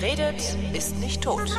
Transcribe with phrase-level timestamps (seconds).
[0.00, 0.40] Wer redet,
[0.74, 1.50] ist nicht tot.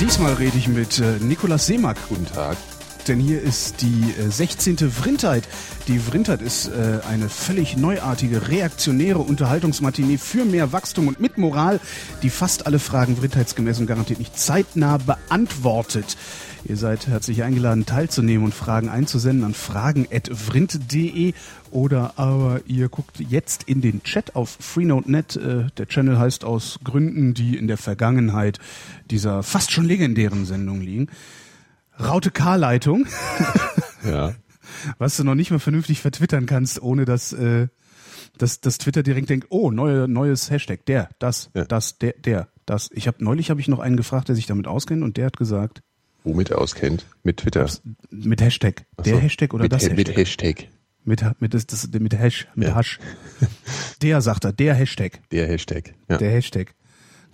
[0.00, 1.96] Diesmal rede ich mit äh, Nikolaus Seemack.
[2.08, 2.56] Guten Tag.
[3.08, 4.78] Denn hier ist die äh, 16.
[4.90, 5.46] Vrindheit.
[5.88, 11.80] Die Vrindheit ist äh, eine völlig neuartige, reaktionäre Unterhaltungsmatinee für mehr Wachstum und mit Moral,
[12.22, 16.16] die fast alle Fragen vrindheitsgemäß und garantiert nicht zeitnah beantwortet.
[16.66, 21.34] Ihr seid herzlich eingeladen, teilzunehmen und Fragen einzusenden an fragen.vrind.de
[21.70, 25.36] oder aber ihr guckt jetzt in den Chat auf freenode.net.
[25.36, 28.60] Äh, der Channel heißt aus Gründen, die in der Vergangenheit
[29.10, 31.10] dieser fast schon legendären Sendung liegen.
[32.00, 33.06] Raute K-Leitung.
[34.04, 34.34] Ja.
[34.98, 37.68] was du noch nicht mal vernünftig vertwittern kannst, ohne dass, äh,
[38.36, 41.64] dass, dass Twitter direkt denkt, oh, neue, neues Hashtag, der, das, Ja.
[41.64, 42.90] das, der, der, das.
[42.92, 45.38] Ich habe neulich habe ich noch einen gefragt, der sich damit auskennt und der hat
[45.38, 45.82] gesagt,
[46.22, 47.06] Womit auskennt?
[47.22, 47.66] Mit Twitter.
[48.10, 48.84] mit Hashtag.
[48.98, 49.20] Ach Der so.
[49.20, 50.06] Hashtag oder mit, das Ha- Hashtag?
[50.08, 50.68] Mit Hashtag.
[51.04, 52.74] Mit, mit, das, das, mit Hash, mit Ja.
[52.76, 52.98] Hash.
[54.02, 55.20] Der sagt er, der Hashtag.
[55.30, 55.94] Der Hashtag.
[56.10, 56.18] Ja.
[56.18, 56.74] Der Hashtag.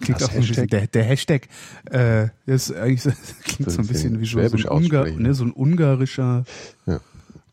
[0.01, 0.71] Klingt Das auch ein Hashtag?
[0.71, 1.49] der, der Hashtag,
[1.91, 3.03] äh, ist eigentlich
[3.45, 6.45] klingt So so ein bisschen wie so, ein Ungar, ne, so ein ungarischer,
[6.87, 7.01] Ja.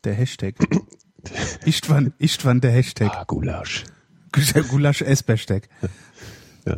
[0.04, 0.54] der Hashtag.
[1.64, 3.10] Istvan, Istvan der Hashtag.
[3.12, 3.84] Ah, Gulasch.
[4.68, 5.68] Gulasch S-Hashtag.
[6.64, 6.76] Ja.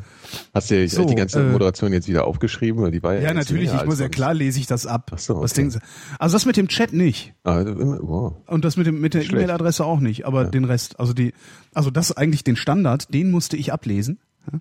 [0.55, 2.91] Hast du So, die ganze äh, Moderation jetzt wieder aufgeschrieben?
[2.93, 5.11] Die war ja, Ja, natürlich, ich muss ja klar lese ich das ab.
[5.15, 5.63] Ach so, Was okay.
[5.63, 5.79] denken Sie?
[6.19, 7.35] Also das mit dem Chat nicht.
[7.43, 8.35] Ah, immer, wow.
[8.47, 9.25] Und das mit dem mit der.
[9.25, 11.35] E-Mail-Adresse auch nicht, aber den Rest, also die
[11.75, 14.19] also das ist eigentlich den Standard, den musste ich ablesen.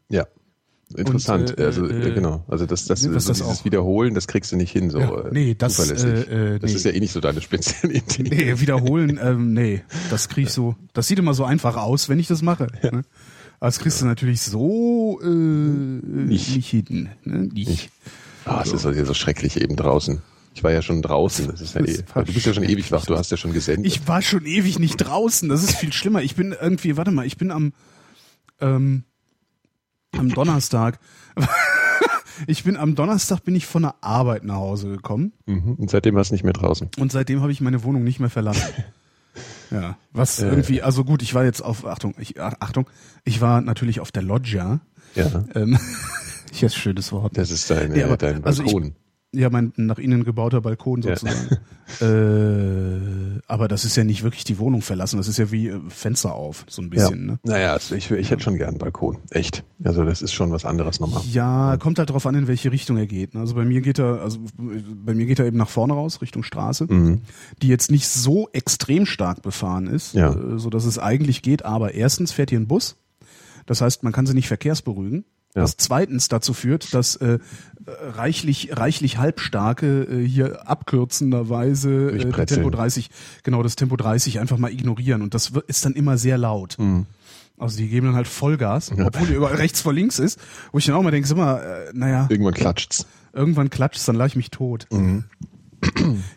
[0.10, 0.26] Ja.
[0.96, 1.52] Interessant.
[1.52, 2.44] Und, äh, also äh, äh, genau.
[2.48, 5.00] Also das, das, so das dieses auch- Wiederholen, das kriegst du nicht hin so.
[5.00, 6.28] Ja, äh, nee, das, zuverlässig.
[6.32, 6.76] äh, äh, Das nee.
[6.78, 8.30] ist ja eh nicht so deine Spezialität.
[8.32, 10.76] Nee, wiederholen, ähm, nee, das krieg ich so.
[10.94, 12.68] Das sieht immer so einfach aus, wenn ich das mache.
[12.82, 13.04] Ne?
[13.62, 16.56] Aber das kriegst du natürlich so äh, nicht.
[16.56, 17.10] nicht hin.
[17.24, 17.50] Ne?
[17.54, 17.90] Nicht.
[18.46, 20.22] Ah, es ist also so schrecklich eben draußen.
[20.56, 21.48] Ich war ja schon draußen.
[21.48, 23.06] Das ist ja Das eh, du bist ja schon ewig wach.
[23.06, 23.86] Du hast ja schon gesendet.
[23.86, 25.48] Ich war schon ewig nicht draußen.
[25.50, 26.24] Das ist viel schlimmer.
[26.24, 27.74] Ich bin irgendwie, warte mal, ich bin am
[28.60, 29.04] ähm,
[30.18, 31.00] am Donnerstag.
[32.48, 35.74] ich bin am Donnerstag bin ich von der Arbeit nach Hause gekommen mhm.
[35.76, 36.90] Und seitdem warst du nicht mehr draußen.
[36.98, 38.68] und seitdem habe ich meine Wohnung nicht mehr verlassen.
[39.72, 40.48] Ja, was Äh.
[40.50, 42.90] irgendwie, also gut, ich war jetzt auf, Achtung, ich, ach- Achtung,
[43.24, 44.80] ich war natürlich auf der Loggia.
[45.14, 45.46] Ja.
[45.54, 45.78] Ähm,
[46.52, 47.38] ich ein schönes Wort.
[47.38, 48.96] Das ist dein, Nee, aber- dein also ich- Balkon.
[49.32, 51.16] Ja, mein nach innen gebauter Balkon Ja.
[51.16, 51.58] sozusagen.
[52.02, 55.80] äh, aber das ist ja nicht wirklich die Wohnung verlassen, das ist ja wie äh,
[55.90, 57.32] Fenster auf, so ein bisschen, ja.
[57.34, 57.40] ne?
[57.44, 59.18] Naja, also ich, ich hätte schon gern einen Balkon.
[59.30, 59.64] Echt.
[59.84, 61.22] Also das ist schon was anderes nochmal.
[61.32, 63.34] Ja, kommt halt drauf an, in welche Richtung er geht.
[63.34, 63.40] ne?
[63.42, 66.44] Also bei mir geht er, also bei mir geht er eben nach vorne raus, Richtung
[66.44, 67.22] Straße, Mhm.
[67.62, 70.34] die jetzt nicht so extrem stark befahren ist, Ja.
[70.34, 71.66] äh, so dass es eigentlich geht.
[71.66, 72.98] Aber erstens fährt hier ein Bus,
[73.68, 75.24] das heißt, man kann sie nicht verkehrsberuhigen.
[75.56, 75.64] Ja.
[75.64, 77.40] Was zweitens dazu führt, dass äh,
[77.86, 82.46] reichlich, reichlich halbstarke äh, hier abkürzenderweise äh.
[82.46, 83.10] Tempo 30,
[83.44, 86.78] genau das Tempo 30 einfach mal ignorieren und das ist dann immer sehr laut.
[86.78, 87.08] Mhm.
[87.58, 90.40] Also die geben dann halt Vollgas, obwohl die überall rechts vor links ist,
[90.72, 93.06] wo ich dann auch mal denke, mal, äh, naja, Irgendwann klatscht's.
[93.34, 94.88] irgendwann klatscht dann lache ich mich tot.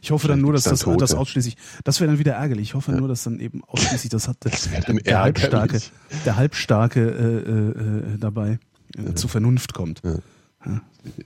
[0.00, 1.20] Ich hoffe dann nur, dass das, dann das Tote.
[1.20, 2.68] ausschließlich, das wäre dann wieder ärgerlich.
[2.68, 5.80] Ich hoffe nur, dass dann eben ausschließlich das hat Das dann der halbstarke,
[6.24, 8.58] der halbstarke äh, äh, äh, dabei
[8.96, 10.02] äh, zur Vernunft kommt.
[10.04, 10.18] Ja.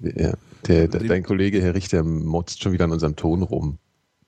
[0.00, 3.78] Der, der, dein Kollege Herr Richter motzt schon wieder an unserem Ton rum.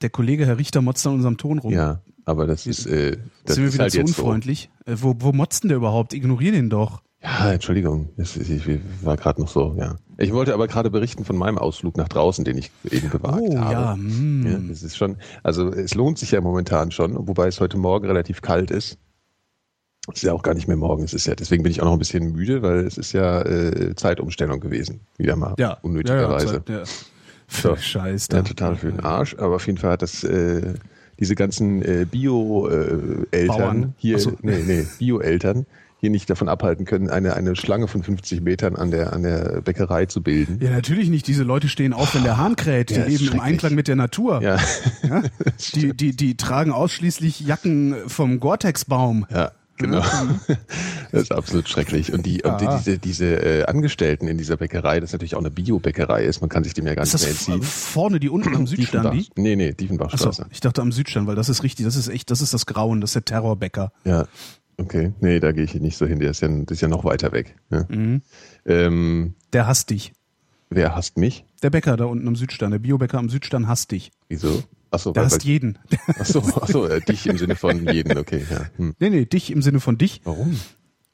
[0.03, 1.73] Der Kollege Herr Richter motzt an unserem Ton rum.
[1.73, 4.23] Ja, aber das ist, äh, das Sind wir ist wieder halt zu jetzt so.
[4.23, 4.71] unfreundlich?
[4.85, 6.13] Äh, wo, wo motzt denn der überhaupt?
[6.13, 7.03] Ignorier den doch.
[7.23, 8.69] Ja, Entschuldigung, ich
[9.03, 9.97] war gerade noch so, ja.
[10.19, 13.57] Ich wollte aber gerade berichten von meinem Ausflug nach draußen, den ich eben gewagt Oh,
[13.59, 13.73] habe.
[13.73, 14.47] ja, mm.
[14.47, 14.59] ja.
[14.69, 18.41] Das ist schon, also es lohnt sich ja momentan schon, wobei es heute Morgen relativ
[18.41, 18.99] kalt ist.
[20.13, 21.87] Es ist ja auch gar nicht mehr morgen, es ist ja, deswegen bin ich auch
[21.87, 26.63] noch ein bisschen müde, weil es ist ja äh, Zeitumstellung gewesen, wieder mal, Ja, unnötigerweise.
[26.69, 26.83] Ja, ja.
[27.49, 27.77] So.
[27.81, 28.29] Scheiß.
[28.33, 30.75] Ja, total für den Arsch, aber auf jeden Fall hat das äh,
[31.19, 34.33] diese ganzen äh, Bio-Eltern hier, so.
[34.43, 35.67] nee, nee, Bio-Eltern
[36.01, 39.63] hier nicht davon abhalten können, eine, eine Schlange von 50 Metern an der, an der
[39.63, 40.61] Bäckerei zu bilden.
[40.63, 41.27] Ja, natürlich nicht.
[41.27, 42.91] Diese Leute stehen auf, wenn der Hahn kräht.
[42.91, 43.41] Die Ja, leben im.
[43.41, 44.41] Einklang mit der Natur.
[44.41, 44.59] Ja,
[45.09, 45.23] Ja?
[45.75, 49.27] Die, die, die tragen ausschließlich Jacken vom Gore-Tex-Baum.
[49.29, 50.03] ja, genau.
[51.11, 52.13] Das ist absolut schrecklich.
[52.13, 55.51] Und die, und die, diese, diese äh, Angestellten in dieser Bäckerei, das natürlich auch eine
[55.51, 57.63] Bio-Bäckerei ist, man kann sich dem ja gar Ist nicht das mehr entziehen.
[57.71, 59.27] vorne, die unten am Südstern, die?
[59.37, 60.47] Nee, nee, Diefenbachstraße.
[60.51, 63.01] ich dachte am Südstern, weil das ist richtig, das ist echt, das ist das Grauen,
[63.01, 63.91] das ist der Terrorbäcker.
[64.05, 64.27] Ja,
[64.77, 65.13] okay.
[65.21, 66.19] Nee, da gehe ich nicht so hin.
[66.19, 67.57] Der ist ja, das ist ja noch weiter weg.
[67.71, 67.87] Ne?
[67.89, 68.23] Mhm.
[68.67, 70.13] Ähm, Der hasst dich.
[70.69, 71.47] wer hasst mich?
[71.63, 74.11] Der Bäcker da unten am Südstern, der Biobäcker am Südstern hasst dich.
[74.29, 74.63] Wieso?
[74.91, 75.79] Achso, hasst weil, jeden.
[76.19, 78.45] achso, achso äh, dich im Sinne von jeden, okay.
[78.51, 78.67] Ja.
[78.77, 78.95] Hm.
[78.99, 80.21] nee, nee, dich im Sinne von dich.
[80.25, 80.57] Warum?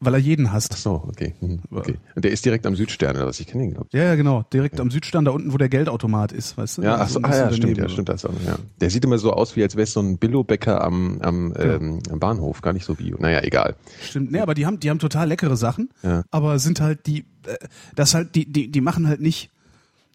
[0.05, 0.73] weil er jeden Ach hasst.
[0.75, 1.35] so, okay.
[1.41, 1.61] Mhm.
[1.71, 1.97] okay.
[2.15, 3.41] Und der ist direkt am Südstern oder was?
[3.41, 3.94] Ich kenne ihn, glaube ich.
[3.94, 4.44] Ja, ja, genau.
[4.53, 6.82] Direkt am Südstand, da unten, wo der Geldautomat ist, weißt du?
[6.82, 8.32] Ja, ach so, ah, ja, stimmt, ja, stimmt das auch.
[8.47, 8.59] Ja.
[8.81, 12.00] Der sieht immer so aus, wie als wäre es so ein Billo-Bäcker am, am, ähm,
[12.11, 13.17] am Bahnhof, gar nicht so bio.
[13.19, 13.76] Naja, egal.
[14.03, 14.32] Stimmt.
[14.32, 16.25] Nee, aber die haben, die haben total leckere Sachen, Ja.
[16.31, 17.56] aber sind halt die, äh,
[17.94, 19.50] das halt, die, die, die machen halt nicht.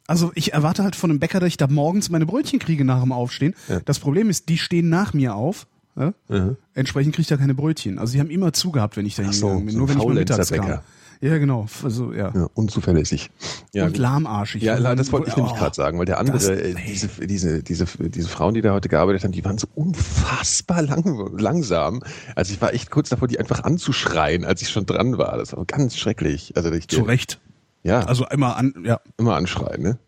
[0.10, 3.02] Also ich erwarte halt von einem Bäcker, dass ich da morgens meine Brötchen kriege nach
[3.02, 3.54] dem Aufstehen.
[3.68, 3.80] Ja.
[3.86, 5.68] Das Problem ist, die stehen nach mir auf.
[5.96, 6.14] Ja?
[6.30, 6.58] Mhm.
[6.74, 8.00] Entsprechend kriege ich da keine Brötchen.
[8.00, 9.74] Also die haben immer zugehabt, wenn ich da Ach so, hingegangen bin.
[9.74, 10.80] so Nur ein wenn ich mal mittags kam.
[11.22, 11.68] Ja, genau.
[11.84, 12.32] Also, ja.
[12.34, 13.30] Ja, unzuverlässig.
[13.74, 14.64] Ja, Und lahmarschig.
[14.64, 17.62] Ja, das wollte ich nämlich oh, gerade sagen, weil der andere, das- äh, diese, diese,
[17.62, 22.02] diese, diese Frauen, die da heute gearbeitet haben, die waren so unfassbar lang, langsam.
[22.36, 25.38] Also ich war echt kurz davor, die einfach anzuschreien, als ich schon dran war.
[25.38, 26.54] Das war ganz schrecklich.
[26.56, 27.40] Also ich, Zu Recht.
[27.84, 30.00] Ja, Also immer an, ja, immer anschreien, ne?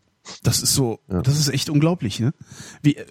[0.44, 2.34] das ist so, das ist echt unglaublich, ne?
[2.82, 3.06] Wie, äh,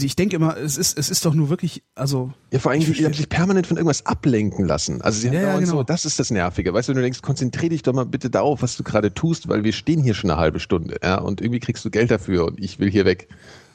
[0.00, 2.32] ich denke immer, es ist, es ist doch nur wirklich, also.
[2.50, 5.02] Ja, vor allem, die, haben sich permanent von irgendwas ablenken lassen.
[5.02, 5.70] Also sie haben Ja, ja, genau.
[5.70, 6.72] so, das ist das Nervige.
[6.72, 9.48] Weißt du, wenn du denkst, konzentrier dich doch mal bitte darauf, was du gerade tust,
[9.48, 12.46] weil wir stehen hier schon eine halbe Stunde, ja, und irgendwie kriegst du Geld dafür
[12.46, 13.28] und ich will hier weg.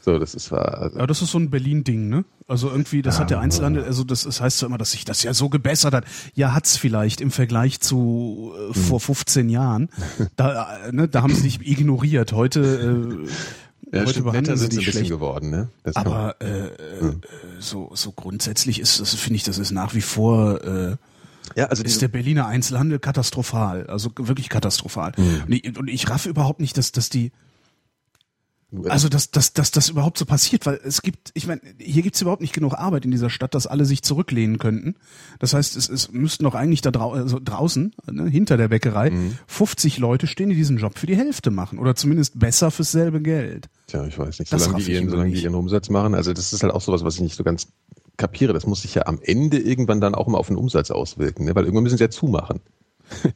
[0.03, 2.25] So, das ist war, also, Ja, das ist so ein Berlin-Ding, ne?
[2.45, 5.23] Also irgendwie, das hat der Einzelhandel, also das, das heißt so immer, dass sich das
[5.23, 6.03] ja so gebessert hat.
[6.33, 9.89] Ja, hat's vielleicht im Vergleich zu äh, vor 15 Jahren.
[10.35, 12.33] Da, äh, ne, da haben sie dich ignoriert.
[12.33, 15.09] Heute, äh, ja, heute stimmt, behandeln sie sind sie ein dich schlecht.
[15.09, 15.69] geworden, ne?
[15.83, 17.13] Das Aber äh, äh,
[17.59, 20.97] so, so grundsätzlich ist das, finde ich, das ist nach wie vor äh,
[21.55, 25.13] ja, also ist der Berliner Einzelhandel katastrophal, also wirklich katastrophal.
[25.15, 25.43] Hm.
[25.45, 27.31] Und, ich, und ich raff überhaupt nicht, dass, dass die
[28.87, 32.21] also dass, dass, dass das überhaupt so passiert, weil es gibt, ich meine, hier gibt's
[32.21, 34.95] überhaupt nicht genug Arbeit in dieser Stadt, dass alle sich zurücklehnen könnten.
[35.39, 39.11] Das heißt, es, es müssten doch eigentlich da drau also draußen, ne, hinter der Bäckerei,
[39.11, 39.37] Mhm.
[39.47, 41.77] 50 Leute stehen, die diesen Job für die Hälfte machen.
[41.79, 43.67] Oder zumindest besser fürs selbe Geld.
[43.87, 44.51] Tja, ich weiß nicht.
[44.51, 45.43] Das Solange die, ihren, solange die nicht.
[45.43, 47.67] ihren Umsatz machen, also das ist halt auch sowas, was ich nicht so ganz
[48.17, 48.53] kapiere.
[48.53, 51.55] Das muss sich ja am Ende irgendwann dann auch mal auf den Umsatz auswirken, ne?
[51.55, 52.59] weil irgendwann müssen sie ja zumachen.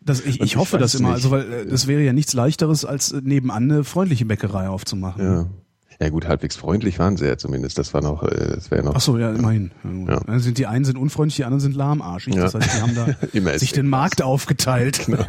[0.03, 1.15] Das, ich, ich hoffe ich das immer, nicht.
[1.17, 5.23] also weil äh, das wäre ja nichts leichteres, als äh, nebenan eine freundliche Bäckerei aufzumachen.
[5.23, 5.45] Ja.
[5.99, 7.79] Ja gut, halbwegs freundlich waren sie ja zumindest.
[7.79, 8.93] Das war noch, äh, das wäre noch.
[8.95, 9.71] Ach so, ja, immerhin.
[10.07, 10.19] Ja.
[10.27, 10.39] Ja.
[10.39, 12.35] Sind die einen sind unfreundlich, die anderen sind lahmarschig.
[12.35, 12.59] Das Ja.
[12.59, 15.01] heißt, die haben da sich den Markt aufgeteilt.
[15.07, 15.25] Genau.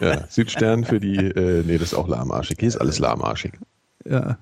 [0.00, 2.56] Ja, Südstern für die, äh, nee, das ist auch lahmarschig.
[2.58, 3.52] Hier ist alles lahmarschig.
[4.08, 4.38] ja.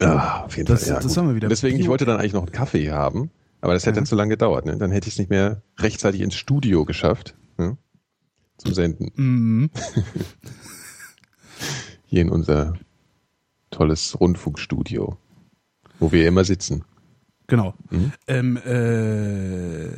[0.00, 0.88] Ja, auf jeden Das- Fall.
[0.90, 1.16] Ja, das gut.
[1.16, 1.48] haben wir wieder.
[1.48, 3.30] Deswegen, ich wollte dann eigentlich noch einen Kaffee haben,
[3.60, 4.66] aber das hätte dann zu lange gedauert.
[4.66, 4.76] Ne?
[4.76, 7.34] Dann hätte ich es nicht mehr rechtzeitig ins Studio geschafft.
[7.58, 7.76] Ne?
[8.58, 9.10] Zum Senden.
[9.16, 9.70] Mhm.
[12.06, 12.74] Hier in unser
[13.70, 15.16] tolles Rundfunkstudio,
[15.98, 16.84] wo wir immer sitzen.
[17.46, 17.74] Genau.
[17.90, 18.12] Mhm.
[18.26, 19.90] Ähm, äh,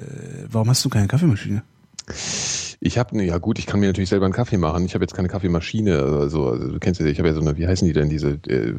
[0.51, 1.63] warum hast du keine Kaffeemaschine?
[2.87, 4.85] Ich habe, ja gut, ich kann mir natürlich selber einen Kaffee machen.
[4.85, 5.99] Ich habe jetzt keine Kaffeemaschine.
[5.99, 8.39] Also, also du kennst ja, ich habe ja so eine, wie heißen die denn, diese
[8.49, 8.75] äh,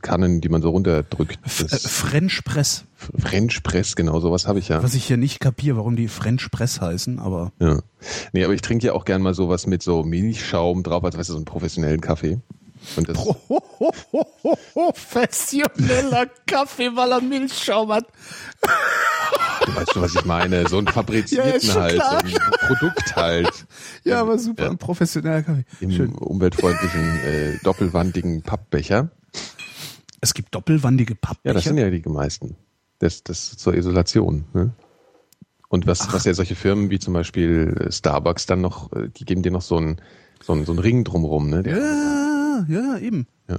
[0.00, 1.34] Kannen, die man so runterdrückt.
[1.34, 2.84] Äh, Das French Press.
[2.96, 4.82] French Press, genau, sowas habe ich ja.
[4.82, 7.78] Was ich hier nicht kapiere, warum die French Press heißen, aber Ja.
[8.32, 11.28] Nee, aber ich trinke ja auch gern mal sowas mit so Milchschaum drauf, als weißt
[11.28, 12.40] du, so einen professionellen Kaffee.
[12.96, 13.16] Und das,
[14.72, 18.06] professioneller Kaffee, weil er Milchschaum hat.
[19.66, 20.68] Du weißt schon, was ich meine.
[20.68, 22.20] So ein Ja, fabrizierten schon halt, klar.
[22.26, 23.66] so ein Produkt halt.
[24.04, 24.70] Ja, aber super, Ja.
[24.70, 25.64] ein professioneller Kaffee.
[25.80, 26.14] Im Schön.
[26.14, 29.10] umweltfreundlichen, äh, doppelwandigen Pappbecher.
[30.20, 31.54] Es gibt doppelwandige Ja, Pappbecher.
[31.54, 32.56] das sind ja die meisten.
[32.98, 34.44] Das, das zur Isolation.
[34.52, 34.72] Ne?
[35.68, 39.24] Und was, was ja solche Firmen wie zum Beispiel äh, Starbucks dann noch, äh, die
[39.24, 40.00] geben dir noch so einen
[40.40, 41.48] so einen, so einen Ring drumrum.
[41.50, 41.62] Ne?
[41.62, 43.26] Der, ja, ja, eben.
[43.48, 43.58] ja.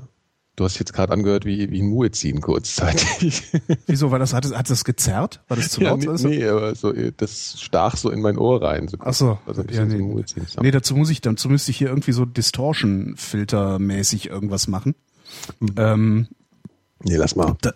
[0.56, 3.42] Du hast jetzt gerade angehört wie, wie ein Muezzin kurzzeitig.
[3.88, 5.42] Wieso, war das, hat es, hat das gezerrt?
[5.48, 6.02] War das zu ja, laut?
[6.22, 8.88] nee, nee, aber so, äh, das stach so in mein Ohr rein.
[8.88, 9.40] So Ach so.
[9.48, 10.24] Also ja, bisschen so nee.
[10.62, 14.94] Nee, dazu muss ich, dazu müsste ich hier irgendwie so Distortion-Filter-mäßig irgendwas machen.
[15.76, 16.28] Ähm,
[17.02, 17.58] nee, lass mal.
[17.62, 17.74] da,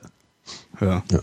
[0.80, 1.04] ja.
[1.12, 1.20] Ja.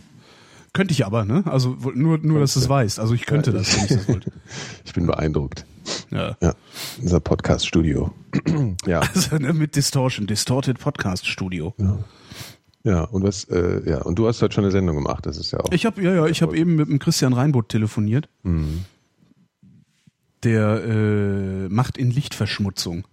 [0.72, 1.44] Könnte ich aber, ne?
[1.46, 2.98] Also nur, nur, dass du es weißt.
[2.98, 4.32] Also ich könnte Ja, das, wenn ich das wollte.
[4.84, 5.64] Ich bin beeindruckt.
[6.10, 6.36] Ja.
[6.40, 6.54] Ja,
[7.00, 8.12] unser Podcast-Studio.
[8.86, 9.00] ja.
[9.00, 11.74] Also ne, mit Distortion, Distorted Podcast Studio.
[12.84, 15.52] Ja, und was, äh, ja, und du hast heute schon eine Sendung gemacht, das ist
[15.52, 15.72] ja auch.
[15.72, 18.28] Ich habe ja, ja, ich habe eben mit dem Christian Reinboth telefoniert.
[18.42, 18.84] Mhm.
[20.42, 23.06] Der äh, macht in Lichtverschmutzung.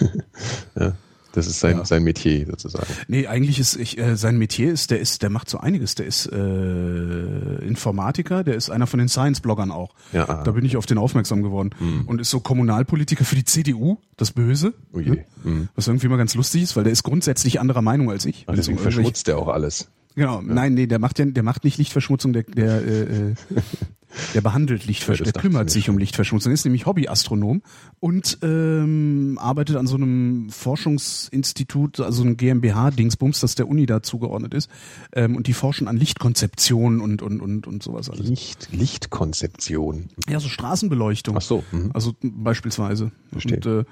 [0.74, 0.94] ja,
[1.32, 1.84] das ist sein, Ja.
[1.84, 2.86] sein Metier sozusagen.
[3.08, 5.94] Nee, eigentlich ist ich, äh, sein Metier ist, der ist, der macht so einiges.
[5.94, 9.94] Der ist äh, Informatiker, der ist einer von den Science-Bloggern auch.
[10.12, 10.42] Ja, aha.
[10.44, 11.70] Da bin ich auf den aufmerksam geworden.
[12.06, 14.74] Und ist so Kommunalpolitiker für die CDU, das Böse.
[14.92, 15.10] Oh je.
[15.10, 15.24] Ne?
[15.44, 15.68] Mhm.
[15.74, 18.44] Was irgendwie mal ganz lustig ist, weil der ist grundsätzlich anderer Meinung als ich.
[18.46, 19.88] Ach, es deswegen verschmutzt er auch alles.
[20.14, 23.34] Genau, nein, nee, der macht ja, der macht nicht Lichtverschmutzung, der, der, äh, äh,
[24.34, 27.62] Der behandelt Lichtverschmutzung, der kümmert sich um Lichtverschmutzung, ist nämlich Hobbyastronom
[28.00, 34.54] und ähm, arbeitet an so einem Forschungsinstitut, also ein GmbH-Dingsbums, das der Uni da zugeordnet
[34.54, 34.70] ist.
[35.12, 38.26] Ähm, und die forschen an Lichtkonzeption und, und, und, und sowas alles.
[38.26, 40.08] Licht, Lichtkonzeption.
[40.28, 41.36] Ja, so Straßenbeleuchtung.
[41.36, 41.64] Ach so.
[41.72, 41.90] Mhm.
[41.94, 43.12] Also beispielsweise.
[43.30, 43.56] Verstehe.
[43.56, 43.84] Und, äh,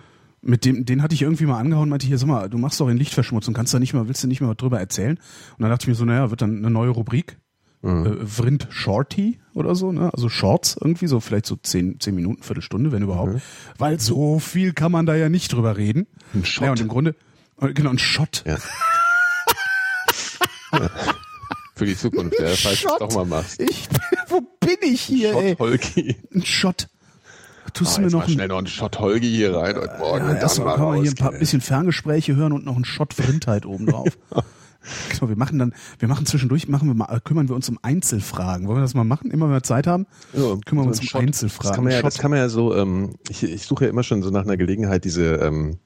[0.42, 2.88] mit dem, den hatte ich irgendwie mal angehauen, meinte hier, sag mal, du machst doch
[2.88, 5.18] in Lichtverschmutzung, kannst da nicht mal, willst du nicht mal drüber erzählen?
[5.18, 7.38] Und dann dachte ich mir so, naja, wird dann eine neue Rubrik.
[7.82, 8.06] Mhm.
[8.06, 10.12] Äh, Vrind Shorty oder so, ne?
[10.12, 13.40] Also Shorts irgendwie, so vielleicht so zehn, zehn Minuten, Viertelstunde, wenn überhaupt.
[13.78, 16.06] Weil so viel kann man da ja nicht drüber reden.
[16.34, 16.64] Ein Shot.
[16.64, 17.14] Ja, und im Grunde,
[17.60, 18.44] äh, genau, ein Shot.
[18.46, 18.58] Ja.
[21.74, 23.60] Für die Zukunft, ja, falls du es doch mal machst.
[23.60, 23.88] Ich,
[24.28, 25.50] wo bin ich hier, ey?
[25.52, 26.16] Shot Holgi.
[26.34, 26.88] Ein Shot.
[27.72, 29.96] Tust Oh, du mir noch mal ein schnell noch einen Shot Holgi hier rein heute
[29.98, 30.24] Morgen.
[30.26, 32.64] Ja, und erst dann mal mal können wir hier ein paar bisschen Ferngespräche hören und
[32.66, 34.08] noch einen Shot Vrindheit oben drauf.
[35.10, 38.66] Genau, wir machen dann, wir machen zwischendurch, machen wir mal, kümmern wir uns um Einzelfragen.
[38.66, 39.30] Wollen wir das mal machen?
[39.30, 41.20] Immer wenn wir Zeit haben, Ja, kümmern wir uns um Shot.
[41.22, 41.68] Einzelfragen.
[41.68, 44.02] Das kann man ja, das kann man ja so, ähm, ich, ich suche ja immer
[44.02, 45.78] schon so nach einer Gelegenheit, diese, ähm,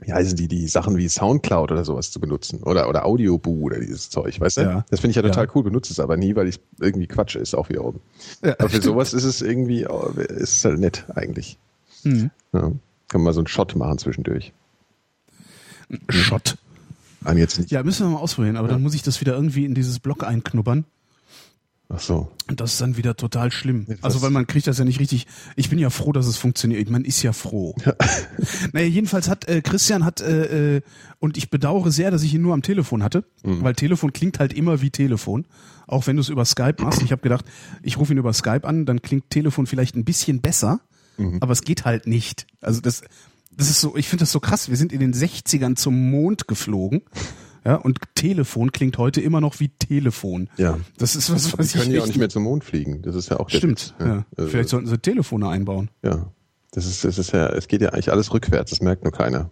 [0.00, 2.62] wie heißen die, die Sachen wie Soundcloud oder sowas zu benutzen.
[2.62, 4.60] Oder, oder Audioboo oder dieses Zeug, weißt du?
[4.62, 4.84] Ja.
[4.90, 5.50] Das finde ich ja total Ja.
[5.56, 7.98] cool, benutze es aber nie, weil ich irgendwie Quatsch ist auch wiederum.
[8.44, 8.84] Ja, aber für stimmt.
[8.84, 11.58] sowas ist es irgendwie, oh, ist es halt nett eigentlich.
[12.04, 12.30] Mhm.
[12.52, 12.60] Ja.
[12.60, 12.74] Kann
[13.14, 14.52] man mal so einen Shot machen zwischendurch.
[16.10, 16.56] Shot.
[17.24, 17.70] An jetzt nicht.
[17.70, 20.24] Ja, müssen wir mal ausprobieren, aber dann muss ich das wieder irgendwie in dieses Block
[20.24, 20.84] einknubbern.
[21.90, 22.30] Ach so.
[22.50, 23.86] Und das ist dann wieder total schlimm.
[23.88, 25.26] Jetzt Also weil man kriegt das ja nicht richtig.
[25.56, 26.90] Ich bin ja froh, dass es funktioniert.
[26.90, 27.74] Man ist ja froh.
[28.74, 30.80] naja, jedenfalls hat äh, Christian hat äh, äh,
[31.18, 33.62] und ich bedauere sehr, dass ich ihn nur am Telefon hatte, Mhm.
[33.62, 35.46] weil Telefon klingt halt immer wie Telefon,
[35.86, 37.00] auch wenn du es über Skype machst.
[37.00, 37.46] Ich habe gedacht,
[37.82, 40.80] ich rufe ihn über Skype an, dann klingt Telefon vielleicht ein bisschen besser,
[41.16, 41.38] Mhm.
[41.40, 42.46] aber es geht halt nicht.
[42.60, 43.02] Also das
[43.58, 44.68] das ist so, ich finde das so krass.
[44.70, 47.02] Wir sind in den 60ern zum Mond geflogen.
[47.64, 50.48] Ja, und Telefon klingt heute immer noch wie Telefon.
[50.56, 50.78] Ja.
[50.96, 53.02] Das ist was, was die können ich ja auch nicht mehr zum Mond fliegen.
[53.02, 54.24] Das ist ja auch Stimmt, Witz, ja.
[54.36, 55.90] Also, Vielleicht sollten sie Telefone einbauen.
[56.02, 56.30] Ja.
[56.70, 59.50] Das ist, das ist ja, es geht ja eigentlich alles rückwärts, das merkt nur keiner.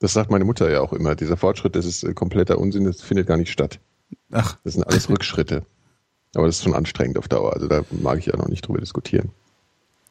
[0.00, 1.14] Das sagt meine Mutter ja auch immer.
[1.14, 3.80] Dieser Fortschritt, das ist äh, kompletter Unsinn, das findet gar nicht statt.
[4.30, 5.64] Ach, Das sind alles Rückschritte.
[6.34, 7.54] Aber das ist schon anstrengend auf Dauer.
[7.54, 9.30] Also da mag ich ja noch nicht drüber diskutieren.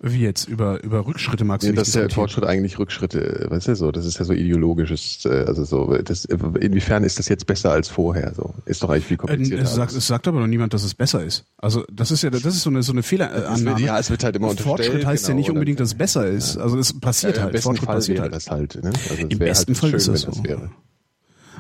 [0.02, 0.48] Wie jetzt?
[0.48, 2.16] Über, über Rückschritte magst du Ja, dass der diskutieren.
[2.16, 5.98] Fortschritt eigentlich Rückschritte, äh, weißt du so, das ist ja so ideologisches, äh, also so,
[5.98, 8.34] das, inwiefern ist das jetzt besser als vorher?
[8.34, 9.64] So, ist doch eigentlich viel Äh, komplizierter.
[9.64, 11.46] es, sagt, es sagt aber noch niemand, dass es besser ist.
[11.58, 13.82] Also das ist ja das ist so eine so eine Fehlerannahme.
[13.82, 14.78] ja, es wird halt immer unterstellt.
[14.78, 16.58] Fortschritt heißt ja genau, nicht und unbedingt, dass es besser ist.
[16.58, 17.54] Also es passiert Ja, Im halt.
[17.54, 18.36] besten Fortschritt Fall passiert wäre halt.
[18.36, 18.84] das halt.
[18.84, 18.92] Ne?
[19.10, 20.44] Also Im besten halt Fall schön, ist das so.
[20.44, 20.70] wäre.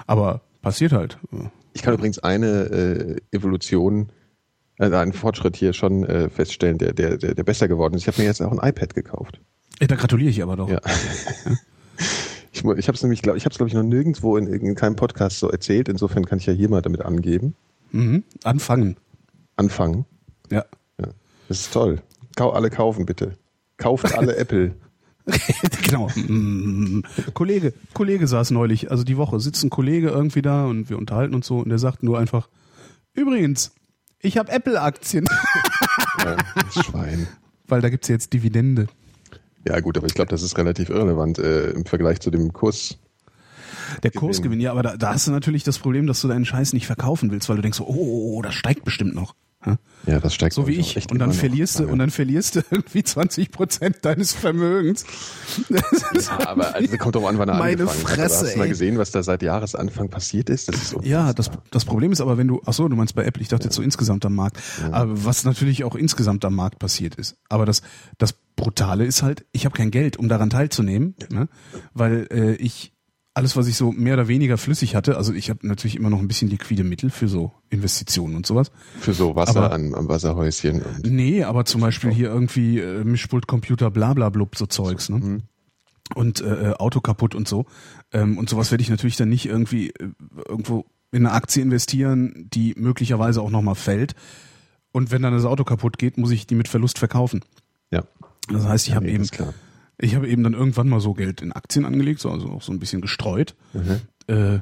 [0.07, 1.17] Aber passiert halt.
[1.73, 4.09] Ich kann übrigens eine äh, Evolution,
[4.79, 8.01] also einen Fortschritt hier schon äh, feststellen, der, der, der, der besser geworden ist.
[8.01, 9.39] Ich habe mir jetzt auch ein iPad gekauft.
[9.79, 10.69] Da gratuliere ich aber doch.
[10.69, 10.81] Ja.
[12.51, 14.75] Ich, ich habe es nämlich, glaube ich, habe es glaube ich noch nirgendwo in, in
[14.75, 15.87] keinem Podcast so erzählt.
[15.87, 17.55] Insofern kann ich ja hier mal damit angeben.
[17.91, 18.23] Mhm.
[18.43, 18.97] Anfangen.
[19.55, 20.05] Anfangen.
[20.51, 20.65] Ja.
[20.99, 21.07] Ja.
[21.47, 22.01] Das ist toll.
[22.35, 23.37] Kau alle kaufen bitte.
[23.77, 24.75] Kauft alle Apple.
[25.83, 26.09] genau.
[26.15, 27.03] Mm.
[27.33, 31.35] Kollege, Kollege saß neulich, also die Woche sitzt ein Kollege irgendwie da und wir unterhalten
[31.35, 32.49] uns so und der sagt nur einfach,
[33.13, 33.71] übrigens,
[34.21, 35.25] ich habe Apple-Aktien,
[36.19, 37.27] Ja, das Schwein.
[37.67, 38.87] weil da gibt's jetzt Dividende.
[39.67, 42.97] Ja gut, aber ich glaube, das ist relativ irrelevant äh, im Vergleich zu dem Kurs.
[44.03, 46.73] Der Kursgewinn, ja, aber da, da hast du natürlich das Problem, dass du deinen Scheiß
[46.73, 49.35] nicht verkaufen willst, weil du denkst, oh, oh, oh das steigt bestimmt noch.
[49.65, 49.77] Ja?
[50.07, 51.11] Ja, das steigt So wie ich.
[51.11, 55.05] Und dann verlierst du, und dann verlierst du irgendwie 20 Prozent deines Vermögens.
[55.69, 55.81] Ja,
[56.47, 58.15] aber also, kommt doch an, wann er Meine angefangen hat.
[58.15, 60.69] Fresse, Aber Hast du mal gesehen, was da seit Jahresanfang passiert ist?
[60.69, 60.95] Das ist.
[61.03, 63.49] Ja, das, das Problem ist aber, wenn du, ach so, du meinst bei Apple, ich
[63.49, 64.57] dachte jetzt so insgesamt am Markt,
[64.91, 67.35] aber was natürlich auch insgesamt am Markt passiert ist.
[67.49, 67.81] Aber das,
[68.17, 71.49] das Brutale ist halt, ich habe kein Geld, um daran teilzunehmen, ne?
[71.93, 72.93] weil äh, ich
[73.33, 76.19] alles, was ich so mehr oder weniger flüssig hatte, also ich habe natürlich immer noch
[76.19, 78.71] ein bisschen liquide Mittel für so Investitionen und sowas.
[78.99, 80.81] Für so Wasser Aber- an, am Wasserhäuschen.
[80.81, 85.09] Und Nee, aber zum Beispiel hier irgendwie äh, Mischpult, Computer, bla bla blub, so Zeugs,
[85.09, 85.41] ne?
[86.15, 87.65] Und äh, äh, Auto kaputt und so.
[88.11, 90.09] Ähm, und sowas werde ich natürlich dann nicht irgendwie äh,
[90.47, 94.15] irgendwo in eine Aktie investieren, die möglicherweise auch nochmal fällt.
[94.91, 97.41] Und wenn dann das Auto kaputt geht, muss ich die mit Verlust verkaufen.
[97.91, 98.03] ja.
[98.51, 99.25] Das heißt, ich Ja, habe nee, eben.
[99.99, 102.71] Ich habe eben dann irgendwann mal so Geld in Aktien angelegt, so, also auch so
[102.71, 103.55] ein bisschen gestreut.
[103.73, 104.01] Mhm.
[104.27, 104.59] Äh,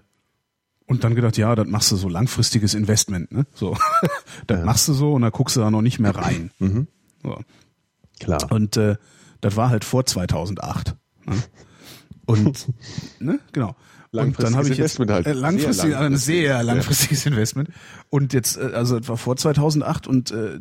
[0.85, 3.45] und dann gedacht, ja, das machst du so langfristiges Investment, ne?
[3.53, 3.77] So,
[4.47, 4.65] das Ja.
[4.65, 6.51] machst du so und da guckst du da noch nicht mehr rein.
[6.59, 6.87] Mhm.
[7.23, 7.39] So.
[8.19, 8.51] Klar.
[8.51, 8.95] Und äh,
[9.41, 10.95] das war halt vor 2008.
[11.25, 11.35] Ne?
[12.25, 12.67] Und
[13.19, 13.75] ne, genau.
[14.11, 15.27] Und dann Langfristiges habe ich jetzt Investment halt.
[15.27, 16.25] äh, langfristig, Sehr langfristig.
[16.25, 17.69] sehr langfristiges Investment.
[18.09, 20.59] Und jetzt, äh, also das war vor 2008 und äh,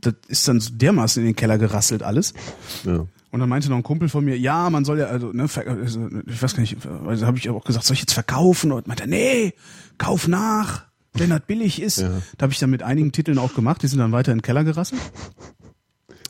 [0.00, 2.34] das ist dann so dermaßen in den Keller gerasselt alles.
[2.84, 3.06] Ja.
[3.30, 6.08] Und dann meinte noch ein Kumpel von mir, ja, man soll ja, also, ne, also,
[6.26, 8.72] ich weiß gar nicht, also habe ich auch gesagt, soll ich jetzt verkaufen?
[8.72, 9.54] Und meinte, nee,
[9.98, 12.00] kauf nach, wenn das billig ist.
[12.00, 12.10] Ja.
[12.38, 14.42] Da habe ich dann mit einigen Titeln auch gemacht, die sind dann weiter in den
[14.42, 15.00] Keller gerasselt.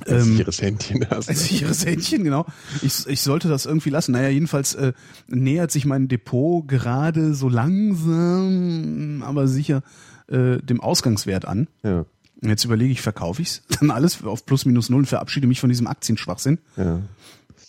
[0.07, 1.28] Ein Ähm, sicheres Händchen hast.
[1.28, 2.47] Ein sicheres Händchen, genau.
[2.83, 4.12] Ich, ich sollte das irgendwie lassen.
[4.12, 4.92] Naja, jedenfalls äh,
[5.28, 9.83] nähert sich mein Depot gerade so langsam, aber sicher
[10.28, 11.69] äh, dem Ausgangswert an.
[11.83, 12.04] Ja,
[12.42, 15.70] jetzt überlege ich, verkaufe ich's dann alles auf plus minus null und verabschiede mich von
[15.70, 16.59] diesem Aktienschwachsinn.
[16.76, 17.00] ja.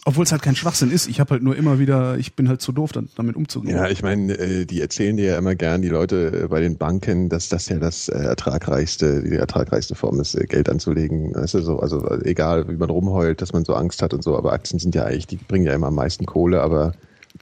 [0.04, 1.08] Obwohl es halt kein Schwachsinn ist.
[1.08, 3.78] Ich habe halt nur immer wieder, ich bin halt zu doof, dann, damit umzugehen.
[3.78, 6.78] Ja, ich meine, äh, die erzählen dir ja immer gern, die Leute äh, bei den
[6.78, 11.36] Banken, dass das ja das äh, ertragreichste, die ertragreichste Form ist, Geld anzulegen.
[11.36, 14.36] Weißt du, so, also egal, wie man rumheult, dass man so Angst hat und so,
[14.36, 16.94] aber Aktien sind ja eigentlich, die bringen ja immer am meisten Kohle, aber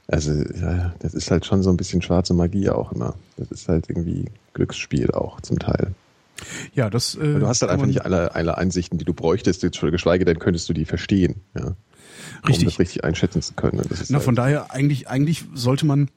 [0.08, 3.14] also ja, das ist halt schon so ein bisschen schwarze Magie auch immer.
[3.38, 5.94] Das ist halt irgendwie Glücksspiel auch zum Teil.
[6.74, 7.14] Ja das.
[7.14, 10.38] Äh, Du hast halt einfach nicht alle, alle Einsichten, die du bräuchtest, jetzt geschweige denn
[10.38, 11.76] könntest du die verstehen, ja.
[12.46, 12.64] Richtig.
[12.64, 13.82] Um das richtig einschätzen zu können.
[14.08, 16.10] Na, halt, von daher, eigentlich, eigentlich sollte man,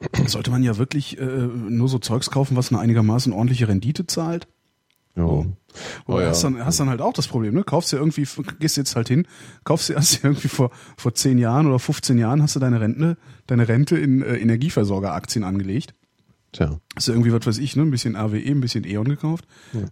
[0.26, 4.46] sollte man ja wirklich äh, nur so Zeugs kaufen, was eine einigermaßen ordentliche Rendite zahlt.
[5.16, 5.24] ja.
[6.06, 6.28] Aber Oh ja.
[6.28, 7.62] hast, dann, hast dann halt auch das Problem, ne?
[7.62, 8.26] Kaufst dir irgendwie,
[8.58, 9.26] gehst jetzt halt hin,
[9.64, 12.80] kaufst dir, hast dir irgendwie vor, vor 10 Jahren oder 15 Jahren hast du deine
[12.80, 15.92] Rente, deine Rente in äh, Energieversorgeraktien angelegt.
[16.56, 16.78] Tja.
[16.96, 17.82] Hast du irgendwie, was weiß ich, ne?
[17.82, 19.46] Ein bisschen RWE, ein bisschen E.ON gekauft,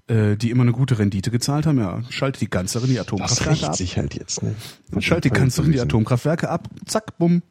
[0.06, 1.78] äh, die immer eine gute Rendite gezahlt haben.
[1.78, 3.76] Ja, schalte die Kanzlerin die Das Atomkraftwerke rächt ab.
[3.76, 4.54] sich halt jetzt, ne?
[5.00, 7.42] Schalte die Kanzlerin die Atomkraftwerke ab, zack, bumm.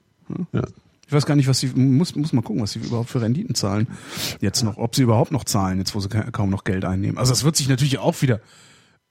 [0.51, 0.63] Ja.
[1.05, 3.53] Ich weiß gar nicht, was sie, muss, muss mal gucken, was sie überhaupt für Renditen
[3.53, 3.87] zahlen.
[4.41, 7.17] Jetzt noch, ob sie überhaupt noch zahlen, jetzt wo sie ka- kaum noch Geld einnehmen.
[7.19, 8.39] Also das wird sich natürlich auch wieder,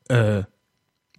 [0.09, 0.42] äh,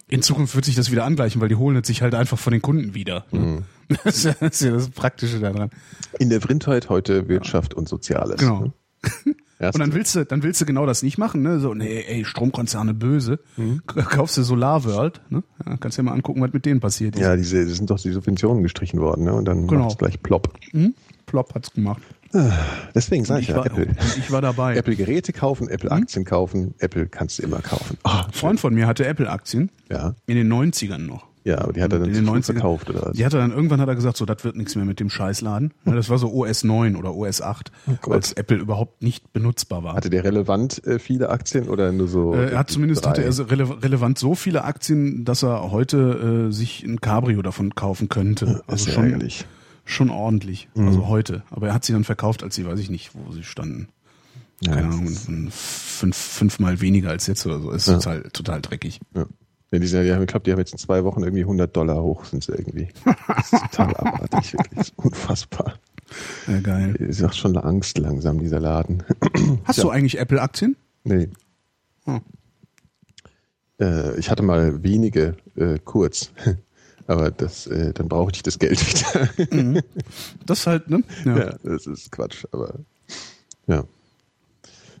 [0.08, 2.52] in Zukunft wird sich das wieder angleichen, weil die holen es sich halt einfach von
[2.52, 3.24] den Kunden wieder.
[3.32, 3.62] Mhm.
[4.04, 5.70] Das, ist ja, das ja Praktische daran.
[6.18, 8.40] In der Vrindheit heute Wirtschaft und Soziales.
[8.40, 8.60] Genau.
[8.60, 8.72] ne?
[9.60, 11.58] Und dann willst du, dann willst du genau das nicht machen, ne?
[11.58, 13.38] So, nee, ey, Stromkonzerne böse.
[13.56, 13.80] Mhm.
[13.86, 15.42] Kaufst du Solarworld, ne?
[15.64, 17.22] Ja, kannst dir mal angucken, was mit denen passiert ist.
[17.22, 19.32] ja, diese, sind doch die Subventionen gestrichen worden, ne?
[19.32, 19.84] Und dann Genau.
[19.84, 20.52] macht's gleich plopp.
[20.72, 20.94] Hm?
[21.24, 22.02] Plop hat's gemacht.
[22.94, 23.94] Deswegen sage ich, Ich ja, war, Apple.
[24.18, 24.76] ich war dabei.
[24.76, 27.96] Apple Geräte kaufen, Apple Aktien kaufen, Apple kannst du immer kaufen.
[28.02, 31.28] Ah, Ein Freund von mir hatte Apple-Aktien ja, in den 90ern noch.
[31.44, 32.42] Ja, aber die hat er dann in den früh 90ern.
[32.44, 33.12] verkauft oder was?
[33.16, 35.10] Die hat er dann irgendwann hat er gesagt, so das wird nichts mehr mit dem
[35.10, 35.74] Scheißladen.
[35.84, 37.70] Ja, das war so OS 9 oder OS 8,
[38.02, 38.14] Gott.
[38.14, 39.94] als Apple überhaupt nicht benutzbar war.
[39.94, 42.34] Hatte der relevant äh, viele Aktien oder nur so?
[42.34, 43.10] Äh, er hat zumindest drei?
[43.10, 47.42] hatte er so rele relevant so viele Aktien, dass er heute äh, sich ein Cabrio
[47.42, 48.46] davon kaufen könnte.
[48.46, 49.44] Das Also ist schon, ärgerlich.
[49.84, 50.68] schon ordentlich.
[50.76, 51.42] Also heute.
[51.50, 53.88] Aber er hat sie dann verkauft, als sie, weiß ich nicht, wo sie standen.
[54.62, 55.08] Ja, Keine Ahnung,
[55.50, 57.70] fünf, fünfmal weniger als jetzt oder so.
[57.70, 57.94] Ist Ja.
[57.94, 59.00] total, total dreckig.
[59.14, 59.26] Ja.
[59.74, 61.42] Ja, die, sind, ja- die haben, ich glaube, die haben jetzt in zwei Wochen irgendwie
[61.42, 62.88] 100 Dollar hoch, sind sie irgendwie.
[63.26, 64.78] Das ist total abartig, wirklich.
[64.78, 65.74] Das ist unfassbar.
[66.46, 66.94] Ja, geil.
[67.08, 69.02] Es macht schon Angst langsam, dieser Laden.
[69.64, 70.76] Hast du eigentlich Apple-Aktien?
[71.02, 71.28] Nee.
[72.04, 72.20] Hm.
[73.80, 76.30] Äh, ich hatte mal wenige äh, kurz.
[77.06, 79.82] Aber das, äh, dann brauche ich das Geld wieder.
[80.46, 81.02] Das ist halt, ne?
[81.24, 81.36] Ja.
[81.38, 82.76] ja, das ist Quatsch, aber
[83.66, 83.84] ja.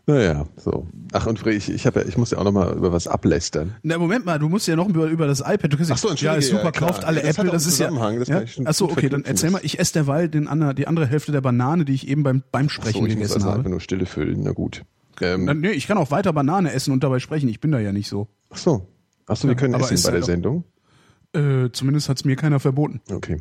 [0.06, 0.86] Naja, so.
[1.12, 3.74] Ach, und ich, ich, hab ja, ich muss ja auch noch mal über was ablästern.
[3.82, 5.72] Na, Moment mal, du musst ja noch über, über das iPad.
[5.72, 7.52] Du kannst Ach so, ja, ist super, ja, kauft alle Das hat Apple.
[7.52, 7.88] Das ist ja.
[8.18, 8.42] Das ja?
[8.66, 9.60] Ach so, okay, dann erzähl mal.
[9.62, 13.00] Ich esse derweil den, die andere Hälfte der Banane, die ich eben beim, beim Sprechen
[13.00, 13.70] So, ich muss gegessen also habe.
[13.70, 14.82] nur Stille füllen, na gut.
[15.22, 17.48] Ähm, Na, nee, ich kann auch weiter Banane essen und dabei sprechen.
[17.48, 18.28] Ich bin da ja nicht so.
[18.50, 18.86] ach so.
[19.26, 20.64] Ach so, wir Ja, können essen bei ja der Sendung.
[21.32, 23.00] Äh, zumindest hat's mir keiner verboten.
[23.10, 23.38] Okay.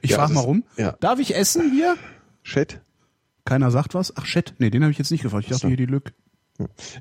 [0.00, 0.64] Ich Ja, frage das mal rum.
[0.76, 0.92] ja.
[1.00, 1.96] Darf ich essen hier?
[2.44, 2.80] Chat?
[3.48, 4.14] Keiner sagt was.
[4.16, 4.54] Ach, Chat.
[4.58, 5.44] Nee, den habe ich jetzt nicht gefragt.
[5.44, 6.12] Ich dachte hier die Lück.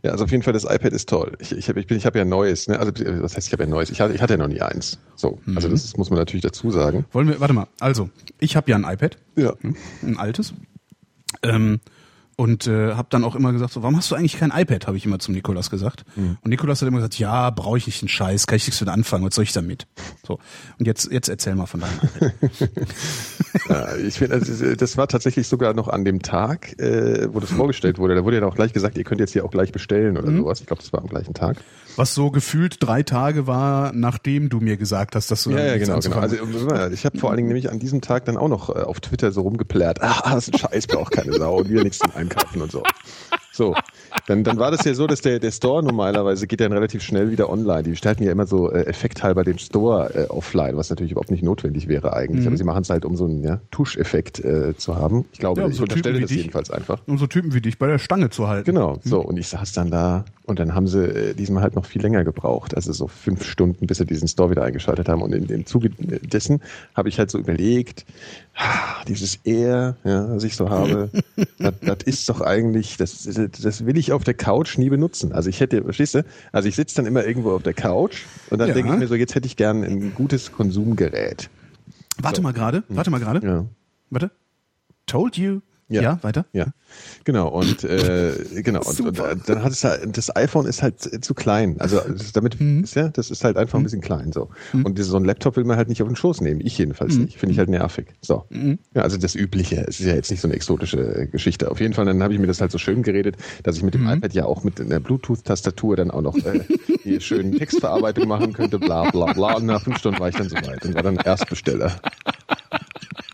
[0.04, 1.34] Ja, also auf jeden Fall, das iPad ist toll.
[1.40, 2.80] Ich, ich habe ich bin, ich hab ja ein neues, ne?
[2.80, 3.90] Also was heißt, ich habe ja ein neues?
[3.90, 5.00] Ich hatte, ich hatte ja noch nie eins.
[5.16, 5.58] So, Mhm.
[5.58, 7.06] also das muss man natürlich dazu sagen.
[7.12, 7.68] Wollen wir, warte mal.
[7.80, 9.18] Also, ich habe ja ein iPad.
[9.36, 9.56] Ja.
[9.62, 10.54] Hm, ein altes.
[11.44, 11.80] Ähm,
[12.38, 14.96] und äh, habe dann auch immer gesagt, so, warum hast du eigentlich kein iPad, habe
[14.96, 16.06] ich immer zum Nikolas gesagt.
[16.16, 16.38] Mhm.
[16.42, 18.90] Und Nikolas hat immer gesagt, ja, brauche ich nicht einen Scheiß, kann ich nichts mit
[18.90, 19.88] anfangen, was soll ich damit?
[20.26, 20.40] So.
[20.80, 22.32] Und jetzt, jetzt erzähl mal von deinem.
[23.70, 27.52] Ja, ich finde, also, das war tatsächlich sogar noch an dem Tag, äh, wo das
[27.52, 28.16] vorgestellt wurde.
[28.16, 30.18] Da wurde ja auch gleich gesagt, ihr könnt jetzt hier auch gleich bestellen Mhm.
[30.20, 30.62] oder sowas.
[30.62, 31.58] Ich glaube, das war am gleichen Tag.
[31.98, 35.78] Was so gefühlt drei Tage war, nachdem du mir gesagt hast, dass du Ja, ja,
[35.78, 36.18] genau, genau.
[36.18, 36.38] Also
[36.94, 39.32] ich habe vor allen Dingen nämlich an diesem Tag dann auch noch äh, auf Twitter
[39.32, 40.02] so rumgeplärt.
[40.02, 42.84] Ah, das ist ein Scheiß, braucht keine Sau und wieder nichts zum Einkaufen und so.
[43.58, 43.74] So,
[44.28, 47.32] dann, dann war das ja so, dass der, der Store normalerweise geht dann relativ schnell
[47.32, 47.82] wieder online.
[47.82, 51.42] Die gestalten ja immer so äh, effekthalber den Store äh, offline, was natürlich überhaupt nicht
[51.44, 52.42] notwendig wäre eigentlich.
[52.42, 52.48] Mhm.
[52.50, 55.26] Aber sie machen es halt, um so einen ja, Tuscheffekt äh, zu haben.
[55.34, 56.38] Ich glaube, Ja, um ich so unterstelle das dich.
[56.38, 57.02] jedenfalls einfach.
[57.08, 58.66] um so Typen wie dich bei der Stange zu halten.
[58.66, 59.22] Genau, so.
[59.22, 62.24] Und ich saß dann da und dann haben sie äh, diesmal halt noch viel länger
[62.24, 62.76] gebraucht.
[62.76, 65.24] Also so fünf Stunden, bis sie diesen Store wieder eingeschaltet haben.
[65.24, 66.62] Und in, im Zuge dessen
[66.94, 68.06] habe ich halt so überlegt,
[69.08, 71.10] dieses Air, ja, was ich so habe,
[71.60, 73.24] das, das ist doch eigentlich, das,
[73.62, 75.32] das will ich auf der Couch nie benutzen.
[75.32, 76.26] Also ich hätte, verstehst du?
[76.52, 78.74] Also ich sitze dann immer irgendwo auf der Couch und dann Ja.
[78.74, 81.50] denke ich mir so, jetzt hätte ich gern ein gutes Konsumgerät.
[82.20, 83.46] Warte mal gerade, warte mal gerade.
[83.46, 83.66] Ja.
[84.10, 84.32] Warte.
[85.06, 86.20] Told you Ja, Ja.
[86.22, 86.46] weiter?
[86.52, 86.66] Ja,
[87.24, 91.34] genau und äh, genau und, und dann hat es halt das iPhone ist halt zu
[91.34, 91.78] klein.
[91.80, 92.02] Also
[92.34, 92.84] damit Mhm.
[92.84, 94.50] ist ja, das ist halt einfach ein bisschen klein so.
[94.74, 96.60] Und diese, so ein Laptop will man halt nicht auf den Schoß nehmen.
[96.62, 97.24] Ich jedenfalls Mhm.
[97.26, 97.38] nicht.
[97.38, 98.08] Finde ich halt nervig.
[98.22, 98.46] So,
[98.94, 99.86] ja, also das Übliche.
[99.88, 101.72] Es ist ja jetzt nicht so eine exotische Geschichte.
[101.72, 103.94] Auf jeden Fall, dann habe ich mir das halt so schön geredet, dass ich mit
[103.94, 104.10] dem Mhm.
[104.18, 106.62] iPad ja auch mit einer Bluetooth-Tastatur dann auch noch äh,
[107.06, 108.78] die schönen Textverarbeitung machen könnte.
[108.80, 109.56] Bla bla bla.
[109.56, 111.92] Und nach fünf Stunden war ich dann soweit und war dann Erstbesteller.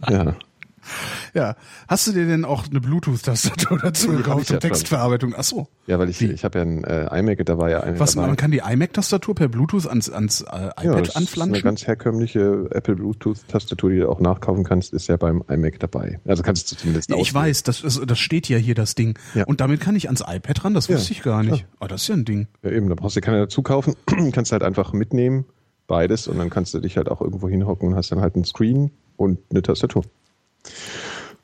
[0.09, 0.35] Ja.
[1.33, 1.55] Ja.
[1.87, 5.33] Hast du dir denn auch eine Bluetooth-Tastatur dazu ich gekauft ja zur Textverarbeitung?
[5.35, 5.67] Ach so.
[5.87, 8.27] Ja, weil ich, ich habe ja ein äh, iMac, da war ja eine Was, dabei.
[8.27, 11.63] man kann die iMac-Tastatur per Bluetooth ans, ans äh, ja, iPad das ist eine anflanschen?
[11.63, 16.19] ganz herkömmliche Apple Bluetooth-Tastatur, die du auch nachkaufen kannst, ist ja beim iMac dabei.
[16.25, 17.45] Also kannst du zumindest Ja, ich auswählen.
[17.47, 19.17] weiß, das, ist, das steht ja hier, das Ding.
[19.33, 19.45] Ja.
[19.45, 21.65] Und damit kann ich ans iPad ran, das Ja, wusste ich gar nicht.
[21.79, 22.47] Ah, das ist ja ein Ding.
[22.61, 23.95] Ja, eben, da brauchst du keine dazu kaufen.
[24.33, 25.45] kannst halt einfach mitnehmen,
[25.87, 28.45] beides, und dann kannst du dich halt auch irgendwo hinhocken und hast dann halt einen
[28.45, 30.03] Screen und eine Tastatur.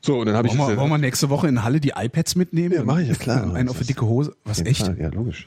[0.00, 2.34] So, und dann habe ich Wollen wir, wollen wir nächste Woche in Halle die iPads
[2.34, 2.74] mitnehmen?
[2.74, 3.54] Ja, mach ich ja, klar.
[3.54, 4.34] Einen auf die dicke Hose.
[4.44, 4.86] Was, echt?
[4.86, 5.46] Fall, Ja, logisch.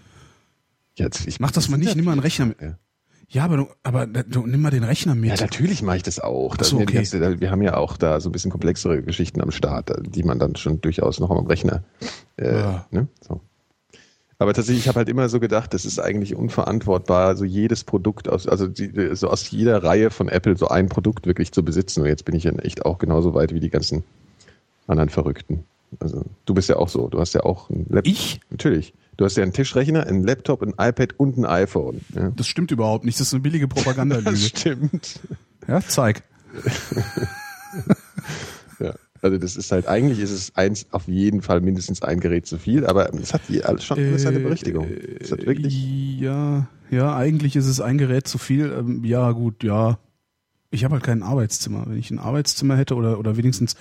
[0.95, 2.61] Jetzt, ich Mach das mal nicht, nimm mal einen Rechner mit.
[2.61, 2.77] Ja.
[3.29, 5.31] Ja, aber du, aber du, nimm mal den Rechner mit.
[5.31, 6.55] Ja, natürlich mache ich das auch.
[6.55, 6.93] Das so, okay.
[6.93, 10.37] ganze, wir haben ja auch da so ein bisschen komplexere Geschichten am Start, die man
[10.37, 11.83] dann schon durchaus noch am Rechner.
[12.37, 12.85] Äh, Ja.
[12.91, 13.07] ne?
[13.21, 13.41] so.
[14.39, 18.27] Aber tatsächlich, ich habe halt immer so gedacht, das ist eigentlich unverantwortbar, so jedes Produkt
[18.27, 22.01] aus, also die, so aus jeder Reihe von Apple so ein Produkt wirklich zu besitzen.
[22.01, 24.03] Und jetzt bin ich ja echt auch genauso weit wie die ganzen
[24.87, 25.63] anderen Verrückten.
[25.99, 27.07] Also du bist ja auch so.
[27.07, 28.11] Du hast ja auch ein Laptop.
[28.11, 28.39] Ich?
[28.49, 28.93] Natürlich.
[29.15, 32.01] Du hast ja einen Tischrechner, einen Laptop, ein iPad und ein iPhone.
[32.15, 32.31] Ja.
[32.35, 33.19] Das stimmt überhaupt nicht.
[33.19, 34.35] Das ist eine billige Das Propagandalüge.
[34.35, 35.19] stimmt.
[35.67, 36.23] ja, zeig.
[39.23, 42.57] Also das ist halt, eigentlich ist es eins auf jeden Fall mindestens ein Gerät zu
[42.57, 44.85] viel, aber es hat die, alles schon alles seine Berechtigung.
[45.19, 48.71] Es hat wirklich, Äh, Ja, ja, eigentlich ist es ein Gerät zu viel.
[48.77, 49.97] Ähm, ja, gut, ja.
[50.71, 51.85] Ich habe halt kein Arbeitszimmer.
[51.87, 53.75] Wenn ich ein Arbeitszimmer hätte oder, oder wenigstens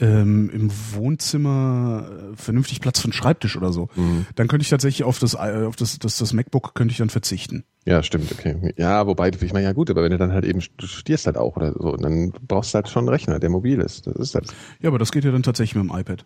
[0.00, 4.26] ähm, im Wohnzimmer äh, vernünftig Platz für einen Schreibtisch oder so, Mhm.
[4.34, 7.10] dann könnte ich tatsächlich auf das, äh, auf das, das, das MacBook könnte ich dann
[7.10, 7.64] verzichten.
[7.86, 8.72] ja, stimmt, okay.
[8.76, 11.36] Ja, wobei, ich meine, ja gut, aber wenn du dann halt eben, du studierst halt
[11.36, 14.06] auch oder so, und dann brauchst du halt schon einen Rechner, der mobil ist.
[14.06, 14.52] Das ist halt.
[14.80, 16.24] Ja, aber das geht ja dann tatsächlich mit dem iPad.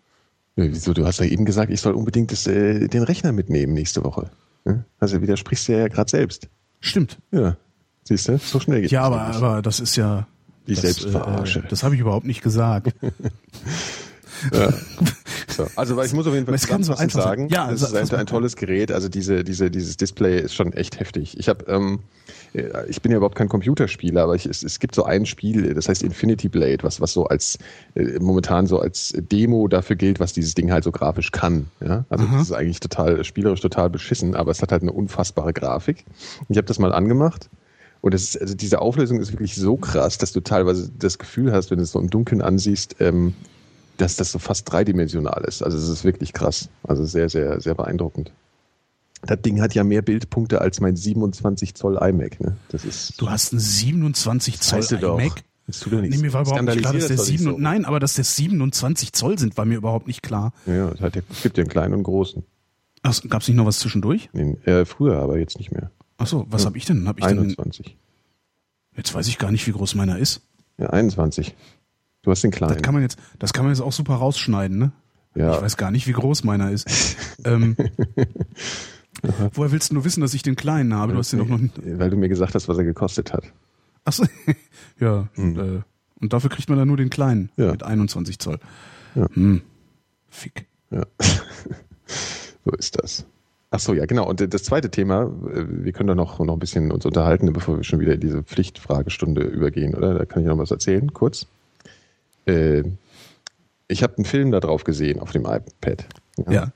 [0.55, 0.93] Ja, wieso?
[0.93, 4.31] Du hast ja eben gesagt, ich soll unbedingt das, äh, den Rechner mitnehmen nächste Woche.
[4.65, 4.83] Ja?
[4.99, 6.49] Also widersprichst du ja gerade selbst.
[6.79, 7.19] Stimmt.
[7.31, 7.55] Ja.
[8.03, 8.37] Siehst du?
[8.39, 10.27] So schnell geht Ja, das aber, aber das ist ja.
[10.69, 11.59] Die das, Selbstverarsche.
[11.59, 12.93] Äh, das habe ich überhaupt nicht gesagt.
[15.47, 17.49] So, also weil ich muss auf jeden Fall kann so einfach sagen.
[17.49, 18.91] Ja, das ist ein, ein tolles Gerät.
[18.91, 21.37] Also diese, diese, dieses Display ist schon echt heftig.
[21.37, 21.99] Ich habe, ähm,
[22.53, 25.73] äh, ich bin ja überhaupt kein Computerspieler, aber ich, es, es gibt so ein Spiel,
[25.73, 27.57] das heißt Infinity Blade, was, was so als
[27.95, 31.67] äh, momentan so als Demo dafür gilt, was dieses Ding halt so grafisch kann.
[31.81, 32.05] Ja?
[32.09, 36.05] Also das ist eigentlich total spielerisch total beschissen, aber es hat halt eine unfassbare Grafik.
[36.47, 37.49] Ich habe das mal angemacht.
[38.01, 41.51] Und das ist, also diese Auflösung ist wirklich so krass, dass du teilweise das Gefühl
[41.51, 43.33] hast, wenn du es so im Dunkeln ansiehst, ähm,
[43.97, 45.61] dass das so fast dreidimensional ist.
[45.61, 46.69] Also es ist wirklich krass.
[46.83, 48.31] Also sehr, sehr, sehr beeindruckend.
[49.21, 52.39] Das Ding hat ja mehr Bildpunkte als mein 27 Zoll iMac.
[52.39, 52.55] Ne?
[52.69, 53.19] Das ist.
[53.19, 55.19] Du hast einen 27 Zoll du doch.
[55.19, 55.43] iMac.
[55.67, 56.15] Das tut doch nichts.
[56.15, 57.57] Nee, mir war überhaupt nicht klar, dass der Skandalisier das doch nicht 7, so.
[57.59, 60.53] nein, aber dass der 27 Zoll sind, war mir überhaupt nicht klar.
[60.65, 62.43] Ja, es, hat, es gibt ja einen kleinen und großen.
[63.03, 64.29] Gab es nicht noch was zwischendurch?
[64.33, 65.91] Nee, äh, früher, aber jetzt nicht mehr.
[66.19, 67.07] Ach so, was habe ich denn?
[67.07, 67.39] Hab ich denn?
[67.39, 67.97] 21.
[68.95, 70.41] Jetzt weiß ich gar nicht, wie groß meiner ist.
[70.77, 71.55] Ja, 21.
[72.21, 72.73] Du hast den kleinen.
[72.73, 74.91] Das kann man jetzt, das kann man jetzt auch super rausschneiden, ne?
[75.35, 75.55] Ja.
[75.55, 76.87] Ich weiß gar nicht, wie groß meiner ist.
[77.45, 77.77] ähm,
[79.53, 81.13] woher willst du nur wissen, dass ich den kleinen habe?
[81.13, 81.59] Du hast den doch noch.
[81.77, 83.45] Weil du mir gesagt hast, was er gekostet hat.
[84.03, 84.25] Ach so,
[84.99, 85.29] ja.
[85.37, 85.81] Äh,
[86.19, 87.65] und dafür kriegt man dann nur den kleinen Hm.
[87.65, 87.71] Ja.
[87.71, 88.59] mit 21 Zoll.
[89.15, 89.27] Ja.
[89.33, 89.61] Hm.
[90.29, 90.67] Fick.
[90.91, 91.05] Ja.
[92.65, 93.25] so ist das.
[93.71, 94.27] Ach so, ja, genau.
[94.27, 97.77] Und das zweite Thema, äh, wir können da noch, noch ein bisschen uns unterhalten, bevor
[97.77, 100.15] wir schon wieder in diese Pflichtfragestunde übergehen, oder?
[100.15, 101.45] Da kann ich noch was erzählen, kurz.
[102.45, 102.83] Äh,
[103.87, 106.05] ich habe einen Film da drauf gesehen, auf dem iPad.
[106.49, 106.71] Ja.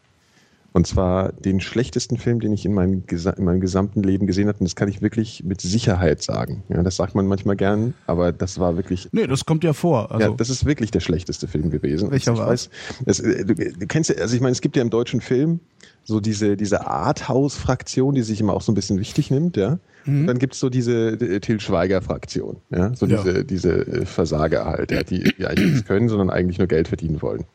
[0.74, 4.58] Und zwar den schlechtesten Film, den ich in meinem, in meinem gesamten Leben gesehen habe.
[4.60, 6.64] Und das kann ich wirklich mit Sicherheit sagen.
[6.68, 10.12] Ja, das sagt man manchmal gern, aber das war wirklich Nee, das kommt ja vor.
[10.12, 12.10] Also, ja, das ist wirklich der schlechteste Film gewesen.
[12.10, 12.70] Welcher ich war's?
[13.06, 15.22] weiß, es, äh, du, du kennst ja, also ich meine, es gibt ja im deutschen
[15.22, 15.60] Film
[16.06, 19.80] so diese, diese Arthouse-Fraktion, die sich immer auch so ein bisschen wichtig nimmt, ja.
[20.06, 22.94] Und dann gibt's so diese äh, Til Schweiger-Fraktion, ja.
[22.94, 23.12] So Mhm.
[23.14, 23.24] Ja.
[23.24, 26.88] diese, diese äh, Versager halt, ja, die, die eigentlich nichts können, sondern eigentlich nur Geld
[26.90, 27.46] verdienen wollen.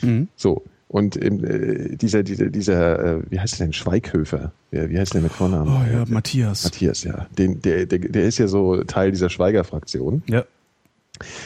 [0.00, 0.28] Mhm.
[0.36, 0.62] So.
[0.92, 4.52] Und ähm, äh, dieser, dieser, dieser, äh, wie heißt der denn, Schweighöfer?
[4.72, 5.74] Ja, wie heißt der mit Vornamen?
[5.74, 6.64] oh ja, Matthias.
[6.64, 7.26] Matthias, ja.
[7.38, 10.22] Den, der, der, der ist ja so Teil dieser Schweiger-Fraktion.
[10.26, 10.44] Ja.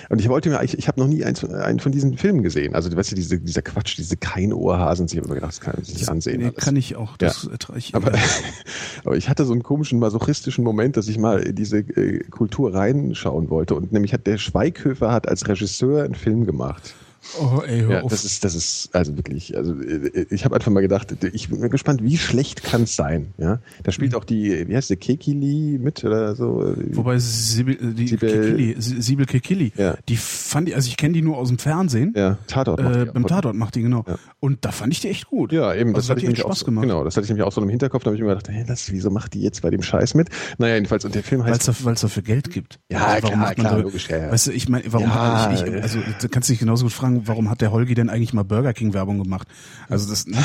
[0.09, 2.75] Und ich wollte mir eigentlich, ich habe noch nie eins, einen von diesen Filmen gesehen.
[2.75, 5.75] Also, du weißt ja, diese, dieser Quatsch, diese Keinohrhasen, ich habe immer gedacht, das kann
[5.81, 6.41] ich nicht ansehen.
[6.41, 6.65] Nee, alles.
[6.65, 7.17] kann ich auch.
[7.17, 7.95] Das ertrage ich.
[7.95, 8.13] aber,
[9.05, 12.75] aber ich hatte so einen komischen masochistischen Moment, dass ich mal in diese äh, Kultur
[12.75, 13.77] reinschauen wollte.
[13.77, 16.95] Und nämlich hat der Schweighöfer hat als Regisseur einen Film gemacht.
[17.41, 18.11] Oh, ey, hör Ja, auf.
[18.11, 21.69] das ist, das ist also wirklich, also äh, ich habe einfach mal gedacht, ich bin
[21.69, 23.59] gespannt, wie schlecht kann es sein, ja?
[23.83, 26.75] Da spielt auch die, wie heißt der, Kekili mit oder so?
[26.93, 29.97] Wobei Sibyl, äh, die Sibel- Kekili, Si- Sibyl Kekili, Ja.
[30.09, 32.13] die fand ich, also ich kenne die nur aus dem Fernsehen.
[32.17, 32.83] ja, Tatort.
[32.83, 33.15] macht Äh, die auch.
[33.15, 34.05] beim Tatort macht die, genau.
[34.07, 34.19] Ja.
[34.41, 35.53] Und da fand ich die echt gut.
[35.53, 36.83] Ja, eben, das Also hatte hat ich echt auch, Spaß so- gemacht.
[36.85, 38.65] genau, das hatte ich nämlich auch so im Hinterkopf, da habe ich mir gedacht, hey,
[38.67, 40.29] das, wieso macht die jetzt bei dem Scheiß mit?
[40.59, 42.79] Naja, jedenfalls, und der Film Weil heißt, es dafür, Geld gibt.
[42.91, 44.31] Ja, Also klar, klar, da- logisch, ja, ja.
[44.33, 47.16] Weißt du, ich meine, warum Ja, ich, ich, also du kannst dich genauso gut fragen,
[47.25, 49.49] warum hat der Holgi denn eigentlich mal Burger King Werbung gemacht?
[49.89, 50.39] Also das, ne?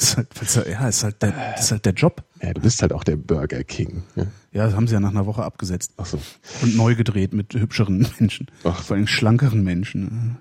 [0.00, 2.24] ist halt, ja, ist halt der, ist halt der Job.
[2.42, 4.02] ja, du bist halt auch der Burger King.
[4.16, 4.26] Ja.
[4.52, 5.92] Ja, das haben sie ja nach einer Woche abgesetzt.
[5.96, 6.18] Ach so.
[6.62, 8.48] Und neu gedreht mit hübscheren Menschen.
[8.64, 8.82] Ach.
[8.82, 10.38] Vor allem schlankeren Menschen.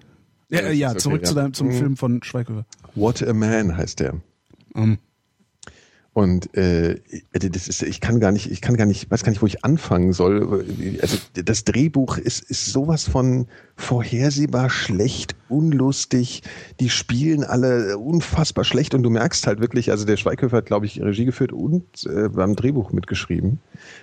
[0.50, 1.30] Ja, Ja, ja okay, zurück ja.
[1.30, 1.74] zu deinem, zum Mhm.
[1.74, 2.66] Film von Schweighöfer.
[2.96, 4.16] What a Man heißt der.
[4.76, 4.98] Ähm,
[6.14, 7.00] Und äh,
[7.32, 9.64] das ist, ich kann gar nicht, ich kann gar nicht, weiß gar nicht, wo ich
[9.64, 10.66] anfangen soll.
[11.02, 13.48] Also das Drehbuch ist, ist sowas von
[13.78, 16.44] vorhersehbar schlecht, unlustig.
[16.82, 20.86] Die spielen alle unfassbar schlecht und du merkst halt wirklich, also der Schweighöfer hat, glaube
[20.86, 23.60] ich, Regie geführt und äh, beim Drehbuch mitgeschrieben.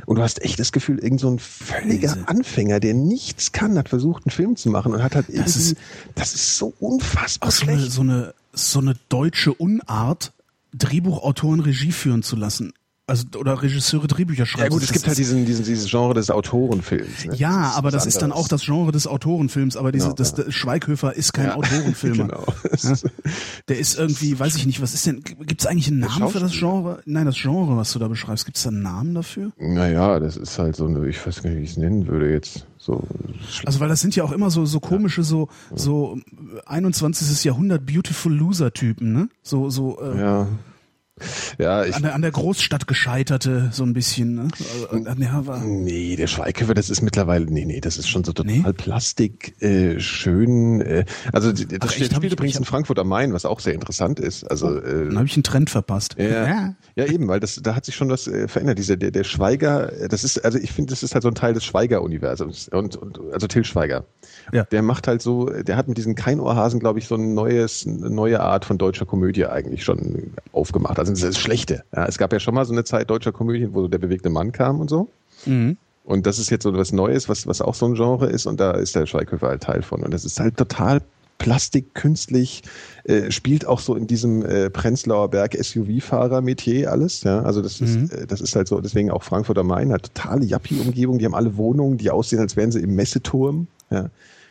[0.07, 3.77] Und du hast echt das Gefühl, irgend so ein völliger Diese- Anfänger, der nichts kann,
[3.77, 5.77] hat versucht, einen Film zu machen und hat halt irgendwie, das ist-
[6.35, 7.93] ist, so unfassbar schlecht.
[7.93, 10.33] so, eine, so eine deutsche Unart,
[10.79, 12.73] Drehbuchautoren Regie führen zu lassen.
[13.11, 14.65] Also, oder Regisseure Drehbücher schreiben.
[14.65, 17.25] Ja gut, es Das gibt halt diesen, diesen, dieses Genre des Autorenfilms.
[17.25, 17.37] Ne?
[17.37, 18.45] Ja, aber das was ist dann anderes.
[18.45, 20.53] auch das Genre des Autorenfilms, aber diese, Genau, das, ja.
[20.53, 22.25] Schweighöfer ist kein Ja, Autorenfilmer.
[22.29, 22.45] genau.
[22.83, 22.95] Ja?
[23.69, 26.39] Der ist irgendwie, weiß ich nicht, was ist denn, gibt es eigentlich einen Namen für
[26.39, 27.01] das Genre?
[27.07, 29.53] Nein, das Genre, was du da beschreibst, gibt es da einen Namen dafür?
[29.59, 32.31] Naja, das ist halt so eine, ich weiß gar nicht, wie ich es nennen würde
[32.31, 32.67] jetzt.
[32.77, 33.03] So
[33.65, 36.19] Also, weil das sind ja auch immer so, so komische, so, so
[36.67, 37.43] 21.
[37.45, 39.29] Jahrhundert Beautiful Loser Typen, ne?
[39.43, 40.47] So, so, äh, ja.
[41.59, 41.95] Ja, ich.
[41.95, 44.49] an, der, an der Großstadt gescheiterte, so ein bisschen, ne?
[44.91, 48.73] Also, Nee, der Schweighöfer, das ist mittlerweile, nee, nee, das ist schon so total Nee?
[48.73, 50.81] Plastik, äh, schön.
[50.81, 52.15] Äh, also das Ach, echt?
[52.15, 54.45] spielt, übrigens in Frankfurt am Main, was auch sehr interessant ist.
[54.45, 56.17] Also äh, dann habe ich einen Trend verpasst.
[56.19, 58.79] Ja, ja, eben, weil das, da hat sich schon was äh, verändert.
[58.79, 61.55] Dieser, der, der Schweiger, das ist, also ich finde, das ist halt so ein Teil
[61.55, 62.69] des Schweiger-Universums.
[62.69, 64.05] Und, und, also Till Schweiger.
[64.53, 64.65] Ja.
[64.65, 68.11] Der macht halt so, der hat mit diesen Keinohrhasen, glaube ich, so ein neues, eine
[68.11, 70.99] neue Art von deutscher Komödie eigentlich schon aufgemacht.
[70.99, 71.85] Also das ist schlechte.
[71.95, 74.31] Ja, es gab ja schon mal so eine Zeit deutscher Komödien, wo so der bewegte
[74.31, 75.09] Mann kam und so.
[75.47, 75.77] Mhm.
[76.05, 78.47] Und das ist jetzt so was Neues, was, was auch so ein Genre ist.
[78.47, 80.03] Und da ist der Schweighöfer halt Teil von.
[80.03, 81.03] Und das ist halt total
[81.37, 82.63] Plastik, künstlich,
[83.05, 87.23] äh, spielt auch so in diesem äh, Prenzlauer Berg SUV-Fahrer-Metier alles.
[87.23, 88.11] Ja, also das ist, Mhm.
[88.11, 91.19] äh, das ist halt so, deswegen auch Frankfurt am Main, halt totale Jappi-Umgebung.
[91.19, 93.69] Die haben alle Wohnungen, die aussehen, als wären sie im Messeturm.
[93.91, 94.11] Ja.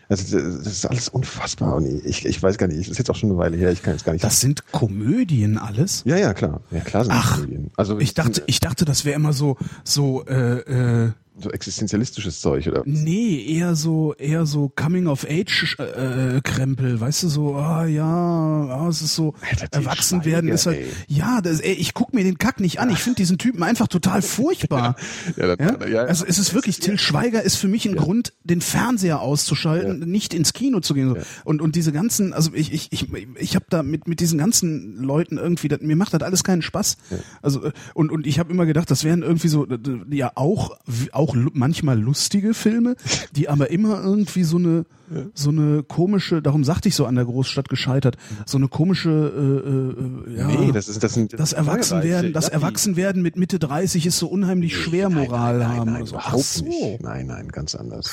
[0.09, 1.75] Also das ist alles unfassbar.
[1.75, 3.83] Und ich, ich weiß gar nicht, das ist jetzt auch schon eine Weile her, ich
[3.83, 6.03] kann jetzt gar nicht Das sind Komödien alles?
[6.05, 6.61] Ja, ja, klar.
[6.71, 7.71] Ja, klar sind Ach, Komödien.
[7.75, 10.59] Also Ich dachte, ich dachte, das wäre immer so, so, äh,
[11.05, 12.83] äh, so existenzialistisches Zeug, oder?
[12.85, 18.03] nee, eher so, eher so Coming of Age äh, Krempel, weißt du, so, ah ja,
[18.05, 20.87] ah, es ist so, Alter, erwachsen werden Schweiger, ist halt, ey.
[21.07, 23.87] ja, das, ey, ich guck mir den Kack nicht an, ich finde diesen Typen einfach
[23.87, 24.95] total furchtbar.
[25.37, 25.87] Ja, das- Ja?
[25.87, 29.99] ja, Also es ist wirklich, Till Schweiger ist für mich ein Grund, den Fernseher auszuschalten,
[30.09, 31.09] nicht ins Kino zu gehen.
[31.09, 31.17] So.
[31.43, 33.07] Und, und diese ganzen, also ich, ich, ich,
[33.39, 36.61] ich habe da mit, mit diesen ganzen Leuten irgendwie, das, mir macht das alles keinen
[36.61, 36.97] Spaß.
[37.41, 39.67] Also und, und ich habe immer gedacht, das wären irgendwie so,
[40.09, 40.77] ja auch,
[41.11, 42.95] auch lu- manchmal lustige Filme,
[43.35, 44.85] die aber immer irgendwie so eine,
[45.33, 50.31] so eine komische, darum sagte ich so an der Großstadt gescheitert, so eine komische, äh,
[50.33, 54.05] äh, ja, Nee, das ist das sind das Erwachsenwerden, das Ja, Erwachsenwerden mit Mitte 30
[54.05, 55.85] ist so unheimlich schwer Moral nein, nein, haben.
[55.93, 56.15] Nein, oder so.
[56.15, 56.65] überhaupt Ach so.
[56.65, 57.01] nicht.
[57.01, 58.11] Nein, nein, ganz anders.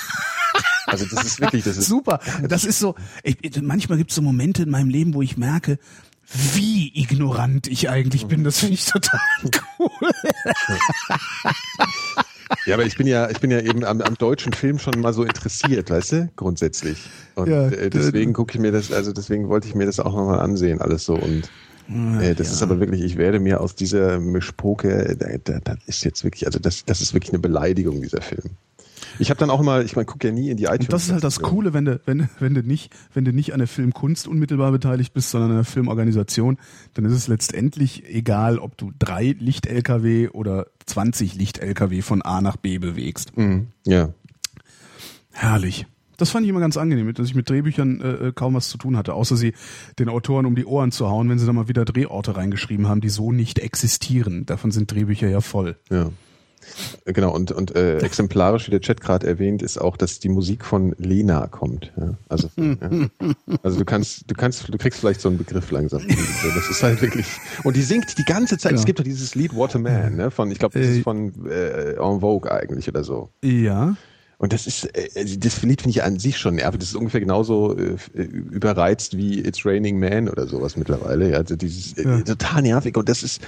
[0.87, 2.20] Also das ist wirklich, das ist Super.
[2.48, 5.79] Das ist so, ich, manchmal gibt es so Momente in meinem Leben, wo ich merke,
[6.55, 8.44] wie ignorant ich eigentlich bin.
[8.44, 9.20] Das finde ich total
[9.79, 10.11] cool.
[12.66, 15.12] Ja, aber ich bin ja, ich bin ja eben am, am deutschen Film schon mal
[15.12, 16.98] so interessiert, weißt du, grundsätzlich.
[17.35, 20.14] Und Ja, äh, deswegen gucke ich mir das, also deswegen wollte ich mir das auch
[20.14, 21.14] nochmal ansehen, alles so.
[21.14, 21.50] Und
[22.20, 26.24] äh, das ist aber wirklich, ich werde mir aus dieser Mischpoke, da, das ist jetzt
[26.24, 28.57] wirklich, also das, das ist wirklich eine Beleidigung, dieser Film.
[29.18, 30.87] Ich habe dann auch mal, ich meine, gucke ja nie in die iTunes.
[30.87, 33.53] Und das ist halt das Coole, wenn du, wenn, wenn du nicht, wenn du nicht
[33.53, 36.59] an der Filmkunst unmittelbar beteiligt bist, sondern an der Filmorganisation,
[36.94, 42.57] dann ist es letztendlich egal, ob du drei Licht-LKW oder 20 Licht-LKW von A nach
[42.57, 43.37] B bewegst.
[43.37, 43.68] Mhm.
[43.87, 44.11] Ja.
[45.33, 45.87] Herrlich.
[46.16, 48.96] Das fand ich immer ganz angenehm, dass ich mit Drehbüchern äh, kaum was zu tun
[48.96, 49.53] hatte, außer sie
[49.98, 53.00] den Autoren um die Ohren zu hauen, wenn sie da mal wieder Drehorte reingeschrieben haben,
[53.00, 54.46] die so nicht existieren.
[54.46, 55.77] Davon sind Drehbücher ja voll.
[55.90, 56.11] Ja.
[57.05, 60.64] Genau, und, und äh, exemplarisch, wie der Chat gerade erwähnt, ist auch, dass die Musik
[60.64, 61.92] von Lena kommt.
[61.96, 62.14] Ja?
[62.29, 62.77] Also, ja.
[63.62, 66.03] also du kannst, du kannst, du kriegst vielleicht so einen Begriff langsam.
[66.09, 67.27] Das ist halt wirklich.
[67.64, 68.70] Und die singt die ganze Zeit.
[68.70, 68.81] Genau.
[68.81, 70.31] Es gibt doch dieses Lied Waterman, ne?
[70.31, 73.31] Von, ich glaube, das Äh, ist von äh, En Vogue eigentlich oder so.
[73.42, 73.96] Ja.
[74.38, 76.81] Und das ist, äh, das Lied finde ich an sich schon nervig.
[76.81, 81.31] Das ist ungefähr genauso äh, überreizt wie It's Raining Man oder sowas mittlerweile.
[81.31, 82.20] Ja, also dieses äh, Ja.
[82.22, 82.96] total nervig.
[82.96, 83.40] Und das ist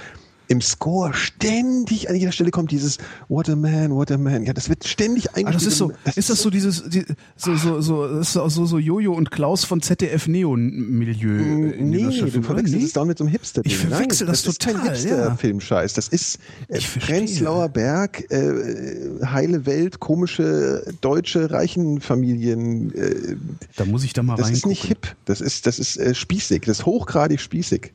[0.47, 4.43] im Score ständig an jeder Stelle kommt dieses What a Man, What a Man.
[4.43, 7.05] Ja, das wird ständig Ah, das ist so, ist das so dieses, die,
[7.35, 11.71] so, so, so, das auch so, so Jojo und Klaus von ZDF Neo-Milieu.
[11.73, 14.45] in dieser Nee, du verwechselst es down mit so einem hipster Ich verwechsel Nein, das
[14.45, 15.93] ist kein total, Hipster-Filmscheiß.
[15.93, 16.79] Das ist äh.
[16.79, 22.93] Prenzlauer Berg, äh, heile Welt, komische deutsche Reichenfamilien.
[22.95, 23.35] Äh,
[23.75, 24.71] Da muss ich da mal das reingucken.
[24.71, 25.15] ist nicht hip.
[25.25, 26.63] Das ist, das ist äh, spießig.
[26.65, 27.93] Das ist hochgradig spießig.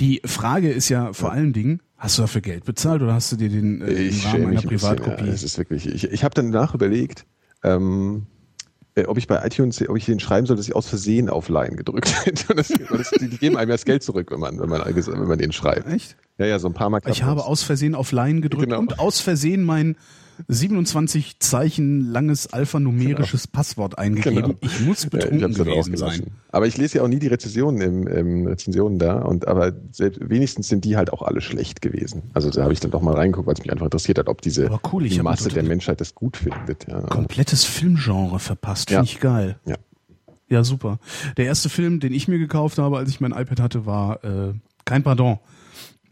[0.00, 3.36] Die Frage ist ja vor allen Dingen, hast du dafür Geld bezahlt oder hast du
[3.36, 5.26] dir den äh, Ich Rahmen einer ein bisschen, Privatkopie?
[5.26, 5.86] Ja, es ist wirklich.
[5.86, 7.26] Ich, ich habe dann danach überlegt,
[7.64, 8.26] ähm,
[8.94, 11.48] äh, ob ich bei iTunes, ob ich den schreiben soll, dass ich aus Versehen auf
[11.48, 12.46] Line gedrückt hätte.
[12.52, 14.82] Und Das, das, die, die geben einem ja das Geld zurück, wenn man, wenn man,
[14.84, 15.86] wenn man den schreibt.
[15.88, 16.16] Echt?
[16.38, 17.00] Ja, ja, so ein paar Mal.
[17.08, 18.78] Ich habe aus Versehen auf Line gedrückt Genau.
[18.78, 19.96] und aus Versehen mein
[20.48, 24.42] 27 Zeichen langes alphanumerisches Passwort eingegeben.
[24.42, 24.54] Genau.
[24.60, 26.26] Ich muss Ja, ich betrunken dann gewesen sein.
[26.50, 30.20] Aber ich lese ja auch nie die Rezensionen im, im Rezensionen da und aber selbst,
[30.28, 32.24] wenigstens sind die halt auch alle schlecht gewesen.
[32.34, 34.42] Also da habe ich dann doch mal reingeguckt, weil es mich einfach interessiert hat, ob
[34.42, 36.86] diese cool, ich die Masse der Menschheit das gut findet.
[36.88, 37.00] Ja.
[37.02, 38.98] Komplettes Filmgenre verpasst, Ja.
[39.00, 39.56] finde ich geil.
[39.64, 39.76] Ja.
[40.48, 41.00] Ja, super.
[41.36, 44.52] Der erste Film, den ich mir gekauft habe, als ich mein iPad hatte, war äh,
[44.84, 45.38] Kein Pardon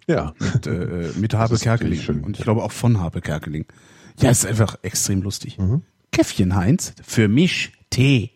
[0.08, 0.32] ja.
[0.38, 2.22] mit, äh, mit Habe Kerkeling.
[2.24, 3.66] Und ich glaube auch von Habe Kerkeling.
[4.20, 5.59] Ja, ist einfach extrem lustig.
[5.59, 5.83] Mhm.
[6.12, 8.31] Käffchen, Heinz, für mich Tee.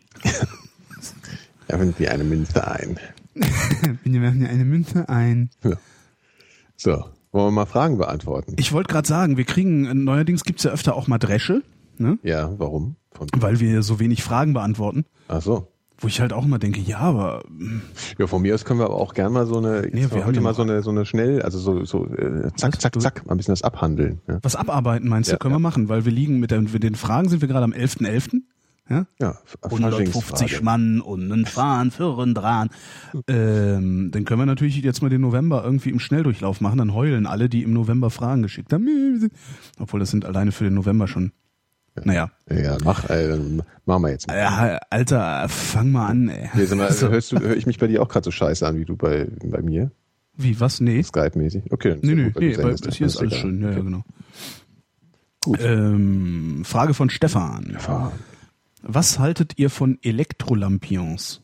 [1.69, 2.99] Ja, findet eine Münze ein.
[4.03, 5.49] Wir machen hier eine Münze ein.
[5.63, 5.77] Ja.
[6.75, 6.91] So,
[7.31, 8.55] wollen wir mal Fragen beantworten?
[8.57, 11.61] Ich wollte gerade sagen, wir kriegen, neuerdings gibt's ja öfter auch mal Dresche,
[11.97, 12.17] ne?
[12.23, 12.95] Ja, warum?
[13.11, 15.05] Von, weil wir so wenig Fragen beantworten.
[15.27, 15.67] ach so.
[16.01, 17.43] Wo ich halt auch immer denke, ja, aber
[18.17, 20.39] Ja, von mir aus können wir aber auch gern mal so eine, Nee, wir heute
[20.41, 22.79] mal so eine, so eine schnell, also so, so äh, zack, Was?
[22.79, 24.21] zack, zack, mal ein bisschen das abhandeln.
[24.27, 25.61] Ja, was abarbeiten meinst du, Ja, können wir ja.
[25.61, 28.41] machen, weil wir liegen mit, der, mit den Fragen sind wir gerade am 11.11.
[28.89, 29.05] Ja?
[29.19, 30.63] ja 150 Faschingsfrage.
[30.63, 32.69] Mann und ein Fahren für einen Dran.
[33.27, 36.79] Ähm, dann können wir natürlich jetzt mal den November irgendwie im Schnelldurchlauf machen.
[36.79, 39.29] Dann heulen alle, die im November Fragen geschickt haben.
[39.79, 41.31] Obwohl das sind alleine für den November schon.
[42.03, 42.31] Naja.
[42.49, 43.37] Ja, mach, äh,
[43.85, 44.37] machen wir jetzt mal.
[44.37, 46.65] Ja, Alter, fang mal an, ey.
[46.65, 48.77] Sag mal, Also, hörst du, höre ich mich bei dir auch gerade so scheiße an
[48.77, 49.91] wie du bei, bei mir?
[50.41, 50.79] wie, was?
[50.79, 51.03] Nee.
[51.03, 51.63] Skype-mäßig?
[51.71, 51.97] Okay.
[52.01, 53.41] Nee, ja nee, gut, nee, weil sendest, hier ist alles egal.
[53.41, 53.61] schön.
[53.61, 53.83] Ja, ja, Okay.
[53.83, 54.03] genau.
[55.41, 55.59] Gut.
[55.61, 57.77] Ähm, Frage von Stefan.
[57.85, 58.11] Ja.
[58.81, 61.41] Was haltet ihr von Elektrolampions?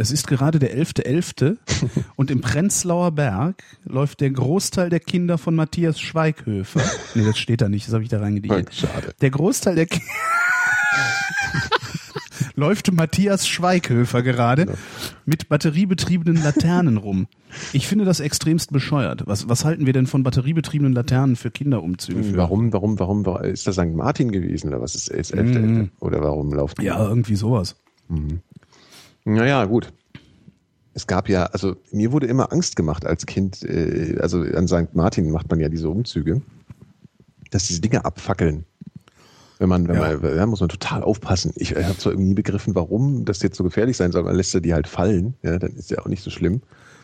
[0.00, 1.58] Es ist gerade der 11.11.
[2.16, 6.80] und im Prenzlauer Berg läuft der Großteil der Kinder von Matthias Schweighöfer.
[7.14, 8.74] Nee, das steht da nicht, das habe ich da reingedichtet.
[8.74, 9.14] Schade.
[9.20, 10.06] Der Großteil der Kinder
[12.54, 14.74] läuft Matthias Schweighöfer gerade
[15.26, 17.26] mit batteriebetriebenen Laternen rum.
[17.74, 19.24] Ich finde das extremst bescheuert.
[19.26, 22.24] Was, was halten wir denn von batteriebetriebenen Laternen für Kinderumzüge?
[22.24, 22.36] Für?
[22.38, 23.94] Warum, warum, warum, warum, ist das St.
[23.94, 25.90] Martin gewesen oder was ist, ist elfte, elfte?
[26.00, 26.76] Oder warum laufen?
[26.78, 26.86] Mhm.
[26.86, 27.76] Ja, irgendwie sowas.
[29.24, 29.92] Naja, gut.
[30.92, 34.94] Es gab ja, also mir wurde immer Angst gemacht als Kind, äh, also an St.
[34.94, 36.42] Martin macht man ja diese Umzüge,
[37.50, 38.64] dass diese Dinge abfackeln.
[39.58, 40.18] Wenn man, wenn Ja.
[40.18, 41.52] man, da muss man total aufpassen.
[41.54, 44.54] Ich habe zwar irgendwie nie begriffen, warum das jetzt so gefährlich sein soll, man lässt
[44.54, 46.62] ja die halt fallen, ja, dann ist ja auch nicht so schlimm.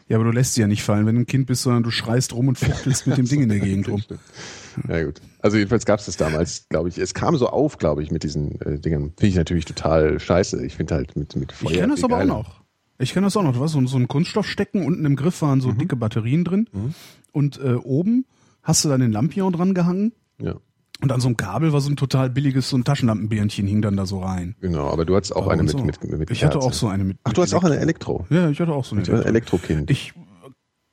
[0.08, 1.90] Ja, aber du lässt sie ja nicht fallen, wenn du ein Kind bist, sondern du
[1.90, 4.02] schreist rum und fuchtelst mit dem Ding in der Gegend rum.
[4.88, 5.20] Ja gut.
[5.40, 6.98] Also jedenfalls gab es das damals, glaube ich.
[6.98, 9.12] Es kam so auf, glaube ich, mit diesen äh, Dingen.
[9.16, 10.64] Finde ich natürlich total scheiße.
[10.66, 11.70] Ich finde halt mit, mit Feuer.
[11.70, 12.60] Ich kenne das aber auch noch.
[12.98, 13.54] Ich kenne das auch noch.
[13.54, 15.62] Du hast so, so ein Kunststoffstecken, unten im Griff waren Mhm.
[15.62, 16.68] so dicke Batterien drin
[17.32, 18.24] und äh, oben
[18.62, 20.56] hast du dann den Lampion dran gehangen Ja,
[21.02, 23.96] und an so einem Kabel war so ein total billiges, so ein Taschenlampenbirnchen hing dann
[23.98, 24.56] da so rein.
[24.60, 24.88] genau.
[24.90, 25.78] Aber du hattest auch Aber eine mit, so.
[25.84, 26.66] mit, mit Ich hatte Kerze.
[26.66, 27.18] auch so eine mit.
[27.24, 28.26] Ach, mit du hast auch eine Elektro.
[28.30, 29.90] Ja, ich hatte auch so eine Ich ein Elektrokind.
[29.90, 30.14] Ich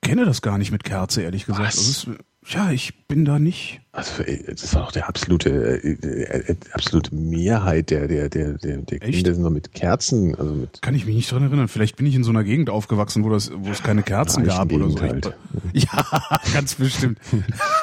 [0.01, 1.67] kenne das gar nicht mit Kerze, ehrlich gesagt.
[1.67, 1.75] Was?
[1.75, 2.07] Das ist,
[2.47, 3.81] ja, ich bin da nicht.
[3.91, 8.53] Also ey, das war doch der absolute, äh, äh, äh, absolute Mehrheit der, der, der,
[8.53, 8.99] der, der?
[8.99, 11.67] Kinder sind noch mit Kerzen, also mit Kann ich mich nicht dran erinnern.
[11.67, 14.71] Vielleicht bin ich in so einer Gegend aufgewachsen, wo, das, wo es keine Kerzen gab
[14.71, 14.99] oder so.
[14.99, 15.33] Halt.
[15.73, 16.05] Ja,
[16.53, 17.17] ganz bestimmt.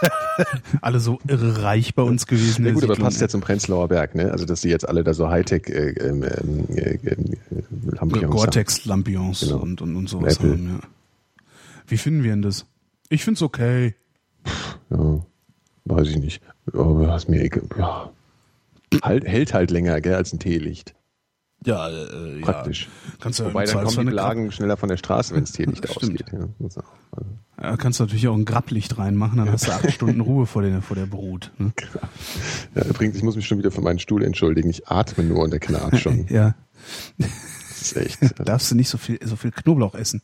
[0.80, 2.64] alle so irre reich bei uns gewesen.
[2.66, 4.30] Ja gut, aber passt ja zum Prenzlauer Berg, ne?
[4.30, 7.16] Also dass sie jetzt alle da so Hightech äh, ähm, ähm, äh, äh,
[7.84, 8.30] Lampions haben.
[8.30, 9.58] Gore-Tex-Lampions Genau.
[9.58, 10.52] und, und, und sowas Apple.
[10.52, 10.88] haben, ja.
[11.86, 12.66] Wie finden wir denn das?
[13.08, 13.94] Ich find's okay.
[14.90, 15.20] Ja,
[15.84, 16.42] weiß ich nicht.
[16.72, 17.48] Aber das ist mir.
[17.78, 18.10] Ja.
[19.02, 20.94] Halt, hält halt länger, gell, als ein Teelicht.
[21.64, 22.84] Ja, äh, Praktisch.
[22.84, 23.14] Ja.
[23.20, 25.90] Kannst du Wobei dann kommen die eine Blagen schneller von der Straße, wenn das Teelicht
[25.90, 26.24] ausgeht.
[26.32, 26.82] Ja, also,
[27.60, 30.62] ja, kannst du natürlich auch ein Grapplicht reinmachen, dann hast du acht Stunden Ruhe vor
[30.62, 31.52] der, vor der Brut.
[31.58, 31.72] Ne?
[32.74, 34.70] ja, übrigens, ich muss mich schon wieder für meinen Stuhl entschuldigen.
[34.70, 36.26] Ich atme nur und der knarrt schon.
[36.30, 36.54] Ja,
[37.18, 38.38] Das ist echt.
[38.38, 40.22] da darfst du nicht so viel, so viel Knoblauch essen.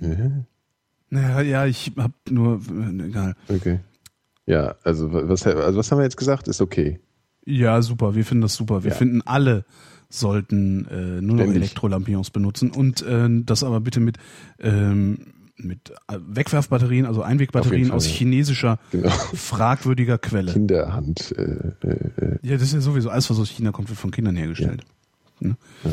[0.00, 0.08] Ja,
[1.14, 3.34] Naja, ja, ich hab nur, äh, egal.
[3.48, 3.80] okay.
[4.46, 6.48] Ja, also was, also was haben wir jetzt gesagt?
[6.48, 7.00] Ist okay.
[7.46, 8.14] Ja, super.
[8.14, 8.82] Wir finden das super.
[8.84, 8.96] Wir Ja.
[8.96, 9.64] finden alle
[10.10, 11.44] sollten äh, nur noch.
[11.54, 14.18] Elektrolampions benutzen und äh, das aber bitte mit
[14.60, 15.18] ähm,
[15.56, 18.12] mit äh, Wegwerfbatterien, also Einwegbatterien Fall, aus ja.
[18.12, 19.08] chinesischer Genau.
[19.08, 20.52] fragwürdiger Quelle.
[20.52, 21.32] Kinderhand.
[21.38, 21.42] Äh,
[21.86, 24.84] äh, Ja, das ist ja sowieso alles, was aus China kommt, wird von Kindern hergestellt.
[25.40, 25.56] Ne?
[25.84, 25.90] Ja.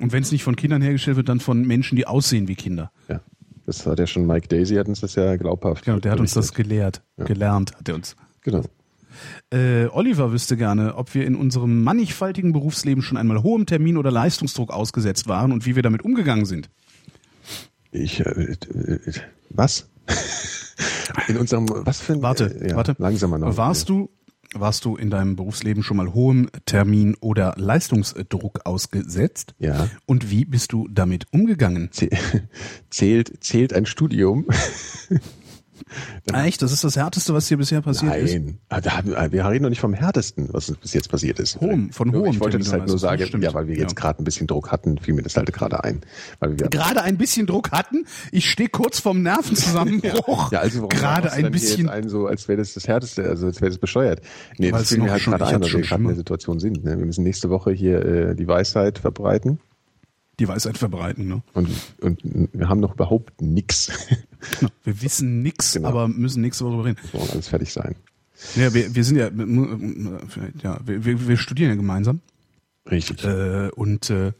[0.00, 2.90] Und wenn es nicht von Kindern hergestellt wird, dann von Menschen, die aussehen wie Kinder.
[3.08, 3.20] ja.
[3.68, 5.84] Das hat ja schon Mike Daisy, hat uns das ja glaubhaft.
[5.84, 7.24] Genau, der hat uns das gelehrt, Ja.
[7.26, 8.16] gelernt, hat er uns.
[8.40, 8.62] Genau.
[9.52, 14.10] Äh, Oliver wüsste gerne, ob wir in unserem mannigfaltigen Berufsleben schon einmal hohem Termin- oder
[14.10, 16.70] Leistungsdruck ausgesetzt waren und wie wir damit umgegangen sind.
[17.90, 18.98] Ich, äh, äh,
[19.50, 19.90] was?
[21.28, 22.96] In unserem, was für ein, Warte, äh, ja, warte.
[22.98, 23.54] Langsamer noch.
[23.58, 24.08] Warst du,
[24.54, 29.54] warst du in deinem Berufsleben schon mal hohem Termin- oder Leistungsdruck ausgesetzt?
[29.58, 29.88] Ja.
[30.06, 31.90] Und wie bist du damit umgegangen?
[31.90, 32.16] Zäh-
[32.90, 34.46] Zählt, zählt ein Studium?
[36.32, 36.62] Echt?
[36.62, 38.32] Das ist das Härteste, was dir bisher passiert ist?
[38.34, 38.58] Nein.
[38.68, 38.80] Ah,
[39.30, 41.60] wir reden noch nicht vom Härtesten, was uns bis jetzt passiert ist.
[41.60, 43.30] Hohem, von hohem Ich wollte das halt nur Leistung.
[43.30, 44.00] sagen, ja, weil wir jetzt Ja.
[44.00, 46.00] gerade ein bisschen Druck hatten, fiel mir das halt gerade ein.
[46.40, 48.04] Weil wir, Gerade ein bisschen Druck hatten.
[48.32, 50.52] Ich stehe kurz vorm Nervenzusammenbruch.
[50.52, 51.86] ja, also gerade ein hier bisschen.
[51.86, 54.20] Jetzt ein, so, als wäre das das Härteste, also als wäre das bescheuert.
[54.58, 56.84] Nee, Weil das fiel mir halt gerade ein, schon wir gerade in der Situation sind.
[56.84, 56.98] Ne?
[56.98, 59.58] Wir müssen nächste Woche hier äh, die Weisheit verbreiten
[60.38, 61.42] Die Weisheit verbreiten, ne?
[61.54, 61.68] und,
[62.00, 62.20] und
[62.52, 63.90] wir haben noch überhaupt nix.
[64.60, 64.70] Genau.
[64.84, 65.88] Wir wissen nix, Genau.
[65.88, 66.98] aber müssen Woche darüber reden.
[67.02, 67.96] Muss morgen alles fertig sein.
[68.54, 69.30] Ja, wir, wir sind ja,
[70.62, 72.20] ja, wir, wir, wir studieren ja gemeinsam.
[72.88, 73.24] Richtig.
[73.24, 74.32] Äh, und äh,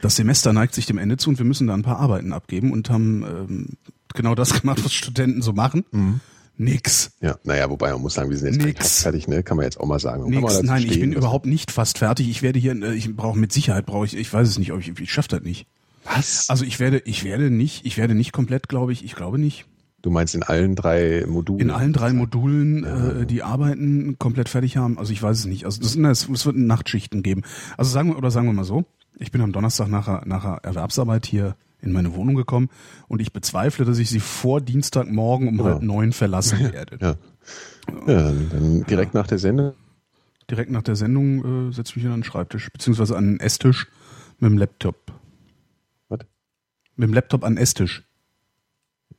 [0.00, 2.70] das Semester neigt sich dem Ende zu und wir müssen da ein paar Arbeiten abgeben
[2.72, 3.68] und haben ähm,
[4.14, 5.84] genau das gemacht, was Studenten so machen.
[5.90, 6.20] Mhm.
[6.56, 7.10] Nix.
[7.20, 8.78] Ja, naja, wobei man muss sagen, wir sind jetzt Nix.
[8.78, 9.42] fast fertig, ne?
[9.42, 10.28] Kann man jetzt auch mal sagen.
[10.30, 10.62] Nix.
[10.62, 12.28] Nein, ich bin überhaupt nicht fast fertig.
[12.28, 14.80] Ich werde hier, äh, ich brauche mit Sicherheit brauche ich, ich weiß es nicht, ob
[14.80, 15.66] ich, ich schaffe das nicht.
[16.04, 16.48] Was?
[16.48, 19.66] Also ich werde, ich werde nicht, ich werde nicht komplett, glaube ich, ich glaube nicht.
[20.02, 21.60] Du meinst in allen drei Modulen?
[21.62, 24.98] In allen drei Modulen äh, die Arbeiten komplett fertig haben.
[24.98, 25.64] Also ich weiß es nicht.
[25.64, 27.42] Also das, es es wird Nachtschichten geben.
[27.78, 28.84] Also sagen wir oder sagen wir mal so:
[29.18, 32.68] Ich bin am Donnerstag nachher nachher Erwerbsarbeit hier in meine Wohnung gekommen
[33.08, 35.64] und ich bezweifle, dass ich sie vor Dienstagmorgen um Ja.
[35.64, 36.98] halb neun verlassen werde.
[37.00, 37.14] Ja.
[38.06, 39.74] Ja, dann, direkt nach der Sendung.
[40.50, 43.86] Direkt nach der Sendung äh, setze ich mich an den Schreibtisch beziehungsweise an den Esstisch
[44.38, 44.96] mit dem Laptop.
[46.08, 46.20] Was?
[46.96, 48.02] Mit dem Laptop an den Esstisch.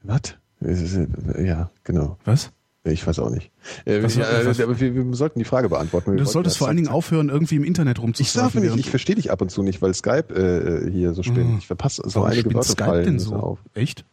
[0.03, 0.35] Was?
[0.61, 2.17] Äh, Ja, genau.
[2.25, 2.51] Was?
[2.87, 3.51] Ich weiß auch nicht.
[3.85, 6.11] Äh, Was- ja, äh, was- aber wir, wir sollten die Frage beantworten.
[6.11, 7.97] Wir Du solltest vor allen Dingen aufhören, irgendwie im Internet.
[7.97, 8.61] Ich rumzusurfen.
[8.61, 11.49] während- ich verstehe dich ab und zu nicht, weil Skype äh, hier so spinnt.
[11.51, 11.57] Mhm.
[11.57, 13.33] Ich verpasse so Warum einige Wörter Skype fallen denn so?
[13.35, 13.59] auf.
[13.73, 14.05] Echt?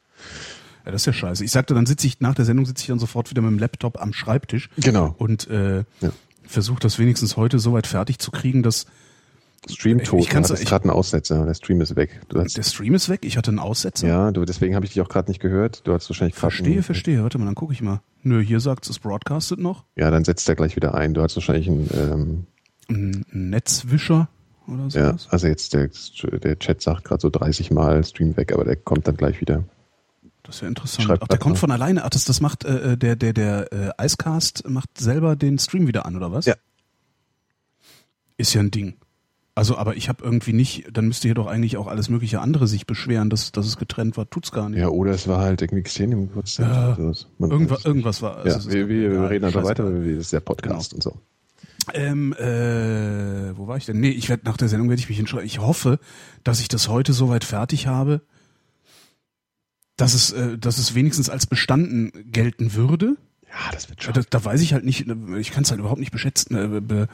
[0.86, 1.44] Ja, das ist ja scheiße.
[1.44, 3.58] Ich sagte, dann sitze ich nach der Sendung sitze ich dann sofort wieder mit dem
[3.58, 5.14] Laptop am Schreibtisch Genau.
[5.18, 6.10] und äh, Ja.
[6.44, 8.86] versuche das wenigstens heute so weit fertig zu kriegen, dass
[9.70, 10.20] Stream Ich tot.
[10.20, 11.44] Du kann's- hattest ich- gerade einen Aussetzer.
[11.46, 12.20] Der Stream ist weg.
[12.34, 13.20] Hast, der Stream ist weg.
[13.24, 14.08] Ich hatte einen Aussetzer.
[14.08, 15.86] ja, du, deswegen habe ich dich auch gerade nicht gehört.
[15.86, 17.22] Du hast wahrscheinlich gerade Verstehe, einen- verstehe.
[17.22, 18.00] Warte mal, dann gucke ich mal.
[18.24, 19.84] Nö, hier sagt es, es broadcastet noch.
[19.96, 21.14] Ja, dann setzt er gleich wieder ein.
[21.14, 22.46] Du hast wahrscheinlich einen, ähm,
[22.88, 24.28] Ein Netzwischer
[24.66, 25.28] oder ja, sowas.
[25.30, 25.88] also jetzt der,
[26.40, 29.64] der Chat sagt gerade so 30 Mal Stream weg, aber der kommt dann gleich wieder.
[30.42, 31.06] Das ist ja interessant.
[31.06, 31.60] Schreibt Ach, der kommt mal.
[31.60, 32.04] von alleine.
[32.04, 36.04] Ach, das, das macht äh, der, der, der äh, Icecast macht selber den Stream wieder
[36.04, 36.46] an, oder was?
[36.46, 36.54] Ja.
[38.36, 38.94] Ist ja ein Ding.
[39.54, 42.66] Also, aber ich habe irgendwie nicht, dann müsste hier doch eigentlich auch alles mögliche andere
[42.66, 44.28] sich beschweren, dass, dass es getrennt war.
[44.30, 44.80] Tut's gar nicht.
[44.80, 46.98] Ja, oder es war halt irgendwie Xenium im Geburtstag.
[46.98, 47.12] Ja.
[47.38, 48.38] Man Irgendwas, irgendwas war.
[48.46, 49.64] Ja, es ist- wir, wir ja, reden scheißegal.
[49.64, 51.20] weiter, weil wir- das ist der Podcast und so.
[51.92, 54.00] Ähm, äh, wo war ich denn?
[54.00, 55.44] Nee, ich werde nach der Sendung werde ich mich entscheiden.
[55.44, 55.98] Ich hoffe,
[56.44, 58.22] dass ich das heute soweit fertig habe,
[59.96, 63.16] dass es, äh, dass es wenigstens als bestanden gelten würde.
[63.48, 64.14] Ja, das wird schon.
[64.14, 65.06] Da, da weiß ich halt nicht,
[65.38, 66.56] ich kann es halt überhaupt nicht beschätzen.
[66.76, 67.08] Äh, be,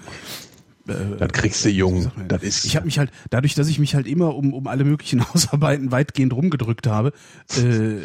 [0.88, 2.10] be, Das kriegst du wie jung.
[2.26, 2.64] Das ist.
[2.64, 5.92] ich habe mich halt, dadurch, dass ich mich halt immer um, um alle möglichen Hausarbeiten
[5.92, 7.12] weitgehend rumgedrückt habe,
[7.56, 7.98] äh,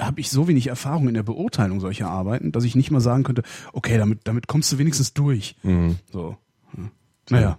[0.00, 3.22] habe ich so wenig Erfahrung in der Beurteilung solcher Arbeiten, dass ich nicht mal sagen
[3.22, 5.54] könnte, okay, damit, damit kommst du wenigstens durch.
[5.62, 5.96] Mhm.
[6.10, 6.36] So.
[6.74, 6.90] Hm.
[7.30, 7.58] Naja.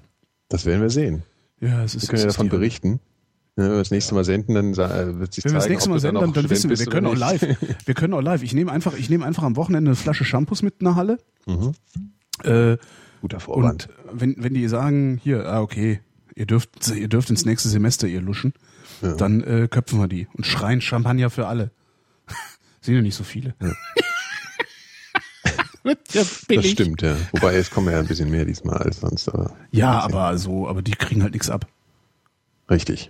[0.50, 1.24] Das werden wir sehen.
[1.62, 2.04] Ja, es ist.
[2.04, 3.00] Wir können ja davon berichten.
[3.56, 5.90] Ja, wenn wir das nächste Mal senden, dann sa- wird sich Wenn wir das nächste
[5.90, 7.46] Mal senden, dann, dann wissen wir, wir können auch live.
[7.86, 8.42] Wir können auch live.
[8.42, 11.18] Ich nehme einfach, ich nehme einfach am Wochenende eine Flasche Shampoos mit in der Halle.
[11.46, 11.74] Mhm.
[12.44, 12.78] Äh,
[13.24, 13.88] Guter Vorwand.
[14.12, 16.02] und wenn, wenn die sagen, hier, ah, okay,
[16.36, 18.54] ihr dürft, ihr dürft ins nächste Semester ihr luschen,
[19.02, 19.14] Ja.
[19.16, 21.72] dann äh, köpfen wir die und schreien Champagner für alle.
[22.82, 23.56] Sind ja nicht so viele.
[25.86, 26.72] ja, das billig.
[26.72, 27.16] stimmt, ja.
[27.32, 30.82] Wobei, es kommen ja ein bisschen mehr diesmal als sonst, aber Ja, aber so, aber
[30.82, 31.66] die kriegen halt nichts ab.
[32.70, 33.10] richtig.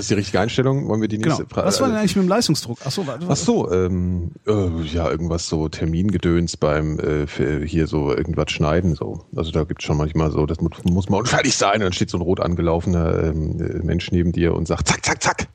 [0.00, 0.88] Das ist die richtige Einstellung.
[0.88, 1.36] Wollen wir die Genau.
[1.36, 1.66] nächste Frage?
[1.66, 2.78] Was war denn eigentlich mit dem Leistungsdruck?
[2.86, 7.26] Ach so, warte, Ach so, ähm, äh, ja, irgendwas so Termingedöns beim äh,
[7.66, 9.26] hier so irgendwas schneiden so.
[9.36, 11.74] Also da gibt's schon manchmal so, das mu- muss mal fertig sein.
[11.74, 15.04] Und dann steht so ein rot angelaufener ähm, äh, Mensch neben dir und sagt zack,
[15.04, 15.48] zack, zack.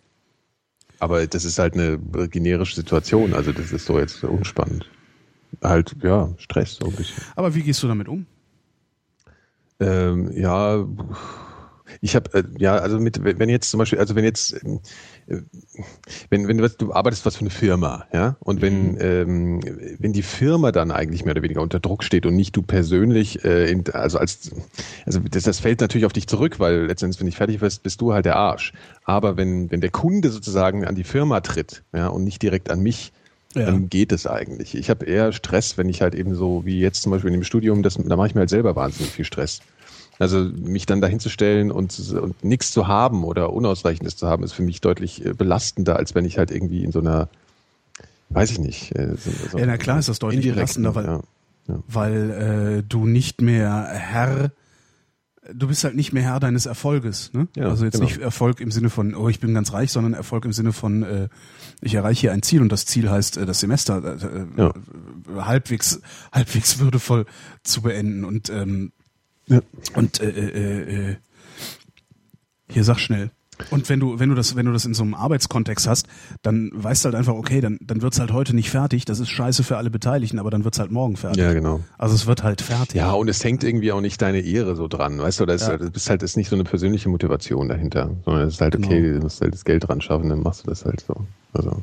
[1.00, 1.98] Aber das ist halt eine
[2.30, 3.34] generische Situation.
[3.34, 4.86] Also das ist so jetzt unspannend.
[5.64, 7.24] Halt, ja, Stress so ein bisschen.
[7.36, 8.28] Aber wie gehst du damit um?
[9.80, 10.86] Ähm, ja,
[12.02, 14.80] ich habe, äh, ja, also mit, wenn jetzt zum Beispiel, also wenn jetzt, ähm,
[15.28, 15.38] äh,
[16.30, 18.98] wenn, wenn du, du arbeitest was für eine Firma, ja, und wenn, mhm.
[19.02, 19.60] ähm,
[20.00, 23.44] wenn die Firma dann eigentlich mehr oder weniger unter Druck steht und nicht du persönlich,
[23.46, 24.52] äh, in, also als,
[25.06, 28.02] also das, das fällt natürlich auf dich zurück, weil letztendlich, wenn ich fertig bist, bist
[28.02, 28.74] du halt der Arsch.
[29.04, 32.82] Aber wenn, wenn der Kunde sozusagen an die Firma tritt, ja, und nicht direkt an
[32.82, 33.12] mich,
[33.56, 33.66] ja.
[33.66, 34.76] dann geht es eigentlich.
[34.76, 37.44] Ich habe eher Stress, wenn ich halt eben so, wie jetzt zum Beispiel in dem
[37.44, 39.62] Studium, das, da mache ich mir halt selber wahnsinnig viel Stress.
[40.18, 44.64] Also mich dann dahinzustellen und, und nichts zu haben oder Unausreichendes zu haben, ist für
[44.64, 47.28] mich deutlich äh, belastender, als wenn ich halt irgendwie in so einer,
[48.30, 48.96] weiß ich nicht.
[48.96, 51.22] Äh, so, ja, na klar ist das deutlich belastender, weil, ja,
[51.68, 51.84] ja.
[51.88, 52.32] weil
[52.80, 54.52] äh, du nicht mehr Herr
[55.54, 57.32] du bist halt nicht mehr Herr deines Erfolges.
[57.34, 57.48] Ne?
[57.56, 58.06] Ja, also jetzt genau.
[58.06, 61.04] nicht Erfolg im Sinne von, oh, ich bin ganz reich, sondern Erfolg im Sinne von,
[61.04, 61.30] äh,
[61.82, 64.74] ich erreiche hier ein Ziel und das Ziel heißt, äh, das Semester äh, ja.
[65.36, 66.02] halbwegs,
[66.32, 67.26] halbwegs würdevoll
[67.64, 68.26] zu beenden.
[68.26, 68.92] Und ähm,
[69.48, 69.62] ja.
[69.96, 71.16] Und äh, äh, äh,
[72.70, 73.32] hier sag schnell.
[73.72, 76.08] Und wenn du, wenn du das, wenn du das in so einem Arbeitskontext hast,
[76.42, 79.06] dann weißt du halt einfach, okay, dann, dann wird's halt heute nicht fertig.
[79.06, 81.42] Das ist scheiße für alle Beteiligten, aber dann wird's halt morgen fertig.
[81.42, 81.82] Ja, genau.
[81.98, 82.96] Also es wird halt fertig.
[82.96, 85.74] Ja, und es hängt irgendwie auch nicht deine Ehre so dran, weißt du, das, ja.
[85.76, 89.02] ist, das halt, ist nicht so eine persönliche Motivation dahinter, sondern es ist halt, okay,
[89.02, 89.18] genau.
[89.18, 91.16] du musst halt das Geld dran schaffen, dann machst du das halt so.
[91.54, 91.82] Also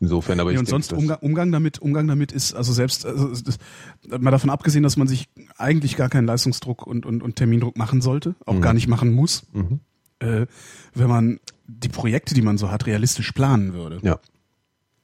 [0.00, 3.28] insofern, aber ja, ich und sonst Umgang, Umgang damit, Umgang damit ist also selbst also
[3.28, 3.56] das,
[4.20, 8.02] mal davon abgesehen, dass man sich eigentlich gar keinen Leistungsdruck und und, und Termindruck machen
[8.02, 8.60] sollte, auch mhm.
[8.60, 9.80] gar nicht machen muss, mhm.
[10.24, 10.46] Äh,
[10.94, 13.98] wenn man die Projekte, die man so hat, realistisch planen würde.
[14.02, 14.18] Ja.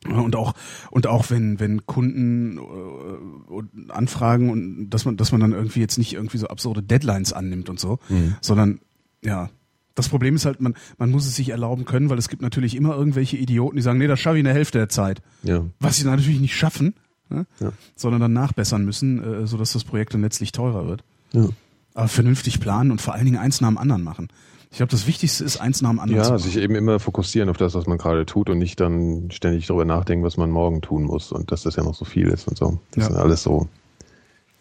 [0.06, 0.54] Und auch
[0.90, 5.98] und auch wenn wenn Kunden äh, anfragen und dass man dass man dann irgendwie jetzt
[5.98, 8.36] nicht irgendwie so absurde Deadlines annimmt und so, mhm.
[8.40, 8.80] sondern
[9.22, 9.50] ja
[9.94, 12.74] das Problem ist halt, man, man muss es sich erlauben können, weil es gibt natürlich
[12.74, 15.20] immer irgendwelche Idioten, die sagen, nee, das schaffe ich in der Hälfte der Zeit.
[15.42, 15.64] Ja.
[15.78, 16.94] Was sie natürlich nicht schaffen,
[17.28, 17.46] ne?
[17.58, 17.72] ja.
[17.96, 21.04] sondern dann nachbessern müssen, äh, sodass das Projekt dann letztlich teurer wird.
[21.32, 21.48] Ja.
[21.92, 24.28] Aber vernünftig planen und vor allen Dingen eins nach dem anderen machen.
[24.70, 26.42] Ich glaube, das Wichtigste ist, eins nach dem anderen ja, zu machen.
[26.42, 29.84] sich eben immer fokussieren auf das, was man gerade tut und nicht dann ständig darüber
[29.84, 32.56] nachdenken, was man morgen tun muss und dass das ja noch so viel ist und
[32.56, 32.78] so.
[32.92, 33.10] Das ja.
[33.10, 33.68] sind alles so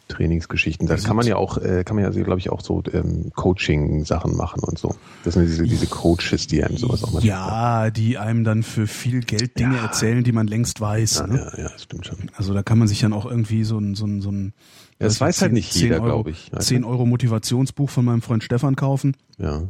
[0.07, 0.87] Trainingsgeschichten.
[0.87, 4.35] Da kann man ja auch, äh, kann man ja, glaube ich, auch so ähm, Coaching-Sachen
[4.35, 4.95] machen und so.
[5.23, 8.87] Das sind diese, diese Coaches, die einem sowas auch mal Ja, die einem dann für
[8.87, 9.83] viel Geld Dinge ja.
[9.83, 11.19] erzählen, die man längst weiß.
[11.19, 11.51] Ja, ne?
[11.53, 12.17] ja, ja, das stimmt schon.
[12.35, 14.53] Also da kann man sich dann auch irgendwie so ein, so ein, so ein
[14.99, 16.51] ja, das weiß 10, halt nicht jeder, glaube ich.
[16.57, 19.15] 10 Euro Motivationsbuch von meinem Freund Stefan kaufen.
[19.37, 19.63] Ja.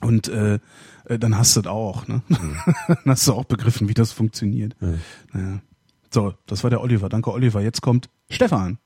[0.00, 0.58] Und äh,
[1.06, 2.22] äh dann hast du das auch, ne?
[2.28, 2.56] Mhm.
[2.88, 4.76] dann hast du auch begriffen, wie das funktioniert.
[4.80, 4.94] Ja.
[5.32, 5.60] Naja.
[6.10, 7.08] So, das war der Oliver.
[7.08, 7.60] Danke, Oliver.
[7.60, 8.78] Jetzt kommt Stefan.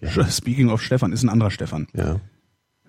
[0.00, 0.30] Ja.
[0.30, 1.86] Speaking of Stefan, ist ein anderer Stefan.
[1.94, 2.20] Ja.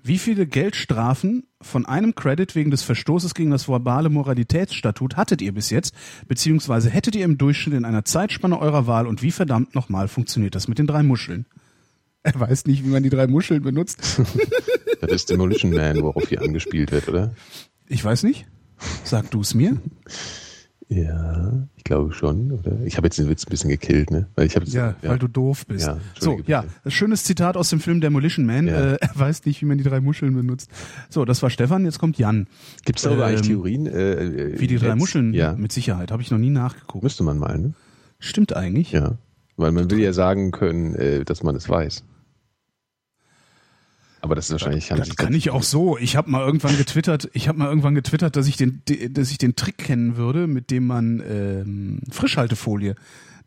[0.04, 5.54] Wie viele Geldstrafen von einem Credit wegen des Verstoßes gegen das verbale Moralitätsstatut hattet ihr
[5.54, 5.94] bis jetzt,
[6.28, 10.56] beziehungsweise hättet ihr im Durchschnitt in einer Zeitspanne eurer Wahl und wie verdammt nochmal funktioniert
[10.56, 11.46] das mit den drei Muscheln?
[12.28, 14.20] Er weiß nicht, wie man die drei Muscheln benutzt.
[15.02, 17.34] das ist Demolition Man, worauf hier angespielt wird, oder?
[17.88, 18.46] Ich weiß nicht.
[19.06, 19.78] Sag du es mir.
[20.90, 22.82] Ja, ich glaube schon, oder?
[22.84, 24.28] Ich habe jetzt den Witz ein bisschen gekillt, ne?
[24.36, 25.88] Weil ich hab, ja, ja, weil du doof bist.
[25.88, 28.68] Ja, so, ja, schönes Zitat aus dem Film Demolition Man.
[28.68, 28.94] Ja.
[28.94, 30.70] Äh, er weiß nicht, wie man die drei Muscheln benutzt.
[31.10, 32.48] So, das war Stefan, jetzt kommt Jan.
[32.84, 33.88] Gibt es darüber ähm, eigentlich Theorien?
[33.88, 34.98] Äh, äh, wie die drei jetzt?
[34.98, 35.34] Muscheln?
[35.34, 35.54] Ja.
[35.54, 36.12] Mit Sicherheit.
[36.12, 37.04] Habe ich noch nie nachgeguckt.
[37.04, 37.74] Müsste man mal, ne?
[38.20, 38.92] Stimmt eigentlich.
[38.92, 39.18] Ja.
[39.56, 42.04] Weil man will ja sagen können, äh, dass man es weiß.
[44.28, 45.98] Aber das ist wahrscheinlich das, das kann ich auch so.
[45.98, 49.38] Ich habe mal irgendwann getwittert, ich habe mal irgendwann getwittert, dass ich den dass ich
[49.38, 52.96] den Trick kennen würde, mit dem man ähm, Frischhaltefolie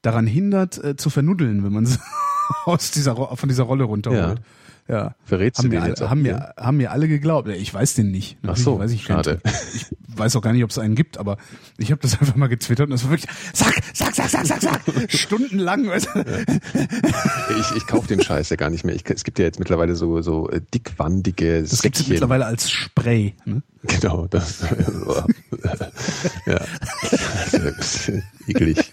[0.00, 1.98] daran hindert äh, zu vernuddeln, wenn man sie
[2.64, 4.38] aus dieser von dieser Rolle runterholt.
[4.38, 4.44] Ja.
[4.90, 5.14] Ja.
[5.24, 7.48] Verrätst haben du den jetzt haben mir, haben mir alle geglaubt.
[7.48, 8.38] Ich weiß den nicht.
[8.44, 9.40] Ach so, weiß ich schade.
[9.74, 11.36] Ich weiß auch gar nicht, ob es einen gibt, aber
[11.78, 14.60] ich habe das einfach mal getwittert und das war wirklich, sag, sag, sag, sag, sag,
[14.60, 14.80] sag,
[15.12, 15.84] stundenlang.
[15.84, 15.96] Ja.
[15.96, 18.96] Ich, ich kaufe den Scheiß ja gar nicht mehr.
[18.96, 22.68] Ich, es gibt ja jetzt mittlerweile so, so äh, dickwandige Das gibt es mittlerweile als
[22.70, 23.34] Spray.
[23.44, 23.62] Ne?
[23.84, 24.62] Genau, das,
[26.46, 26.60] ja,
[27.52, 28.12] das ist
[28.48, 28.92] eklig.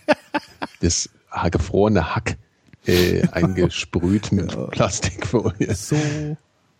[0.81, 1.09] Das
[1.51, 2.37] gefrorene Hack
[2.87, 4.65] äh, eingesprüht mit ja.
[4.67, 5.73] Plastikfolie.
[5.75, 5.95] So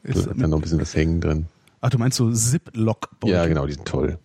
[0.04, 1.46] ist da dann noch ein bisschen was hängen drin.
[1.82, 3.10] Ach, du meinst so Ziplock?
[3.20, 3.30] -Beutel.
[3.30, 4.18] Ja, genau, die sind toll.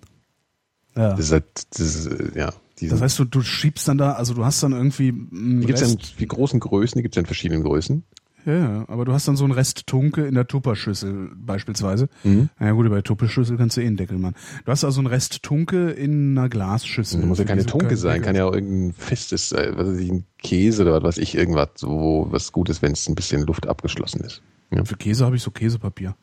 [0.97, 1.11] Ja.
[1.11, 2.53] Das ist halt, das ist, äh, ja.
[2.80, 5.12] Das heißt, du, du schiebst dann da, also du hast dann irgendwie.
[5.12, 8.03] Die gibt es in großen Größen, die gibt es in verschiedenen Größen.
[8.45, 12.09] Ja, aber du hast dann so einen Rest Tunke in der Tupperschüssel beispielsweise.
[12.24, 12.49] Mhm.
[12.59, 14.34] Na ja gut, bei Tupperschüssel kannst du eh einen Deckel machen.
[14.64, 17.20] Du hast also einen Rest Tunke in einer Glasschüssel.
[17.20, 18.26] Das muss ja keine Tunke sein, Deckel.
[18.26, 21.36] kann ja auch irgendein festes, äh, was weiß ich, ein Käse oder was weiß ich,
[21.36, 24.43] irgendwas, so was Gutes, wenn es ein bisschen Luft abgeschlossen ist.
[24.70, 24.84] Ja.
[24.84, 26.16] Für Käse habe ich so Käsepapier.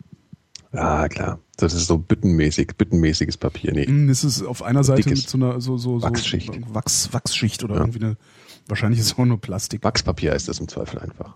[0.74, 1.40] Ja, klar.
[1.58, 3.74] Das ist so büttenmäßig, büttenmäßiges Papier.
[3.74, 3.88] Nee.
[3.88, 6.60] Mm, das ist auf einer Seite Dickes mit so einer so, so, so Wachsschicht.
[6.74, 7.82] Wachs, Wachsschicht oder ja.
[7.82, 8.18] irgendwie eine,
[8.68, 9.84] wahrscheinlich ist es auch nur Plastik.
[9.84, 11.36] Wachspapier ist das im Zweifel einfach.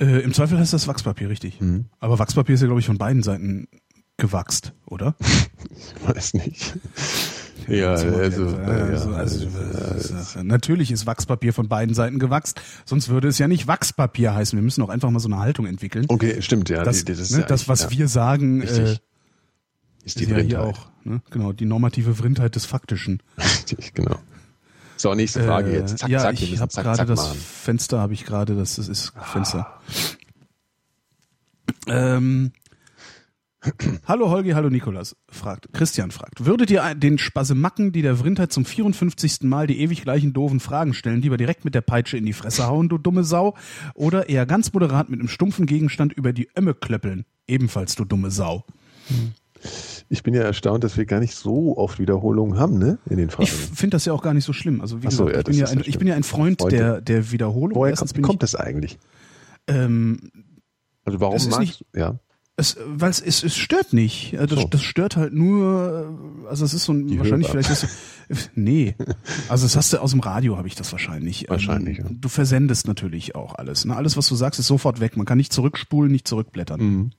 [0.00, 1.60] Äh, Im Zweifel heißt das Wachspapier, richtig.
[1.60, 1.86] Mhm.
[1.98, 3.68] Aber Wachspapier ist ja, glaube ich, von beiden Seiten
[4.16, 5.14] gewachst, oder?
[5.20, 6.76] Ich weiß nicht.
[7.68, 8.46] Ja, also,
[10.42, 14.56] natürlich ist Wachspapier von beiden Seiten gewachst, sonst würde es ja nicht Wachspapier heißen.
[14.58, 16.06] Wir müssen auch einfach mal so eine Haltung entwickeln.
[16.08, 16.82] Okay, stimmt, ja.
[16.82, 19.00] das, die- ist ne, ja das, was ja, wir sagen, äh, ist
[20.18, 20.60] die ist ja hier Blindheit.
[20.60, 21.20] auch, ne?
[21.30, 23.22] genau, die normative Vrindheit des Faktischen.
[23.38, 24.16] Richtig, genau.
[24.98, 25.98] So, nächste Frage Äh, jetzt.
[25.98, 27.38] Zack, ja, zack, ich habe gerade das machen.
[27.38, 29.80] Fenster, habe ich gerade, das, das ist Fenster.
[31.86, 32.52] Ähm,
[34.06, 38.64] hallo Holgi, hallo Nikolas, fragt, Christian fragt, würdet ihr den Spasemacken, die der Vrindheit zum
[38.64, 39.42] 54.
[39.42, 42.66] Mal die ewig gleichen doofen Fragen stellen, lieber direkt mit der Peitsche in die Fresse
[42.66, 43.54] hauen, du dumme Sau,
[43.94, 48.30] oder eher ganz moderat mit einem stumpfen Gegenstand über die Ömme klöppeln, ebenfalls du dumme
[48.30, 48.64] Sau?
[50.10, 52.98] Ich bin ja erstaunt, dass wir gar nicht so oft Wiederholungen haben, ne?
[53.10, 53.44] In den Fragen.
[53.44, 54.80] Ich finde das ja auch gar nicht so schlimm.
[54.80, 56.60] Also wie Ach so, gesagt, ja, ich, bin ja ein, ich bin ja ein Freund
[56.62, 56.76] Freunde.
[56.76, 57.76] der, der Wiederholung.
[57.76, 58.98] Woher Erstens kommt, kommt ich, das eigentlich?
[59.66, 60.18] ähm,
[61.04, 62.18] Also warum magst du, ja?
[62.60, 64.32] Es, weil es, es, es stört nicht.
[64.32, 64.66] Äh, Das, So.
[64.66, 67.62] das stört halt nur, äh, also es ist so ein, Die wahrscheinlich Hörer.
[67.62, 67.84] vielleicht
[68.30, 68.96] ist nee.
[69.48, 71.48] Also das hast du aus dem Radio habe ich das wahrscheinlich.
[71.48, 72.10] Wahrscheinlich, Ähm, ja.
[72.18, 73.84] Du versendest natürlich auch alles.
[73.84, 73.94] Ne?
[73.94, 75.16] Alles, was du sagst, ist sofort weg.
[75.16, 76.80] Man kann nicht zurückspulen, nicht zurückblättern.
[76.80, 77.10] Mhm.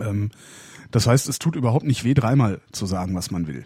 [0.00, 0.30] Ähm,
[0.90, 3.64] das heißt, es tut überhaupt nicht weh, dreimal zu sagen, was man will.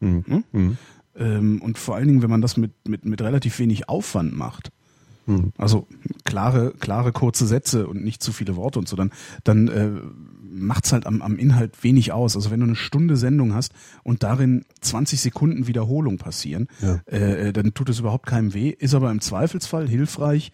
[0.00, 0.24] Mhm.
[0.26, 0.44] Hm?
[0.52, 0.78] Mhm.
[1.16, 4.70] Ähm, und vor allen Dingen, wenn man das mit, mit, mit relativ wenig Aufwand macht.
[5.26, 5.52] Mhm.
[5.58, 5.86] Also
[6.24, 9.10] klare, klare, kurze Sätze und nicht zu viele Worte und so, dann,
[9.44, 9.90] dann äh,
[10.52, 12.36] macht's halt am, am Inhalt wenig aus.
[12.36, 13.72] Also wenn du eine Stunde Sendung hast
[14.02, 17.00] und darin 20 Sekunden Wiederholung passieren, Ja.
[17.06, 20.52] äh, dann tut es überhaupt keinem weh, ist aber im Zweifelsfall hilfreich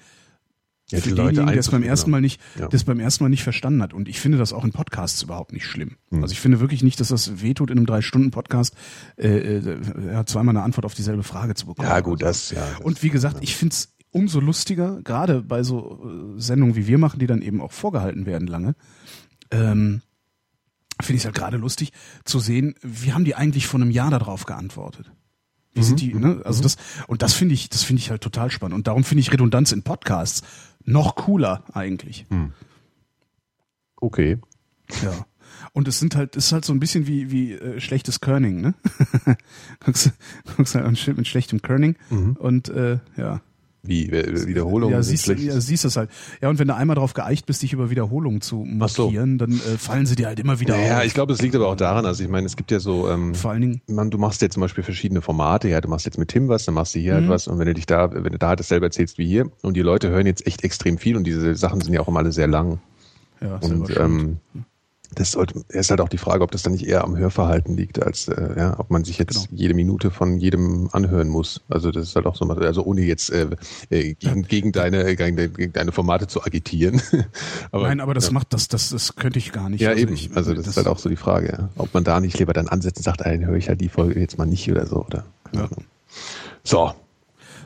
[0.90, 2.68] Ja, für denjenigen, der es beim ersten Mal nicht, Ja.
[2.70, 3.92] es beim ersten Mal nicht verstanden hat.
[3.92, 5.96] Und ich finde das auch in Podcasts überhaupt nicht schlimm.
[6.10, 6.22] Hm.
[6.22, 8.74] Also ich finde wirklich nicht, dass das wehtut, in einem drei-Stunden-Podcast
[9.16, 9.78] äh, äh,
[10.12, 11.88] ja, zweimal eine Antwort auf dieselbe Frage zu bekommen.
[11.88, 12.60] Ja, gut, das, ja.
[12.60, 16.98] Das, Und wie gesagt, ich find's umso lustiger, gerade bei so äh, Sendungen wie wir
[16.98, 18.76] machen, die dann eben auch vorgehalten werden lange,
[19.50, 20.02] ähm,
[21.02, 21.92] finde ich es halt gerade lustig
[22.24, 25.10] zu sehen, wie haben die eigentlich vor einem Jahr darauf geantwortet?
[25.76, 26.40] Wie sind die, ne?
[26.44, 28.74] Also das, und das finde ich, das finde ich halt total spannend.
[28.74, 30.42] Und darum finde ich Redundanz in Podcasts
[30.84, 32.26] noch cooler eigentlich.
[34.00, 34.38] okay.
[35.02, 35.26] Ja.
[35.72, 38.60] Und es sind halt, es ist halt so ein bisschen wie, wie äh, schlechtes Kerning,
[38.60, 38.74] ne?
[39.84, 40.12] guckst,
[40.56, 41.96] guckst halt an Schild mit schlechtem Kerning
[42.38, 43.40] und äh, ja.
[43.88, 45.44] Wie, äh, Wiederholungen Ja, siehst, du- schlecht.
[45.44, 46.10] ja, siehst das halt.
[46.40, 49.04] Ja, und wenn du einmal darauf geeicht bist, dich über Wiederholungen zu Ach so.
[49.04, 51.04] markieren, dann äh, fallen sie dir halt immer wieder Ja, auf.
[51.04, 53.34] ich glaube, es liegt aber auch daran, also ich meine, es gibt ja so, ähm,
[53.34, 56.18] Vor allen Dingen, man, du machst jetzt zum Beispiel verschiedene Formate, ja, du machst jetzt
[56.18, 57.16] mit Tim was, dann machst du hier Mhm.
[57.16, 59.50] halt was und wenn du dich da, wenn du da halt dasselbe erzählst wie hier
[59.62, 62.18] und die Leute hören jetzt echt extrem viel und diese Sachen sind ja auch immer
[62.20, 62.78] alle sehr lang
[63.40, 64.38] ja, und ähm,
[65.14, 68.02] das sollte, ist halt auch die Frage, ob das dann nicht eher am Hörverhalten liegt,
[68.02, 69.46] als äh, ja, ob man sich jetzt Genau.
[69.52, 71.60] jede Minute von jedem anhören muss.
[71.68, 73.48] Also das ist halt auch so, also ohne jetzt äh,
[73.90, 77.00] äh, gegen, gegen deine gegen, de- gegen deine Formate zu agitieren.
[77.72, 78.32] aber, Nein, aber das ja.
[78.32, 79.80] macht, das, das, das könnte ich gar nicht.
[79.80, 80.14] Ja, Also eben.
[80.14, 81.68] ich- also das, ist halt auch so die Frage, ja.
[81.76, 84.18] ob man da nicht lieber dann ansetzt und sagt, dann höre ich halt die Folge
[84.20, 85.04] jetzt mal nicht oder so.
[85.04, 85.68] Oder, Ja.
[86.64, 86.92] So,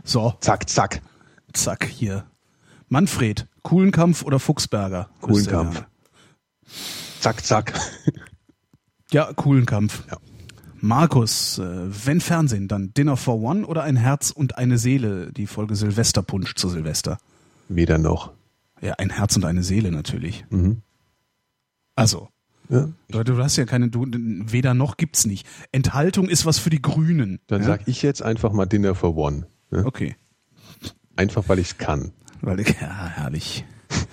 [0.05, 1.01] So, zack, zack.
[1.53, 2.25] zack, hier.
[2.89, 5.09] Manfred, Kuhlenkampf oder Fuchsberger?
[5.23, 5.85] Er Kuhlenkampf.
[7.21, 7.73] Zack, zack.
[9.13, 10.05] Ja, Kuhlenkampf.
[10.09, 10.19] Ja.
[10.81, 11.65] Markus, äh,
[12.07, 16.55] wenn Fernsehen, dann Dinner for One oder ein Herz und eine Seele, die Folge Silvesterpunsch
[16.55, 17.19] zu Silvester.
[17.69, 18.31] Weder noch.
[18.81, 20.47] Ja, ein Herz und eine Seele natürlich.
[20.51, 20.83] Mhm.
[21.97, 22.29] Also,
[22.69, 22.89] Ja.
[23.09, 25.45] du, du hast ja keine, du, weder noch gibt's nicht.
[25.73, 27.41] Enthaltung ist was für die Grünen.
[27.49, 27.67] Dann ja?
[27.67, 29.49] sag ich jetzt einfach mal Dinner for One.
[29.73, 29.85] Ne?
[29.85, 30.15] Okay,
[31.17, 32.13] Einfach weil ich es kann.
[32.43, 33.65] weil, ja, herrlich.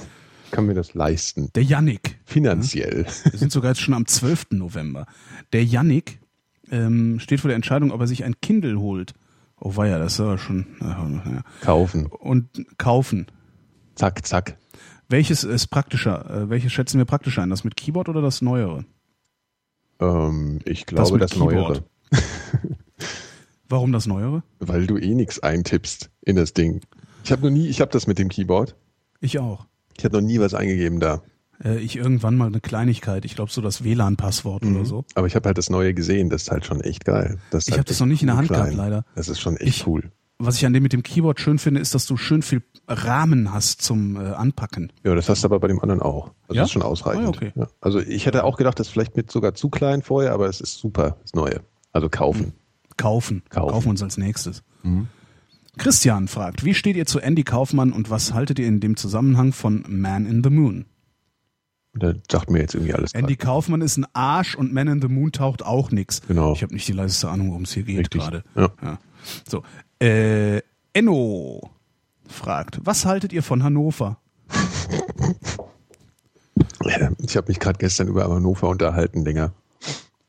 [0.57, 1.51] Kann mir das leisten.
[1.53, 3.05] Der Yannick, Finanziell.
[3.25, 4.53] wir sind sogar jetzt schon am 12.
[4.53, 5.05] November.
[5.53, 6.17] Der Yannick
[6.71, 9.13] ähm, steht vor der Entscheidung, ob er sich ein Kindle holt.
[9.59, 10.65] Oh weia, das ist aber schon.
[10.81, 11.43] Ja.
[11.61, 12.07] Kaufen.
[12.07, 12.49] Und
[12.79, 13.27] kaufen.
[13.93, 14.57] Zack, zack.
[15.09, 16.27] Welches ist praktischer?
[16.27, 17.51] Äh, welches schätzen wir praktischer ein?
[17.51, 18.83] Das mit Keyboard oder das Neuere?
[19.99, 21.83] Ähm, ich glaube mit das, Neuere.
[23.69, 24.41] Warum das Neuere?
[24.57, 26.81] Weil du eh nichts eintippst in das Ding.
[27.23, 28.75] Ich habe noch nie, ich habe das mit dem Keyboard.
[29.19, 29.67] Ich auch.
[29.97, 31.21] Ich habe noch nie was eingegeben da.
[31.63, 33.25] Äh, ich irgendwann mal eine Kleinigkeit.
[33.25, 35.05] Ich glaube so das WLAN-Passwort oder so.
[35.15, 36.29] Aber ich habe halt das Neue gesehen.
[36.29, 37.37] Das ist halt schon echt geil.
[37.49, 38.61] Ich halt habe das noch nicht in der Hand klein.
[38.61, 39.05] gehabt, leider.
[39.15, 40.11] Das ist schon echt Ich- cool.
[40.39, 43.51] Was ich an dem mit dem Keyboard schön finde, ist, dass du schön viel Rahmen
[43.51, 44.93] hast zum äh, Anpacken.
[45.03, 46.25] Ja, das hast du aber bei dem anderen auch.
[46.47, 46.61] Also Ja?
[46.61, 47.25] das ist schon ausreichend.
[47.25, 47.51] Ah, okay.
[47.55, 47.67] ja.
[47.81, 50.61] Also ich hätte auch gedacht, das ist vielleicht mit sogar zu klein vorher, aber es
[50.61, 51.61] ist super, das Neue.
[51.91, 52.53] Also kaufen.
[52.97, 53.41] Kaufen.
[53.49, 53.71] Kaufen.
[53.71, 54.61] Kaufen wir uns als nächstes.
[55.78, 59.53] Christian fragt, wie steht ihr zu Andy Kaufmann und was haltet ihr in dem Zusammenhang
[59.53, 60.86] von Man in the Moon?
[61.93, 63.13] Da sagt mir jetzt irgendwie alles.
[63.13, 63.47] Andy grad.
[63.47, 66.21] Kaufmann ist ein Arsch und Man in the Moon taucht auch nix.
[66.28, 66.53] Genau.
[66.53, 68.43] Ich habe nicht die leiseste Ahnung, worum es hier geht gerade.
[68.55, 68.69] Ja.
[68.84, 68.99] Ja.
[69.47, 69.63] So.
[69.99, 70.61] Äh,
[70.93, 71.71] Enno
[72.28, 74.19] fragt, was haltet ihr von Hannover?
[77.19, 79.51] Ich habe mich gerade gestern über Hannover unterhalten, länger.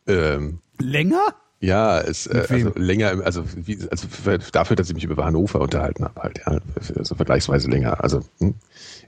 [0.07, 1.34] Ähm, Länger?
[1.61, 5.24] Ja, es, äh, also länger, im- also, wie, also für, dafür, dass ich mich über
[5.24, 6.59] Hannover unterhalten habe, halt, ja,
[6.96, 8.02] also vergleichsweise länger.
[8.02, 8.54] Also hm,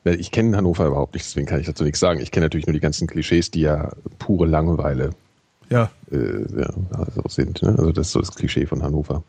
[0.04, 2.20] ich kenne Hannover überhaupt nicht, deswegen kann ich dazu nichts sagen.
[2.20, 5.10] Ich kenne natürlich nur die ganzen Klischees, die ja pure Langeweile
[5.68, 5.90] Ja.
[6.10, 7.62] äh, ja, also sind.
[7.62, 7.70] Ne?
[7.78, 9.22] Also das ist so das Klischee von Hannover.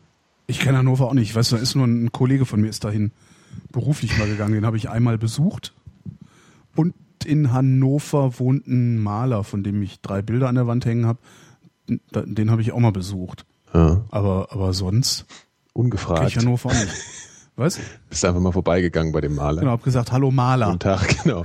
[0.48, 1.30] Ich kenne Hannover auch nicht.
[1.30, 3.12] Ich weiß, da ist nur ein Kollege von mir ist dahin
[3.70, 4.54] beruflich mal gegangen.
[4.54, 5.72] Den habe ich einmal besucht.
[6.74, 6.94] Und
[7.24, 11.20] in Hannover wohnt ein Maler, von dem ich drei Bilder an der Wand hängen habe.
[11.88, 13.44] Den habe ich auch mal besucht.
[13.74, 15.26] Ja, Aber, aber sonst
[15.72, 16.28] ungefragt.
[16.28, 16.92] ich Hannover auch nicht.
[17.56, 17.78] Was?
[18.08, 19.60] Bist einfach mal vorbeigegangen bei dem Maler.
[19.60, 21.44] Genau, hab gesagt, hallo Maler, Guten Tag, genau.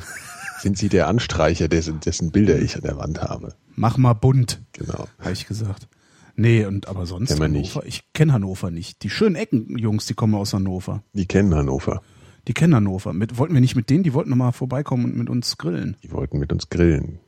[0.59, 3.55] Sind Sie der Anstreicher, dessen, dessen Bilder ich an der Wand habe?
[3.75, 5.07] mach mal bunt, Genau.
[5.19, 5.87] habe ich gesagt.
[6.35, 7.71] Nee, und aber sonst wir nicht.
[7.75, 9.03] Hannover, ich kenne Hannover nicht.
[9.03, 11.03] Die schönen Eckenjungs, die kommen aus Hannover.
[11.13, 12.01] Die kennen Hannover.
[12.47, 13.13] Die kennen Hannover.
[13.13, 15.97] Mit, wollten wir nicht mit denen, die wollten noch mal vorbeikommen und mit uns grillen.
[16.03, 17.19] Die wollten mit uns grillen.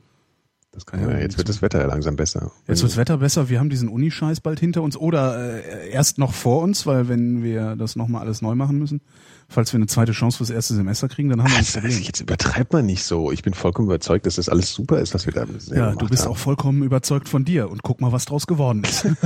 [0.80, 2.52] Das kann Ja, ja, jetzt wird das Wetter ja langsam besser.
[2.66, 6.32] Jetzt wird's Wetter besser, wir haben diesen Unischeiß bald hinter uns oder äh, erst noch
[6.32, 9.02] vor uns, weil wenn wir das nochmal alles neu machen müssen,
[9.48, 12.00] falls wir eine zweite Chance fürs erste Semester kriegen, dann haben wir ein also, Problem.
[12.00, 13.30] jetzt übertreibt man nicht so.
[13.30, 16.08] Ich bin vollkommen überzeugt, dass das alles super ist, was wir da Ja, gemacht du
[16.08, 16.32] bist haben.
[16.32, 19.06] auch vollkommen überzeugt von dir und guck mal, was draus geworden ist.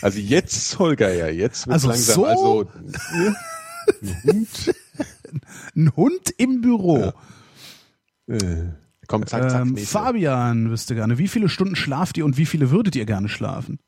[0.00, 2.24] Also jetzt, Holger, ja, jetzt wird Also langsam, so?
[2.26, 2.66] also
[4.00, 4.74] ein Hund.
[5.76, 7.12] Ein Hund im Büro.
[8.26, 8.38] Äh,
[9.10, 9.76] komm, zack, zack, ähm.
[9.76, 13.78] Fabian wüsste gerne, wie viele Stunden schlaft ihr und wie viele würdet ihr gerne schlafen?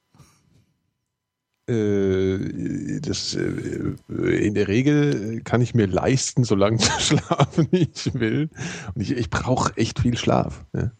[1.68, 7.88] Äh, das, äh, in der Regel kann ich mir leisten, so lange zu schlafen, wie
[7.94, 8.50] ich will.
[8.94, 10.64] Und ich, ich brauche echt viel Schlaf.
[10.74, 10.90] Ja.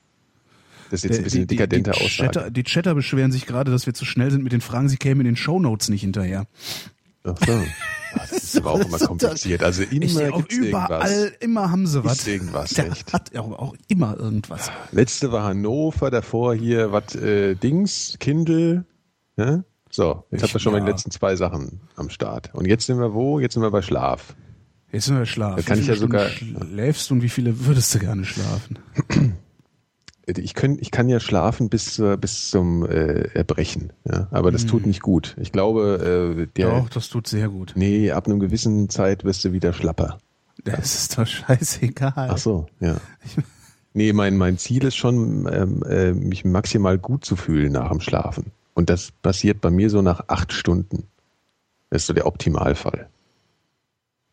[0.91, 2.31] Das ist jetzt ein bisschen eine dekadente die, Aussage.
[2.31, 4.99] Chatter, die Chatter beschweren sich gerade, dass wir zu schnell sind mit den Fragen, sie
[4.99, 6.47] kämen in den Shownotes nicht hinterher.
[7.25, 7.61] Ach so.
[8.15, 9.63] Das ist aber auch immer kompliziert.
[9.63, 11.33] Also immer Ich auch überall, irgendwas.
[11.41, 12.19] immer haben sie was.
[12.19, 13.13] Ist irgendwas, Der echt.
[13.13, 14.71] hat auch, auch immer irgendwas.
[14.91, 18.85] Letzte war Hannover, davor hier was äh, Dings, Kindle.
[19.37, 19.65] Ja?
[19.91, 20.93] So, jetzt Ich- habt ihr schon mal die ja.
[20.93, 22.51] letzten zwei Sachen am Start.
[22.55, 23.41] Und jetzt sind wir wo?
[23.41, 24.35] Jetzt sind wir bei Schlaf.
[24.91, 25.57] Jetzt sind wir schlafen.
[25.57, 28.79] Da kann wie ich ja sogar- schläfst du und wie viele würdest du gerne schlafen?
[30.27, 34.29] Ich, könnt, ich kann ja schlafen bis, bis zum äh, Erbrechen, ja?
[34.31, 35.37] aber das tut nicht gut.
[35.41, 37.73] Ich glaube, äh, der, Doch, das tut sehr gut.
[37.75, 40.19] nee, ab einem gewissen Zeit wirst du wieder schlapper.
[40.65, 42.13] Das ist doch scheißegal.
[42.31, 42.97] Ach so, ja.
[43.95, 48.01] Nee, mein, mein Ziel ist schon, ähm, äh, mich maximal gut zu fühlen nach dem
[48.01, 48.53] Schlafen.
[48.75, 51.09] Und das passiert bei mir so nach acht Stunden.
[51.91, 53.09] Das ist so der Optimalfall.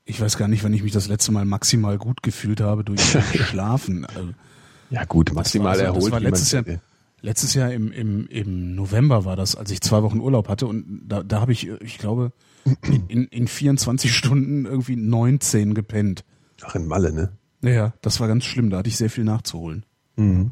[0.06, 3.02] Ich weiß gar nicht, wann ich mich das letzte Mal maximal gut gefühlt habe durch
[3.34, 4.06] Schlafen.
[4.06, 4.30] Also,
[4.90, 6.12] Ja gut, maximal also, das erholt.
[6.12, 6.64] war wie man- letztes Jahr-
[7.22, 11.02] Letztes Jahr im, im, im November war das, als ich zwei Wochen Urlaub hatte und
[11.06, 12.32] da, da habe ich, ich glaube,
[12.84, 16.24] in, in, in 24 Stunden irgendwie 19 gepennt.
[16.64, 17.34] Ach, in Malle, ne?
[17.60, 19.86] Naja, das war ganz schlimm, da hatte ich sehr viel nachzuholen.
[20.16, 20.52] Mhm.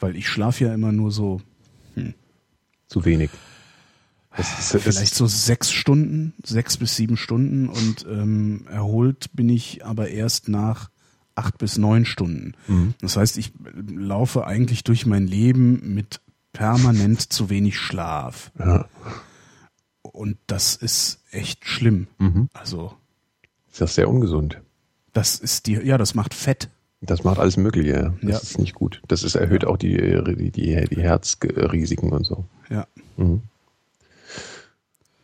[0.00, 1.42] Weil ich schlafe ja immer nur so,
[2.88, 3.30] Zu wenig.
[4.34, 9.50] Das ist, das vielleicht so sechs Stunden, sechs bis sieben Stunden und ähm, erholt bin
[9.50, 10.88] ich aber erst nach
[11.34, 12.54] acht bis neun Stunden.
[12.68, 12.94] Mhm.
[13.00, 13.52] Das heißt, ich
[13.88, 16.20] laufe eigentlich durch mein Leben mit
[16.52, 18.50] permanent zu wenig Schlaf.
[18.58, 18.86] ja,
[20.02, 22.06] Und das ist echt schlimm.
[22.18, 22.48] Mhm.
[22.52, 22.94] Also,
[23.70, 24.60] ist das sehr ungesund.
[25.14, 26.68] das ist die, ja, das macht fett.
[27.00, 28.14] Das macht alles Mögliche, ja.
[28.22, 28.38] Das Ja.
[28.38, 29.02] ist nicht gut.
[29.08, 32.44] Das ist, erhöht auch die, die, die, die Herzrisiken und so.
[32.70, 32.86] Ja.
[33.16, 33.42] Mhm.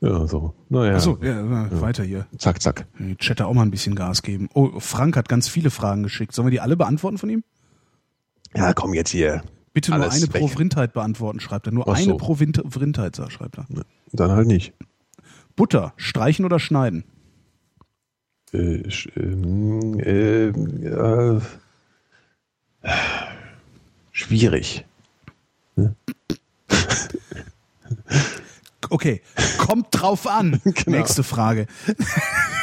[0.00, 0.54] Ja, so.
[0.68, 0.96] Naja.
[0.96, 2.26] Achso, ja, ja, weiter hier.
[2.38, 2.86] Zack, zack.
[2.98, 4.48] Die Chatter auch mal ein bisschen Gas geben.
[4.54, 6.34] Oh, Frank hat ganz viele Fragen geschickt.
[6.34, 7.42] Sollen wir die alle beantworten von ihm?
[8.54, 9.42] Ja, komm jetzt hier.
[9.72, 10.52] Bitte nur eine pro weg.
[10.52, 11.72] Vrindheit beantworten, schreibt er.
[11.72, 12.16] Nur Ach eine so.
[12.16, 13.66] pro Vrindheit, schreibt er.
[14.12, 14.72] Dann halt nicht.
[15.56, 17.04] Butter, streichen oder schneiden?
[18.52, 18.82] Äh,
[19.16, 21.40] ähm, äh, äh,
[24.12, 24.86] schwierig.
[28.90, 29.20] Okay,
[29.58, 30.60] kommt drauf an.
[30.64, 30.98] Genau.
[30.98, 31.66] Nächste Frage.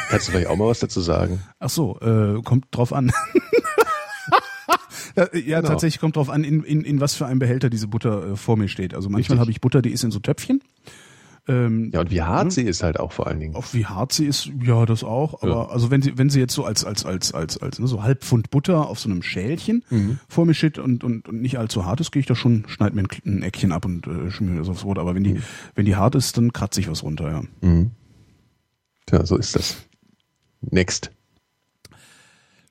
[0.09, 1.41] Kannst du vielleicht auch mal was dazu sagen?
[1.59, 3.11] Ach so, äh, kommt drauf an.
[5.15, 5.69] Ja, ja, Genau.
[5.69, 8.57] tatsächlich kommt drauf an, in, in, in was für einem Behälter diese Butter äh, vor
[8.57, 8.93] mir steht.
[8.93, 10.61] Also manchmal habe ich Butter, die ist in so Töpfchen.
[11.47, 13.55] Ähm, Ja, und wie hart sie ist halt auch vor allen Dingen.
[13.55, 15.43] Auch wie hart sie ist, ja, das auch.
[15.43, 15.65] Aber Ja.
[15.67, 18.23] also wenn sie, wenn sie jetzt so als, als, als, als, als ne, so halb
[18.23, 20.19] Pfund Butter auf so einem Schälchen Mhm.
[20.27, 22.95] vor mir steht und, und, und nicht allzu hart ist, gehe ich da schon, schneid
[22.95, 24.97] mir ein, ein Eckchen ab und äh, schmier das aufs Brot.
[24.97, 25.35] Aber wenn Mhm.
[25.35, 25.41] die,
[25.75, 27.43] wenn die hart ist, dann kratze ich was runter, ja.
[27.67, 27.91] Mhm.
[29.05, 29.77] Tja, so ist das.
[30.61, 31.11] Next.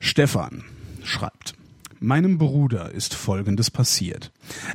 [0.01, 0.65] Stefan
[1.03, 1.55] schreibt.
[2.05, 4.31] Meinem Bruder ist Folgendes passiert.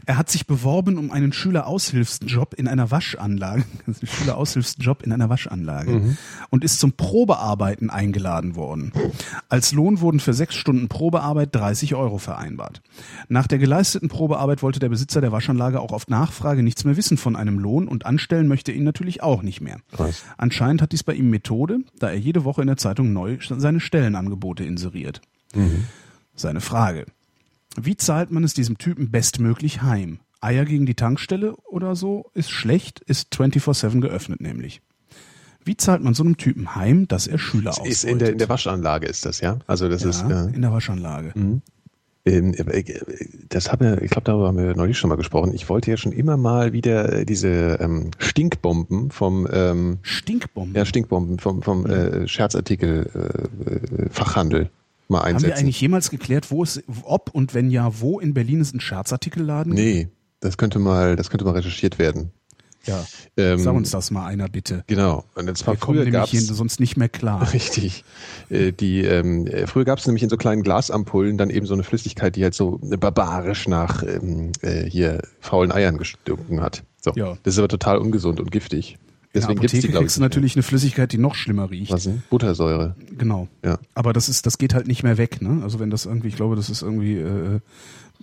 [0.08, 3.66] Er hat sich beworben um einen Schüleraushilfsjob in einer Waschanlage,
[4.04, 6.18] Schüleraushilfsjob in einer Waschanlage mhm.
[6.50, 8.92] und ist zum Probearbeiten eingeladen worden.
[9.48, 12.82] Als Lohn wurden für sechs Stunden Probearbeit 30 Euro vereinbart.
[13.28, 17.18] Nach der geleisteten Probearbeit wollte der Besitzer der Waschanlage auch auf Nachfrage nichts mehr wissen
[17.18, 19.78] von einem Lohn und anstellen möchte ihn natürlich auch nicht mehr.
[19.92, 20.24] Was?
[20.40, 23.80] Anscheinend hat dies bei ihm Methode, da er jede Woche in der Zeitung neu seine
[23.80, 25.22] Stellenangebote inseriert.
[25.54, 25.86] Mhm.
[26.34, 27.06] Seine Frage.
[27.76, 30.20] Wie zahlt man es diesem Typen bestmöglich heim?
[30.42, 34.82] Eier gegen die Tankstelle oder so ist schlecht, ist 24-7 geöffnet nämlich.
[35.66, 37.92] Wie zahlt man so einem Typen heim, dass er Schüler ausbeutet?
[37.92, 39.60] Ist in der, in der Waschanlage ist das, ja?
[39.68, 41.34] Also das ja, ist äh, in der Waschanlage.
[41.36, 41.62] Mhm.
[42.26, 42.84] Ähm, äh,
[43.50, 45.54] Das haben wir, ich glaube, darüber haben wir neulich schon mal gesprochen.
[45.54, 50.76] Ich wollte ja schon immer mal wieder äh, diese ähm, Stinkbomben vom ähm, Stinkbomben.
[50.76, 54.70] ja Stinkbomben vom vom äh, Scherzartikel äh, äh, Fachhandel
[55.10, 55.48] mal Haben einsetzen.
[55.48, 58.80] wir eigentlich jemals geklärt, wo es, ob und wenn ja, wo in Berlin es einen
[58.80, 59.86] Scherzartikelladen gibt?
[59.86, 60.08] nee,
[60.40, 62.32] das könnte mal, das könnte mal recherchiert werden.
[62.86, 63.06] Ja.
[63.36, 64.84] Ähm, Sag uns das mal einer bitte.
[64.88, 65.26] Genau.
[65.36, 67.52] Und zwar Wir kommen früher nämlich gab's hier sonst nicht mehr klar.
[67.54, 68.06] Richtig.
[68.50, 71.74] Äh, Die, ähm, äh, früher gab es nämlich in so kleinen Glasampullen dann eben so
[71.74, 76.84] eine Flüssigkeit, die halt so barbarisch nach ähm, äh, hier faulen Eiern gestunken hat.
[77.02, 77.12] So.
[77.16, 77.38] Ja.
[77.44, 78.98] Das ist aber total ungesund und giftig.
[79.34, 81.92] Deswegen gibt's die, Apotheke glaube ich, natürlich eine Flüssigkeit, die noch schlimmer riecht.
[81.92, 82.24] Was denn?
[82.30, 82.96] Buttersäure.
[83.18, 83.48] Genau.
[83.64, 83.78] Ja.
[83.94, 85.62] Aber das ist, das geht halt nicht mehr weg, ne?
[85.64, 87.60] Also wenn das irgendwie, ich glaube, das ist irgendwie äh,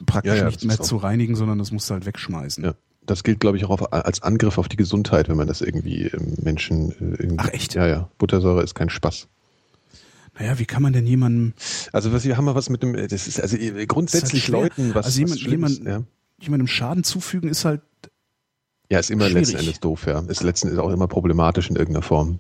[0.05, 2.65] praktisch Ja, ja, nicht mehr ist zu reinigen, sondern das musst du halt wegschmeißen.
[2.65, 2.75] Ja.
[3.05, 6.11] Das gilt, glaube ich, auch auf, als Angriff auf die Gesundheit, wenn man das irgendwie
[6.43, 7.37] Menschen äh, irgendwie.
[7.39, 7.75] Ach, echt?
[7.75, 8.11] Ja, ja.
[8.19, 9.29] Buttersäure ist kein Spaß.
[10.39, 11.55] Naja, wie kann man denn jemandem,
[11.93, 14.63] Also was wir haben wir was mit dem, das ist also grundsätzlich schwer.
[14.63, 16.03] Leuten was, Also jemand- was jemand- ja.
[16.41, 17.81] jemandem Schaden zufügen, ist halt,
[18.91, 19.49] ja, ist immer schwierig.
[19.49, 20.21] letzten Endes doof, ja.
[20.21, 22.39] Ist letzten Endes auch immer problematisch in irgendeiner Form.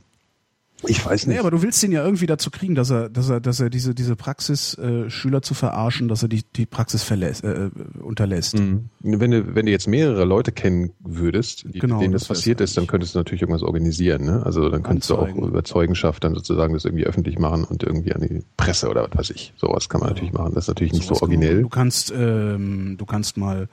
[0.86, 1.34] Ich weiß nicht.
[1.36, 3.70] nee, aber du willst den ja irgendwie dazu kriegen, dass er, dass er, dass er
[3.70, 7.70] diese, diese Praxis, äh, Schüler zu verarschen, dass er die, die Praxis verlässt, äh,
[8.02, 8.58] unterlässt.
[8.58, 8.90] Mhm.
[9.00, 12.60] Wenn du, wenn du jetzt mehrere Leute kennen würdest, die, Genau, denen das, das passiert
[12.60, 14.26] ist, dann könntest du natürlich irgendwas organisieren.
[14.26, 14.42] Ne?
[14.44, 15.42] Also dann könntest du Anzeigen.
[15.44, 19.08] auch über Zeugenschaft dann sozusagen das irgendwie öffentlich machen und irgendwie an die Presse oder
[19.10, 19.54] was weiß ich.
[19.56, 20.52] Sowas kann man natürlich machen.
[20.54, 21.62] Das ist natürlich nicht so kann man- originell.
[21.62, 23.68] Du kannst, ähm, du kannst mal,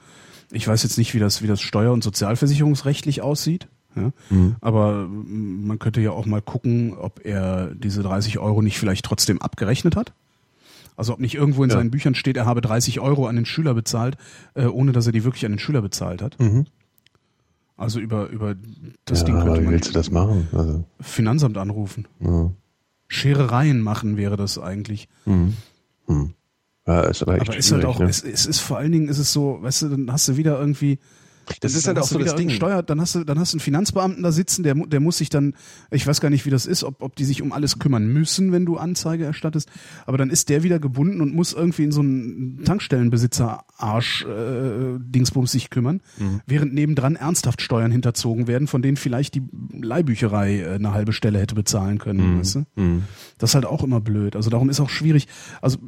[0.54, 3.68] ich weiß jetzt nicht, wie das, wie das steuer- und sozialversicherungsrechtlich aussieht.
[3.96, 4.12] Ja?
[4.30, 4.56] Mhm.
[4.60, 9.04] Aber mm, man könnte ja auch mal gucken, ob er diese 30 Euro nicht vielleicht
[9.04, 10.12] trotzdem abgerechnet hat.
[10.96, 11.76] Also ob nicht irgendwo in Ja.
[11.76, 14.16] seinen Büchern steht, er habe 30 Euro an den Schüler bezahlt,
[14.54, 16.38] äh, ohne dass er die wirklich an den Schüler bezahlt hat.
[16.40, 16.66] Mhm.
[17.76, 18.54] Also über, über
[19.04, 20.46] das ja, Ding aber könnte wie man willst du das machen?
[20.52, 22.06] Also, Finanzamt anrufen.
[22.20, 22.50] ja.
[23.08, 25.08] Scherereien machen wäre das eigentlich.
[25.26, 25.54] Mhm.
[26.08, 26.34] Mhm.
[26.86, 28.06] Ja, ist aber echt Aber ist halt auch, ne?
[28.06, 30.58] es, es ist vor allen Dingen ist es so, weißt du, dann hast du wieder
[30.60, 30.98] irgendwie
[31.60, 32.50] Das ist dann halt auch so das Ding.
[32.50, 35.28] Steuer, dann hast du, dann hast du einen Finanzbeamten da sitzen, der, der muss sich
[35.30, 35.54] dann,
[35.90, 38.52] ich weiß gar nicht, wie das ist, ob, ob die sich um alles kümmern müssen,
[38.52, 39.70] wenn du Anzeige erstattest,
[40.06, 45.70] aber dann ist der wieder gebunden und muss irgendwie in so einen Tankstellenbesitzer-Arsch äh, sich
[45.70, 46.40] kümmern, Mhm.
[46.46, 51.38] während nebendran ernsthaft Steuern hinterzogen werden, von denen vielleicht die Leihbücherei äh, eine halbe Stelle
[51.38, 52.64] hätte bezahlen können, weißt du?
[52.76, 53.02] Mhm.
[53.38, 54.36] Das ist halt auch immer blöd.
[54.36, 55.28] Also darum ist auch schwierig.
[55.60, 55.78] Also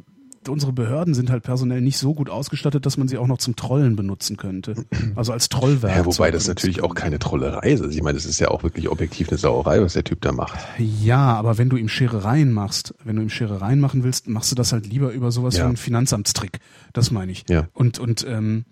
[0.49, 3.55] unsere Behörden sind halt personell nicht so gut ausgestattet, dass man sie auch noch zum
[3.55, 4.75] Trollen benutzen könnte.
[5.15, 5.95] Also als Trollwerk.
[5.95, 7.81] Ja, wobei das natürlich auch keine Trollerei ist.
[7.81, 10.31] Also ich meine, das ist ja auch wirklich objektiv eine Sauerei, was der Typ da
[10.31, 10.57] macht.
[10.77, 14.55] Ja, aber wenn du ihm Scherereien machst, wenn du ihm Scherereien machen willst, machst du
[14.55, 15.63] das halt lieber über sowas Ja.
[15.63, 16.59] wie einen Finanzamtstrick.
[16.93, 17.45] Das meine ich.
[17.49, 17.67] Ja.
[17.73, 18.65] Und, und, ähm,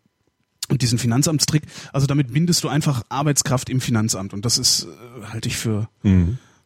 [0.69, 1.63] und diesen Finanzamtstrick,
[1.93, 4.33] also damit bindest du einfach Arbeitskraft im Finanzamt.
[4.33, 4.87] Und das ist,
[5.21, 5.87] äh, halte ich für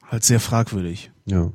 [0.07, 1.11] halt sehr fragwürdig.
[1.25, 1.51] Ja.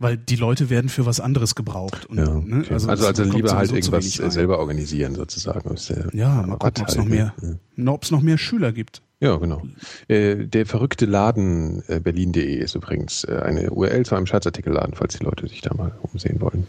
[0.00, 2.06] Weil die Leute werden für was anderes gebraucht.
[2.06, 2.72] Und, Ja, ne, okay.
[2.72, 5.70] also, also, es kommt lieber halt irgendwas äh, selber organisieren sozusagen.
[5.70, 7.34] aus der Ja, mal gucken, ob es noch mehr,
[7.76, 7.92] ne?
[7.92, 9.02] ob es noch mehr Schüler gibt.
[9.20, 9.62] Ja, genau.
[10.08, 15.18] Äh, der verrückte Laden äh, berlin.de ist übrigens äh, eine URL zu einem Scherzartikelladen, falls
[15.18, 16.66] die Leute sich da mal umsehen wollen.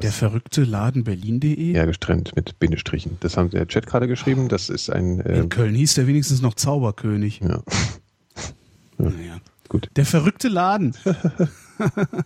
[0.00, 1.72] Der verrückte Laden Berlin.de.
[1.74, 3.16] Ja, gestrennt mit Bindestrichen.
[3.18, 4.48] Das haben der Chat gerade geschrieben.
[4.48, 7.40] Das ist ein äh, In Köln hieß der wenigstens noch Zauberkönig.
[7.40, 7.60] ja,
[8.98, 9.38] Naja.
[9.68, 9.90] gut.
[9.96, 10.94] Der verrückte Laden.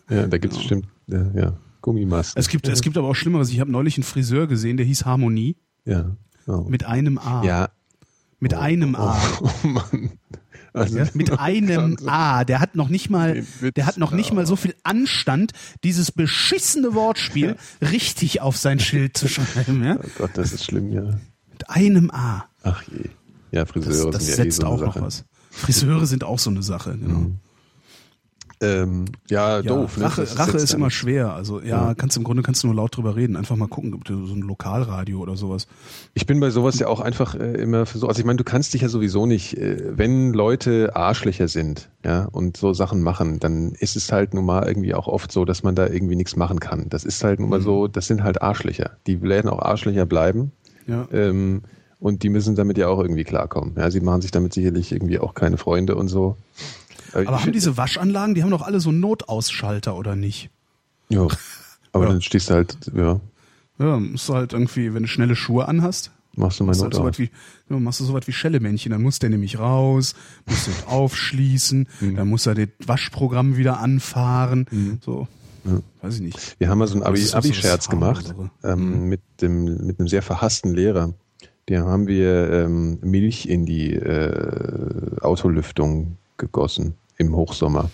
[0.09, 2.38] Ja, da gibt es bestimmt äh, ja, Gummimasken.
[2.40, 3.50] Es gibt, es gibt aber auch Schlimmeres.
[3.50, 6.16] Ich habe neulich einen Friseur gesehen, der hieß Harmonie ja.
[6.46, 6.66] Oh.
[6.68, 7.42] mit einem A.
[7.44, 7.68] ja.
[8.40, 9.16] Mit einem A.
[9.40, 10.11] Oh, oh Mann.
[10.72, 12.44] Also, Ja, mit einem A.
[12.44, 13.44] Der hat noch nicht mal,
[13.76, 14.34] der hat noch nicht ja.
[14.34, 15.53] mal so viel Anstand,
[15.84, 19.84] dieses beschissene Wortspiel richtig auf sein Schild zu schreiben.
[19.84, 19.98] Ja?
[20.03, 21.20] Oh Gott, das ist schlimm, ja.
[21.53, 22.46] Mit einem A.
[22.62, 23.11] Ach je.
[23.53, 25.05] Ja, Das, Friseure das sind ja eh setzt so eine auch noch Sache.
[25.05, 25.24] was.
[25.50, 26.96] Friseure sind auch so eine Sache.
[26.98, 27.30] Genau.
[28.63, 29.97] Ähm, ja, Ja, doof.
[29.99, 30.05] Ne?
[30.05, 31.33] Rache, Rache ist dann- immer schwer.
[31.35, 31.95] Also ja, Ja.
[31.95, 33.37] kannst im Grunde kannst du nur laut drüber reden.
[33.37, 35.67] Einfach mal gucken, ob du so ein Lokalradio oder sowas.
[36.15, 38.45] Ich bin bei sowas ja auch einfach äh, immer für so, also ich meine, du
[38.45, 43.41] kannst dich ja sowieso nicht, äh, wenn Leute Arschlöcher sind, ja, und so Sachen machen,
[43.41, 46.37] dann ist es halt nun mal irgendwie auch oft so, dass man da irgendwie nichts
[46.37, 46.89] machen kann.
[46.89, 48.93] Das ist halt nun mal so, das sind halt Arschlöcher.
[49.07, 50.53] Die werden auch Arschlöcher bleiben.
[50.87, 51.07] Ja.
[51.13, 51.63] Ähm,
[52.01, 53.75] und die müssen damit ja auch irgendwie klarkommen.
[53.77, 56.37] Ja, sie machen sich damit sicherlich irgendwie auch keine Freunde und so.
[57.15, 60.51] Aber ich haben diese Waschanlagen, die haben doch alle so Notausschalter oder nicht?
[61.09, 61.27] Ja.
[61.93, 62.11] Aber Ja.
[62.11, 63.21] dann stehst du halt, ja,
[63.79, 66.85] Ja, musst du halt irgendwie, wenn du schnelle Schuhe anhast, machst du mal machst du,
[66.85, 67.19] Not halt so aus.
[67.19, 67.31] wie,
[67.73, 68.93] ja, machst du so was wie Schellemännchen.
[68.93, 70.15] Dann muss der nämlich raus,
[70.47, 72.17] muss den aufschließen, Mhm.
[72.17, 74.99] dann muss er das Waschprogramm wieder anfahren.
[75.05, 75.27] So,
[76.01, 76.57] weiß ich nicht.
[76.59, 80.23] Wir haben mal so einen Abi- Abi-Scherz das gemacht ähm, mit, dem, mit einem sehr
[80.23, 81.13] verhassten Lehrer.
[81.69, 86.95] Der haben wir ähm, Milch in die äh, Autolüftung gegossen
[87.27, 87.91] im Hochsommer.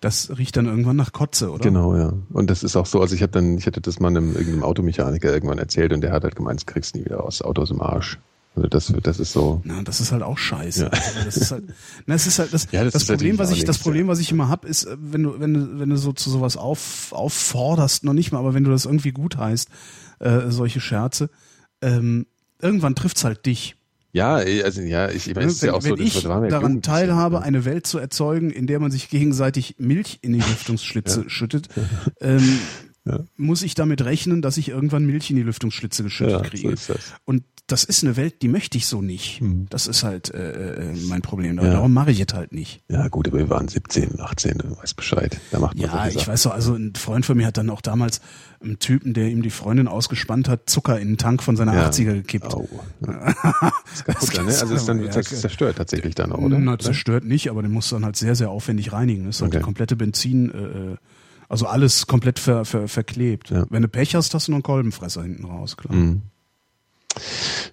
[0.00, 1.62] Das riecht dann irgendwann nach Kotze, oder?
[1.62, 2.12] Genau, ja.
[2.30, 4.64] Und das ist auch so, also ich habe dann, ich hatte das mal einem irgendeinem
[4.64, 7.70] Automechaniker irgendwann erzählt und der hat halt gemeint, das kriegst du nie wieder aus Autos
[7.70, 8.18] im Arsch.
[8.54, 9.62] Also das, das ist so.
[9.64, 10.84] Na, das ist halt auch scheiße.
[10.84, 10.90] Ja.
[10.90, 11.64] Also Das ist halt,
[12.06, 14.18] na, das ist halt das, Ja, das das, ist Problem, was ich, das Problem, was
[14.18, 17.12] ich immer hab, ist, äh, wenn du, wenn du, wenn du so zu sowas auf,
[17.12, 19.68] aufforderst, noch nicht mal, aber wenn du das irgendwie gut heißt,
[20.18, 21.30] äh, solche Scherze,
[21.80, 22.26] ähm,
[22.60, 23.76] irgendwann trifft's halt dich.
[24.14, 26.40] Ja, also ja, ich, ich meine, es ist ja auch so, wenn ich das war
[26.40, 27.40] mir daran Jugend- teilhabe, ja.
[27.42, 31.68] eine Welt zu erzeugen, in der man sich gegenseitig Milch in die Lüftungsschlitze schüttet,
[32.20, 32.58] ähm,
[33.36, 36.70] muss ich damit rechnen, dass ich irgendwann Milch in die Lüftungsschlitze geschüttet Ja, so kriege.
[36.70, 37.00] ist das.
[37.24, 39.40] Und das ist eine Welt, die möchte ich so nicht.
[39.70, 41.56] Das ist halt äh, äh, mein Problem.
[41.58, 41.64] Ja.
[41.72, 42.82] Darum mache ich es halt nicht.
[42.88, 45.40] Ja, gut, aber wir waren 17, 18, du weißt Bescheid.
[45.52, 47.80] Da macht man Ja, ich weiß so, also ein Freund von mir hat dann auch
[47.80, 48.20] damals
[48.62, 51.88] einen Typen, der ihm die Freundin ausgespannt hat, Zucker in den Tank von seiner Ja.
[51.88, 52.52] 80er gekippt.
[52.54, 52.68] Au.
[53.06, 53.34] Ja.
[53.86, 54.58] Das ist kaputt ne?
[54.60, 56.58] Also ist dann Ja, das zerstört tatsächlich dann auch, oder?
[56.58, 59.24] Na, zerstört nicht, aber den musst du dann halt sehr, sehr aufwendig reinigen.
[59.26, 59.58] Das ist halt Okay.
[59.58, 60.58] die komplette Benzin, äh,
[60.92, 60.96] äh,
[61.52, 63.50] also alles komplett ver, ver, verklebt.
[63.50, 63.66] Ja.
[63.70, 65.94] Wenn du Pech hast, hast du noch einen Kolbenfresser hinten raus, klar.
[65.94, 66.22] Mhm.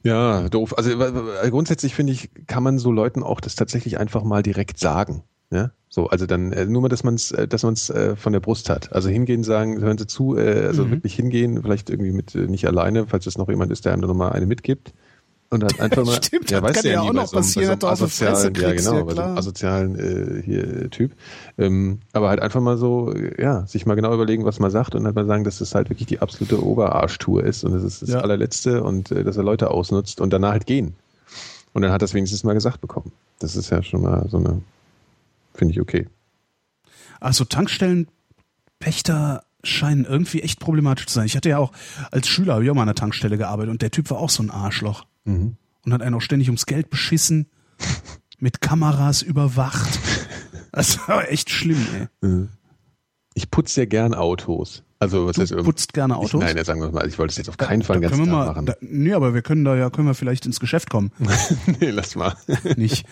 [0.04, 0.78] Ja, doof.
[0.78, 4.80] Also w- grundsätzlich finde ich, kann man so Leuten auch das tatsächlich einfach mal direkt
[4.80, 5.24] sagen.
[5.52, 8.16] Ja, so, also dann äh, nur mal, dass man es, äh, dass man es äh,
[8.16, 8.92] von der Brust hat.
[8.94, 10.92] Also hingehen, sagen, hören Sie zu, äh, also Mhm.
[10.92, 14.02] wirklich hingehen, vielleicht irgendwie mit äh, nicht alleine, falls es noch jemand ist, der einem
[14.04, 14.94] noch mal eine mitgibt.
[15.52, 17.28] Und dann einfach mal, Stimmt, ja, das weißt kann du ja ja nie auch noch
[17.28, 19.38] so, einem- passieren, so asozialen, ja genau, ja, bei so einem klar.
[19.38, 19.96] asozialen
[20.40, 21.14] äh, hier äh, Typ.
[21.58, 25.06] Ähm, aber halt einfach mal so, ja, sich mal genau überlegen, was man sagt und
[25.06, 28.10] halt mal sagen, dass das halt wirklich die absolute Oberarschtour ist und das ist das
[28.10, 28.20] Ja.
[28.20, 30.94] allerletzte und äh, dass er Leute ausnutzt und danach halt gehen.
[31.74, 33.12] Und dann hat er es wenigstens mal gesagt bekommen.
[33.40, 34.62] Das ist ja schon mal so eine,
[35.56, 36.08] finde ich okay.
[37.20, 41.26] Also Tankstellenpächter scheinen irgendwie echt problematisch zu sein.
[41.26, 41.72] Ich hatte ja auch
[42.12, 44.52] als Schüler auch mal an einer Tankstelle gearbeitet und der Typ war auch so ein
[44.52, 45.56] Arschloch Mhm.
[45.86, 47.48] und hat einen auch ständig ums Geld beschissen,
[48.40, 50.00] mit Kameras überwacht.
[50.72, 51.86] Das war echt schlimm,
[52.22, 52.48] ey.
[53.34, 54.84] Ich putze ja gern Autos.
[55.02, 56.42] Also was Du heißt, putzt gerne Ich, Autos?
[56.42, 58.48] nein, ja, sagen wir mal, ich wollte es jetzt auf keinen Fall da Tag mal,
[58.48, 58.66] machen.
[58.66, 61.12] da, nee, aber wir können da ja, können wir vielleicht ins Geschäft kommen.
[61.80, 62.36] nee, lass mal.
[62.76, 63.06] Nicht.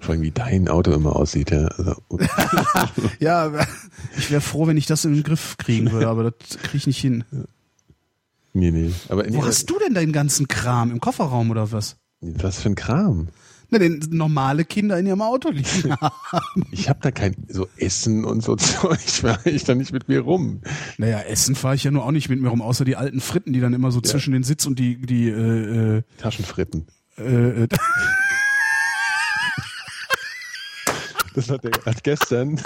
[0.00, 1.50] Vor allem, wie dein Auto immer aussieht.
[1.50, 1.66] Ja.
[1.66, 1.96] Also,
[3.18, 3.50] Ja,
[4.16, 6.86] ich wäre froh, wenn ich das in den Griff kriegen würde, aber das kriege ich
[6.86, 7.24] nicht hin.
[8.52, 8.92] Nee, nee.
[9.08, 10.90] Aber Wo hast du denn deinen ganzen Kram?
[10.90, 11.96] Im Kofferraum oder was?
[12.20, 13.28] Was für ein Kram.
[13.72, 15.94] Na, den normale Kinder in ihrem Auto liegen.
[16.72, 20.20] Ich habe da kein so Essen und so Zeug, fahre ich da nicht mit mir
[20.20, 20.60] rum.
[20.98, 23.52] naja, Essen fahre ich ja nur auch nicht mit mir rum, außer die alten Fritten,
[23.52, 26.86] die dann immer so zwischen den Sitz und die, die, äh, Taschenfritten.
[27.18, 27.68] äh, äh,
[31.34, 32.60] Das hat, der, hat gestern.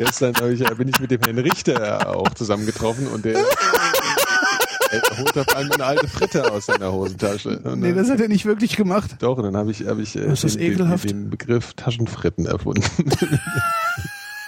[0.00, 3.42] Gestern ich, bin ich mit dem Herrn Richter auch zusammengetroffen und der, er
[5.18, 7.58] holt auf einmal eine alte Fritte aus seiner Hosentasche.
[7.60, 9.16] Und nee, dann- das hat er nicht wirklich gemacht.
[9.20, 12.82] Doch, und dann habe ich, hab ich äh, den, den, den Begriff Taschenfritten erfunden.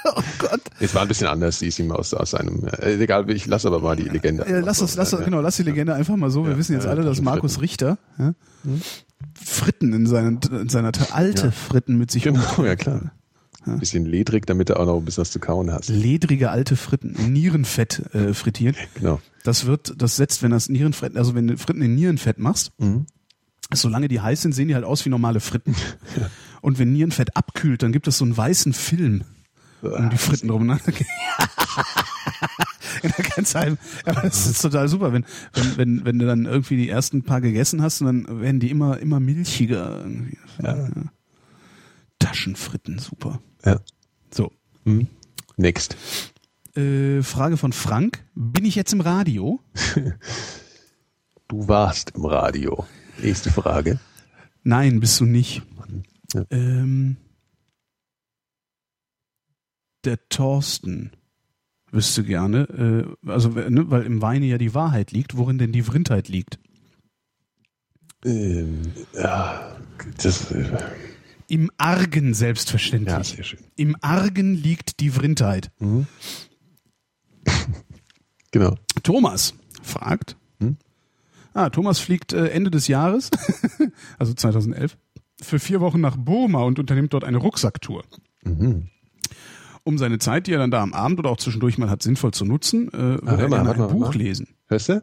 [0.05, 0.61] Oh Gott.
[0.81, 2.67] Es war ein bisschen anders, die ist ihm aus, aus einem.
[2.81, 4.45] Äh, egal, ich lasse aber mal die Legende.
[4.51, 6.43] Ja, lass das, lass das, genau, lass die Legende einfach mal so.
[6.45, 8.33] Wir Ja, wissen jetzt ja, alle, dass Markus Richter ja,
[9.45, 13.13] Fritten in, seinen, in seiner alte Fritten mit sich Genau, ja klar.
[13.67, 15.89] Ein bisschen ledrig, damit du auch noch ein bisschen was zu kauen hast.
[15.89, 18.77] ledrige alte Fritten, Nierenfett äh, frittiert.
[18.95, 19.21] Genau.
[19.45, 23.07] Das wird, das setzt, wenn das Nierenfett, also wenn du Fritten in Nierenfett machst, Mhm.
[23.73, 25.75] solange die heiß sind, sehen die halt aus wie normale Fritten.
[26.61, 29.25] Und wenn Nierenfett abkühlt, dann gibt es so einen weißen Film
[29.83, 30.67] um die Fritten drum.
[30.67, 30.79] Ne?
[33.03, 33.79] In der ganzen.
[34.05, 37.41] Aber das ist total super, wenn, wenn, wenn, wenn du dann irgendwie die ersten paar
[37.41, 39.99] gegessen hast und dann werden die immer, immer milchiger.
[40.05, 40.39] Irgendwie.
[40.63, 40.89] Ja.
[42.19, 43.41] Taschenfritten, super.
[43.65, 43.81] Ja.
[44.33, 44.53] So.
[44.85, 45.09] Mhm.
[45.57, 45.97] Next.
[46.75, 48.25] Äh, Frage von Frank.
[48.35, 49.61] Bin ich jetzt im Radio?
[51.49, 52.87] Du warst im Radio.
[53.21, 54.01] Nächste Frage.
[54.63, 55.63] Nein, bist du nicht.
[56.33, 56.45] Ja.
[56.51, 57.19] Ähm,
[60.05, 61.13] der Thorsten
[61.91, 65.83] wüsste gerne, äh, also ne, weil im Weine ja die Wahrheit liegt, worin denn die
[65.83, 66.59] Vrindheit liegt.
[68.25, 69.77] Ähm, ja,
[70.23, 70.79] das, äh,
[71.53, 73.29] Im Argen ja, selbstverständlich.
[73.37, 73.59] sehr schön.
[73.77, 75.71] Im Argen liegt die Vrindheit.
[78.55, 78.75] Genau.
[79.03, 80.37] Thomas fragt.
[80.61, 80.77] Hm?
[81.55, 83.31] Ah, Thomas fliegt äh, Ende des Jahres,
[84.19, 84.99] also 2011,
[85.41, 88.05] für vier Wochen nach Burma und unternimmt dort eine Rucksacktour.
[88.45, 88.91] Mhm.
[89.85, 92.33] Um seine Zeit, die er dann da am Abend oder auch zwischendurch mal hat, sinnvoll
[92.33, 94.15] zu nutzen, äh, würde hör er mal, gerne ein Buch mal.
[94.15, 94.49] lesen.
[94.67, 95.03] Hörst du?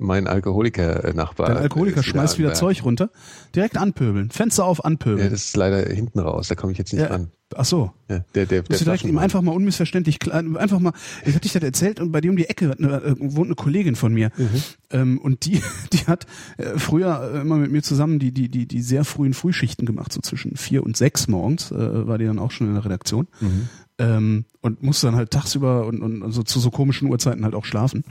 [0.00, 1.48] Mein Alkoholiker-Nachbar.
[1.48, 3.10] Dein Alkoholiker schmeißt wieder an der- Zeug runter.
[3.54, 4.30] Direkt anpöbeln.
[4.30, 5.30] Fenster auf, Ja, anpöbeln.
[5.30, 7.28] das ist leider hinten raus, da komme ich jetzt nicht Ja, ran.
[7.54, 7.92] ach so.
[8.08, 10.92] Ja, der, der, der Musst du direkt ihm einfach mal unmissverständlich klar, einfach mal,
[11.24, 13.94] ich hatte dich das erzählt und bei dir um die Ecke äh, wohnt eine Kollegin
[13.94, 14.48] von mir Mhm.
[14.90, 15.60] ähm, und die,
[15.92, 16.26] die hat
[16.56, 20.12] äh, früher äh, immer mit mir zusammen die, die, die, die sehr frühen Frühschichten gemacht,
[20.12, 23.28] so zwischen vier und sechs morgens, äh, war die dann auch schon in der Redaktion
[23.40, 23.68] Mhm.
[24.00, 27.54] Ähm, und musste dann halt tagsüber und, und, und so zu so komischen Uhrzeiten halt
[27.54, 28.02] auch schlafen.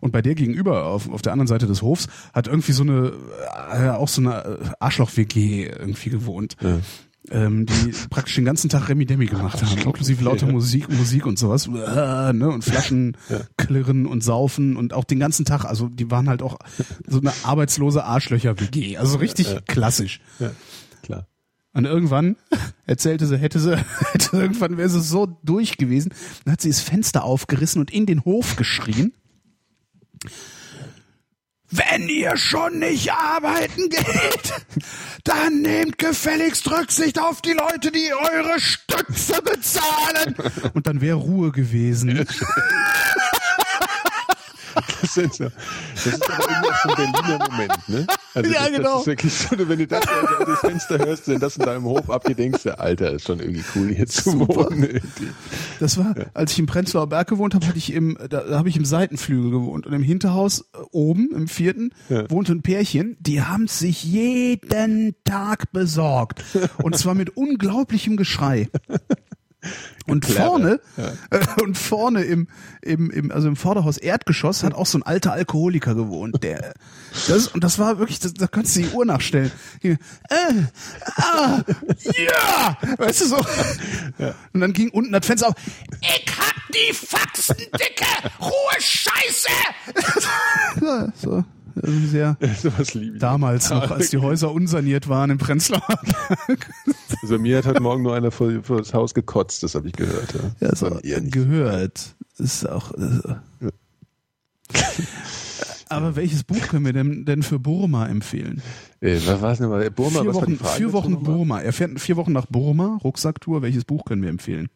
[0.00, 3.12] Und bei der gegenüber, auf, auf der anderen Seite des Hofs, hat irgendwie so eine,
[3.72, 6.56] äh, auch so eine äh, Arschloch-WG irgendwie gewohnt.
[6.62, 6.78] Ja.
[7.30, 10.46] Ähm, die praktisch den ganzen Tag Remi Demi gemacht haben, inklusive lauter.
[10.46, 13.16] Musik, Musik und sowas, äh, ne, und Flaschen
[13.58, 16.56] klirren und saufen und auch den ganzen Tag, also die waren halt auch
[17.06, 20.20] so eine arbeitslose Arschlöcher-WG, also richtig klassisch.
[20.38, 20.52] Ja,
[21.02, 21.26] klar.
[21.76, 22.36] Und irgendwann
[22.86, 23.76] erzählte sie, hätte sie,
[24.12, 26.12] hätte irgendwann wäre sie so durch gewesen.
[26.44, 29.12] Dann hat sie das Fenster aufgerissen und in den Hof geschrien.
[31.70, 34.54] Wenn ihr schon nicht arbeiten geht,
[35.24, 40.34] dann nehmt gefälligst Rücksicht auf die Leute, die eure Stütze bezahlen.
[40.72, 42.26] Und dann wäre Ruhe gewesen.
[45.16, 45.22] So,
[45.94, 48.06] das ist aber irgendwie auch so ein Berliner Moment, ne?
[48.34, 48.92] Also Ja, das, genau.
[48.92, 51.84] Das ist wirklich so, wenn du das also das Fenster hörst, wenn das in deinem
[51.84, 54.56] Hof abgeht, denkst du, Alter, ist schon irgendwie cool, hier zu Super.
[54.70, 54.82] wohnen.
[54.84, 55.28] irgendwie.
[55.80, 58.68] Das war, als ich im Prenzlauer Berg gewohnt habe, hatte ich im, da, da habe
[58.68, 62.30] ich im Seitenflügel gewohnt und im Hinterhaus äh, oben im vierten Ja.
[62.30, 66.44] wohnte ein Pärchen, die haben sich jeden Tag besorgt
[66.82, 68.68] und zwar mit unglaublichem Geschrei.
[70.06, 72.46] Und vorne, äh, und vorne im,
[72.80, 76.74] im, im, also im Vorderhaus Erdgeschoss hat auch so ein alter Alkoholiker gewohnt, der,
[77.26, 79.50] das, und das war wirklich, das, da kannst du die Uhr nachstellen.
[79.82, 79.96] Äh,
[81.16, 81.62] ah,
[81.98, 83.36] ja, weißt du so.
[84.52, 85.54] Und dann ging unten das Fenster auf.
[86.00, 89.48] Ich hab die Faxen dicke, Ruhe Scheiße!
[90.82, 91.44] Ja, so,
[91.82, 93.20] irgendwie sehr Sowas liebe ich.
[93.20, 95.82] damals noch, als die Häuser unsaniert waren im Prenzlauer
[96.46, 96.70] Berg.
[97.22, 99.94] Also mir hat heute Morgen nur einer vor, vor das Haus gekotzt, das habe ich
[99.94, 100.34] gehört.
[100.60, 101.32] Ja, Ja, so Von ihr nicht.
[101.32, 102.14] gehört.
[102.38, 102.92] Ist auch.
[102.94, 103.36] Äh.
[105.88, 108.60] Aber welches Buch können wir denn, denn für Burma empfehlen?
[109.00, 109.88] Äh, was war es denn mal?
[109.90, 110.76] Burma, vier was war Wochen, Frage?
[110.76, 111.34] vier Wochen nochmal?
[111.34, 111.60] Burma.
[111.60, 113.62] Er fährt vier Wochen nach Burma, Rucksacktour.
[113.62, 114.68] Welches Buch können wir empfehlen?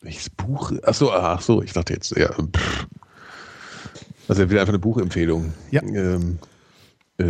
[0.00, 0.72] Welches Buch?
[0.84, 2.30] Ach so, ach so, ich dachte jetzt, ja.
[2.32, 2.86] pff.
[4.28, 5.52] Also wieder einfach eine Buchempfehlung.
[5.70, 5.82] Ja.
[5.82, 6.38] Ähm,
[7.18, 7.24] äh,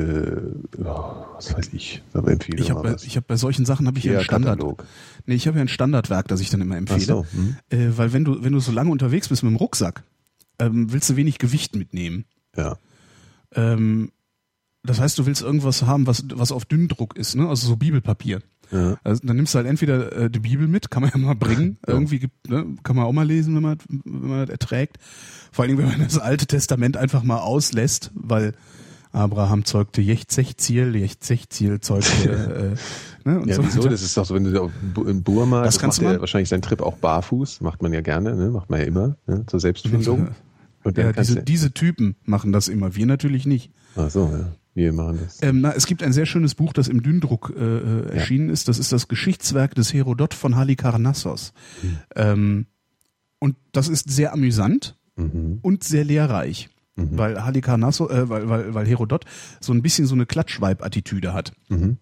[0.79, 2.03] oh, was weiß ich.
[2.13, 3.05] Aber empfehle Ich habe bei, was.
[3.05, 4.59] ich hab bei solchen Sachen habe ich ja Ja, einen Standard.
[4.59, 4.85] Katalog.
[5.27, 7.03] Nee, ich habe ja ein Standardwerk, das ich dann immer empfehle.
[7.03, 7.57] Ach so, hm.
[7.71, 10.03] äh, weil wenn du wenn du so lange unterwegs bist mit dem Rucksack,
[10.59, 12.25] ähm, willst du wenig Gewicht mitnehmen.
[12.57, 12.79] Ja.
[13.55, 14.11] Ähm,
[14.83, 17.49] das heißt, du willst irgendwas haben, was was auf Dünndruck ist, ne?
[17.49, 18.41] Also so Bibelpapier.
[18.71, 18.97] Ja.
[19.05, 21.79] Also dann nimmst du halt entweder äh, die Bibel mit, kann man ja mal bringen,
[21.87, 21.95] Ja.
[21.95, 24.99] irgendwie gibt, ne, kann man auch mal lesen, wenn man wenn man das erträgt.
[25.53, 28.53] Vor allen Dingen, wenn man das Alte Testament einfach mal auslässt, weil
[29.12, 32.77] Abraham zeugte Jechzechziel, Jechzechziel zeugte
[33.25, 33.89] äh, ne, und Ja, so wieso?
[33.89, 34.71] Das ist doch so, wenn du
[35.05, 38.01] in Burma, Das das, kannst macht du wahrscheinlich seinen Trip auch barfuß, macht man ja
[38.03, 38.51] gerne, ne?
[38.51, 39.45] macht man ja immer, ne?
[39.47, 40.29] zur Selbstfindung.
[40.97, 43.73] Ja, diese, diese Typen machen das immer, wir natürlich nicht.
[43.97, 45.43] ach so, ja, wir machen das.
[45.43, 48.68] Ähm, na, es gibt ein sehr schönes Buch, das im Dünndruck äh, äh, erschienen ist.
[48.68, 51.53] Das ist das Geschichtswerk des Herodot von Halikarnassos.
[51.81, 51.99] Hm.
[52.14, 52.66] Ähm,
[53.41, 55.61] und das ist sehr amüsant Mhm.
[55.62, 56.68] und sehr lehrreich.
[56.95, 59.24] Weil Halikarnassos, äh, weil, weil, weil Herodot
[59.61, 61.53] so ein bisschen so eine Klatschweib-Attitüde hat.
[61.68, 61.97] Mhm.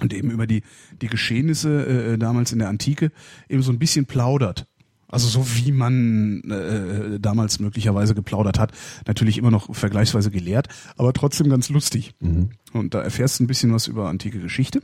[0.00, 0.62] Und eben über die,
[1.00, 3.10] die Geschehnisse äh, damals in der Antike
[3.48, 4.66] eben so ein bisschen plaudert.
[5.10, 8.72] Also so wie man äh, damals möglicherweise geplaudert hat.
[9.06, 12.14] Natürlich immer noch vergleichsweise gelehrt, aber trotzdem ganz lustig.
[12.20, 12.50] Mhm.
[12.72, 14.80] Und da erfährst du ein bisschen was über antike Geschichte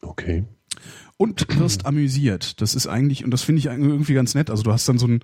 [0.00, 0.44] Okay.
[1.18, 2.60] und wirst amüsiert.
[2.60, 4.48] Das ist eigentlich, und das finde ich eigentlich irgendwie ganz nett.
[4.50, 5.20] Also du hast dann so ein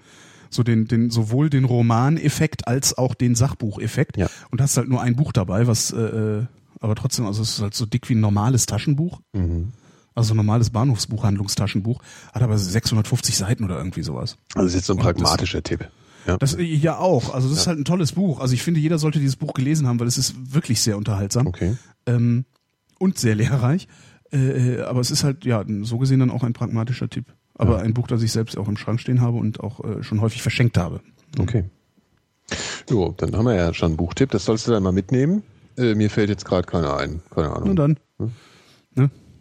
[0.51, 4.29] so den, den, sowohl den Romaneffekt als auch den Sachbucheffekt Ja.
[4.51, 6.45] und hast halt nur ein Buch dabei, was äh,
[6.79, 9.21] aber trotzdem, also es ist halt so dick wie ein normales Taschenbuch.
[9.33, 9.73] Mhm.
[10.15, 12.01] Also ein normales Bahnhofsbuchhandlungstaschenbuch,
[12.33, 14.37] hat aber 650 Seiten oder irgendwie sowas.
[14.55, 15.89] Also das ist jetzt so ein Und das- pragmatischer Tipp.
[16.27, 16.37] Ja.
[16.37, 17.35] Das ja auch.
[17.35, 18.39] Also das ist halt ein tolles Buch.
[18.39, 21.49] Also ich finde, jeder sollte dieses Buch gelesen haben, weil es ist wirklich sehr unterhaltsam
[21.49, 21.77] okay.
[22.07, 22.45] ähm,
[22.99, 23.89] und sehr lehrreich.
[24.33, 27.27] Äh, äh, aber es ist halt ja so gesehen dann auch ein pragmatischer Tipp.
[27.55, 30.21] Aber ein Buch, das ich selbst auch im Schrank stehen habe und auch äh, schon
[30.21, 31.01] häufig verschenkt habe.
[31.39, 31.65] Okay.
[32.89, 34.31] Jo, dann haben wir ja schon einen Buchtipp.
[34.31, 35.43] Das sollst du dann mal mitnehmen.
[35.77, 37.21] Äh, mir fällt jetzt gerade keiner ein.
[37.31, 37.71] Keine Ahnung.
[37.71, 37.99] Und dann.
[38.19, 38.33] Hm.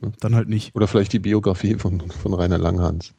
[0.01, 0.11] Ne?
[0.19, 0.75] Dann halt nicht.
[0.75, 3.13] Oder vielleicht die Biografie von, von Rainer Langhans.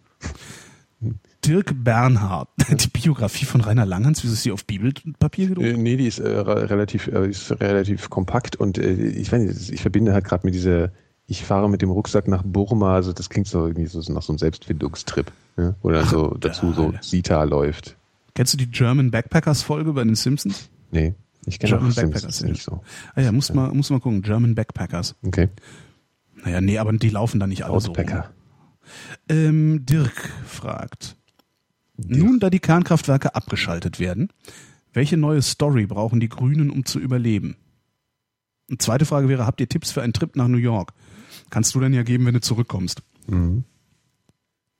[1.44, 2.48] Dirk Bernhard.
[2.70, 5.66] Die Biografie von Rainer Langhans, wie ist die auf Bibelpapier gedruckt?
[5.66, 9.70] Äh, nee, die ist, äh, relativ, äh, ist relativ kompakt und äh, ich weiß nicht,
[9.70, 10.92] ich verbinde halt gerade mit dieser,
[11.26, 14.32] ich fahre mit dem Rucksack nach Burma, also das klingt so irgendwie so nach so
[14.32, 15.74] einem Selbstfindungstrip, ne?
[15.82, 17.96] wo dann so dazu so Sita läuft.
[18.34, 20.70] Kennst du die German Backpackers Folge bei den Simpsons?
[20.92, 21.14] Nee,
[21.46, 22.48] ich kenne German auch Simpsons Backpackers, ja.
[22.48, 22.80] nicht so.
[23.16, 24.22] Ah ja, muss mal, muss mal gucken.
[24.22, 25.16] German Backpackers.
[25.26, 25.48] Okay.
[26.44, 27.96] Naja, nee, aber die laufen da nicht alle so rum.
[27.96, 28.30] Auspacker.
[29.28, 31.16] Ähm, Dirk fragt.
[31.96, 34.28] Nun, da die Kernkraftwerke abgeschaltet werden,
[34.92, 37.56] welche neue Story brauchen die Grünen, um zu überleben?
[38.70, 40.92] Und zweite Frage wäre, habt ihr Tipps für einen Trip nach New York?
[41.50, 43.02] Kannst du dann ja geben, wenn du zurückkommst.
[43.28, 43.64] Mhm.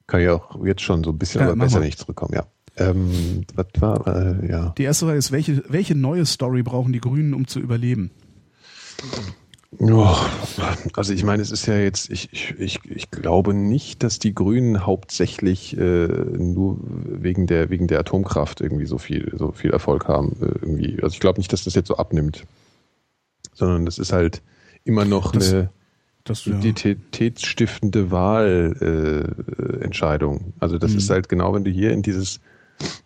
[0.07, 1.87] Kann ich auch jetzt schon so ein bisschen, Ja, aber besser mal.
[1.87, 2.47] nicht zurückkommen, ja.
[2.77, 4.71] Ähm, was war, äh, ja.
[4.79, 8.11] Die erste Frage ist, welche, welche neue Story brauchen die Grünen, um zu überleben?
[9.79, 10.15] Oh,
[10.97, 14.35] also ich meine, es ist ja jetzt, ich, ich, ich, ich glaube nicht, dass die
[14.35, 20.09] Grünen hauptsächlich äh, nur wegen der, wegen der Atomkraft irgendwie so viel, so viel Erfolg
[20.09, 20.37] haben.
[20.43, 21.03] Äh, irgendwie.
[21.03, 22.45] Also ich glaube nicht, dass das jetzt so abnimmt.
[23.55, 24.43] Sondern das ist halt
[24.85, 25.71] immer noch Das- eine
[26.25, 26.55] Das, ja.
[26.57, 30.41] identitätsstiftende Wahlentscheidung.
[30.41, 30.99] Äh, also das Mhm.
[30.99, 32.39] ist halt genau, wenn du hier in dieses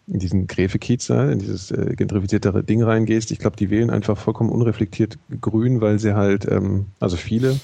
[0.07, 4.51] in diesen Gräfekiez, in dieses äh, gentrifizierte Ding reingehst, ich glaube, die wählen einfach vollkommen
[4.51, 7.59] unreflektiert grün, weil sie halt, ähm, also viele,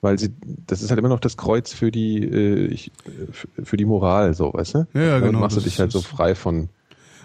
[0.00, 0.30] weil sie,
[0.66, 2.92] das ist halt immer noch das Kreuz für die, äh, ich,
[3.62, 4.86] für die Moral, so, weißt du?
[4.94, 6.68] Ja, ja, genau, machst du dich halt so frei von,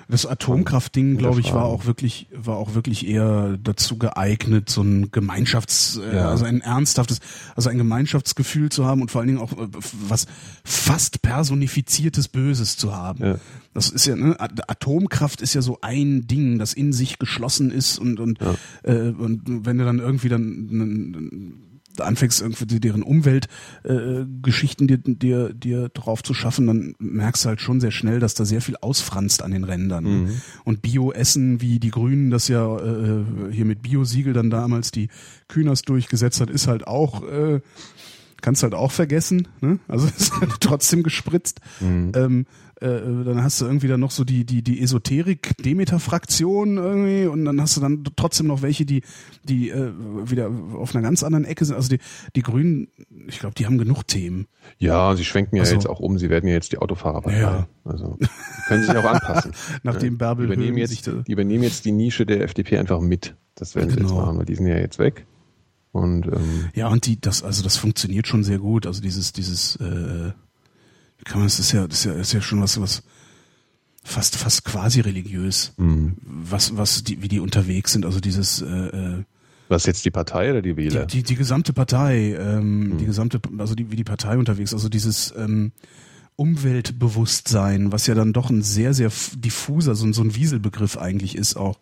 [0.08, 5.10] Das Atomkraftding, glaube ich, war auch wirklich, war auch wirklich eher dazu geeignet, so ein
[5.12, 6.30] Gemeinschafts, äh, Ja.
[6.30, 7.20] also ein ernsthaftes,
[7.56, 9.68] also ein Gemeinschaftsgefühl zu haben und vor allen Dingen auch äh,
[10.08, 10.28] was
[10.64, 13.24] fast personifiziertes Böses zu haben.
[13.26, 13.36] Ja.
[13.74, 17.72] Das ist ja, ne, At- Atomkraft ist ja so ein Ding, das in sich geschlossen
[17.72, 18.40] ist und und,
[18.84, 21.54] äh, und wenn du dann irgendwie dann, dann
[22.02, 27.62] anfängst irgendwie deren Umweltgeschichten äh, dir, dir dir drauf zu schaffen, dann merkst du halt
[27.62, 30.04] schon sehr schnell, dass da sehr viel ausfranst an den Rändern.
[30.04, 30.42] ne?
[30.64, 35.10] Und Bio-Essen, wie die Grünen das ja äh, hier mit Bio-Siegel dann damals die
[35.48, 37.62] Kühners durchgesetzt hat, ist halt auch äh,
[38.42, 39.48] kannst halt auch vergessen.
[39.62, 39.80] Ne?
[39.88, 41.62] Also ist halt trotzdem gespritzt.
[42.16, 42.46] Ähm,
[42.82, 42.88] äh,
[43.24, 47.46] dann hast du irgendwie dann noch so die die die Esoterik Demeter Fraktion irgendwie und
[47.46, 49.02] dann hast du dann trotzdem noch welche die
[49.44, 49.92] die äh,
[50.26, 52.00] wieder auf einer ganz anderen Ecke sind also die
[52.36, 52.88] die Grünen
[53.28, 54.48] ich glaube die haben genug Themen
[54.80, 55.74] ja, sie schwenken ja Ach so.
[55.76, 57.40] jetzt auch um, sie werden ja jetzt die Autofahrerpartei.
[57.40, 57.68] Ja.
[57.84, 58.18] Also,
[58.68, 59.52] können sich auch anpassen.
[59.84, 60.18] Nachdem Ja.
[60.18, 63.36] Bärbel die übernehmen, jetzt, die übernehmen jetzt die Nische der FDP einfach mit.
[63.54, 64.22] Das werden sie jetzt Genau.
[64.26, 65.28] machen, weil die sind ja jetzt weg.
[65.92, 69.76] Und ähm, ja und die das also das funktioniert schon sehr gut also dieses dieses
[69.78, 70.32] äh,
[71.20, 73.04] wie kann man das ist ja das ist ja, das ist ja schon was was
[74.04, 76.16] fast fast quasi religiös Mhm.
[76.24, 79.24] was was die wie die unterwegs sind also dieses äh, äh,
[79.68, 81.08] was jetzt die Partei oder die Wähler?
[81.08, 84.90] Die, die, die gesamte Partei, ähm, die gesamte, also die, wie die Partei unterwegs, also
[84.90, 85.72] dieses ähm,
[86.36, 91.36] Umweltbewusstsein, was ja dann doch ein sehr, sehr diffuser, so, ein- so ein Wieselbegriff eigentlich
[91.36, 91.80] ist, auch,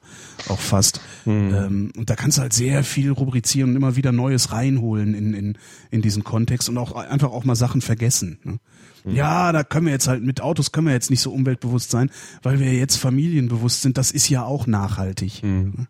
[0.47, 1.01] auch fast.
[1.25, 5.33] Ähm, und da kannst du halt sehr viel rubrizieren und immer wieder Neues reinholen in,
[5.33, 5.57] in,
[5.91, 8.39] in diesen Kontext und auch einfach auch mal Sachen vergessen.
[8.43, 8.59] Ne?
[9.05, 12.09] Ja, da können wir jetzt halt mit Autos können wir jetzt nicht so umweltbewusst sein,
[12.41, 13.97] weil wir jetzt familienbewusst sind.
[13.97, 15.43] Das ist ja auch nachhaltig.
[15.43, 15.87] Ne?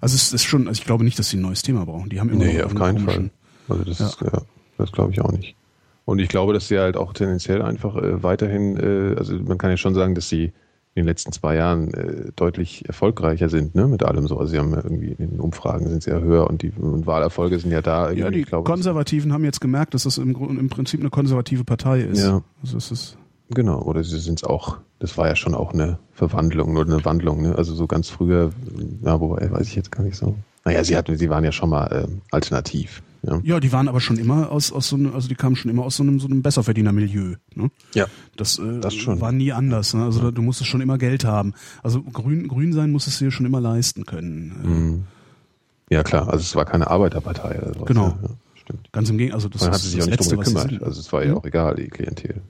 [0.00, 2.10] Also es ist schon, also ich glaube nicht, dass sie ein neues Thema brauchen.
[2.10, 3.30] Die haben immer Nee, auf keinen Fall.
[3.68, 4.06] Also das Ja.
[4.08, 4.42] ist, ja,
[4.78, 5.56] das glaube ich auch nicht.
[6.04, 9.70] Und ich glaube, dass sie halt auch tendenziell einfach äh, weiterhin, äh, also man kann
[9.70, 10.52] ja schon sagen, dass sie
[10.94, 14.38] in den letzten zwei Jahren äh, deutlich erfolgreicher sind, ne, mit allem so.
[14.38, 17.06] Also sie haben ja irgendwie in den Umfragen sind sie ja höher und die und
[17.06, 18.10] Wahlerfolge sind ja da.
[18.10, 21.64] Ja, die ich glaube, Konservativen haben jetzt gemerkt, dass das im, im Prinzip eine konservative
[21.64, 22.22] Partei ist.
[22.22, 22.42] Ja.
[22.62, 23.16] Also es ist
[23.52, 27.04] Genau, oder sie sind es auch, das war ja schon auch eine Verwandlung oder eine
[27.04, 27.56] Wandlung, ne?
[27.56, 28.52] Also so ganz früher,
[29.02, 30.36] ja, wobei, weiß ich jetzt gar nicht so.
[30.64, 33.02] Naja, sie hatten, sie waren ja schon mal ähm, alternativ.
[33.22, 33.40] Ja.
[33.42, 35.84] ja, die waren aber schon immer aus, aus so einem, also die kamen schon immer
[35.84, 37.34] aus so einem, so einem Besserverdiener-Milieu.
[37.54, 37.70] Ne?
[37.94, 38.06] ja.
[38.36, 39.20] Das, äh, Das schon.
[39.20, 39.92] war nie anders.
[39.94, 40.04] Ne?
[40.04, 41.52] Also da, du musstest schon immer Geld haben.
[41.82, 44.54] Also grün, grün sein musstest du dir schon immer leisten können.
[44.62, 45.04] Mhm.
[45.90, 47.84] Ja, klar, also es war keine Arbeiterpartei oder.
[47.84, 48.06] Genau.
[48.08, 48.92] Ja, ja, stimmt.
[48.92, 49.34] Ganz im Gegenteil.
[49.36, 50.82] Also das Man hat sich das auch nicht Letzte, drum gekümmert.
[50.82, 51.36] Also es war ja Mhm.
[51.38, 52.40] auch egal, die Klientel.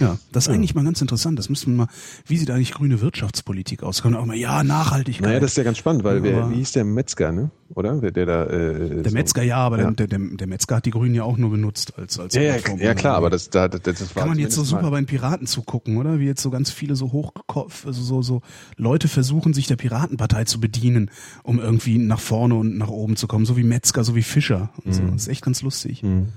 [0.00, 0.18] Ja.
[0.32, 1.38] Das ist eigentlich mal ganz interessant.
[1.38, 1.88] Das müsste man mal,
[2.26, 4.02] wie sieht eigentlich grüne Wirtschaftspolitik aus?
[4.02, 5.26] Kann man auch mal, ja, Nachhaltigkeit.
[5.26, 7.50] Naja, das ist ja ganz spannend, weil wer, wie hieß der Metzger, ne?
[7.74, 8.00] Oder?
[8.00, 9.90] Wer der da äh, der Metzger ja, aber Ja.
[9.90, 12.56] Der, der, der Metzger hat die Grünen ja auch nur benutzt als als Ja, ja,
[12.78, 14.96] ja klar, aber das, da, das, das war kann man jetzt so super mal- bei
[15.00, 16.18] den Piraten zugucken, oder?
[16.18, 18.40] Wie jetzt so ganz viele so hochkopf, also so, so
[18.76, 21.10] Leute versuchen, sich der Piratenpartei zu bedienen,
[21.42, 24.70] um irgendwie nach vorne und nach oben zu kommen, so wie Metzger, so wie Fischer
[24.84, 25.02] und so.
[25.02, 26.02] Das ist echt ganz lustig.
[26.02, 26.28] Mhm.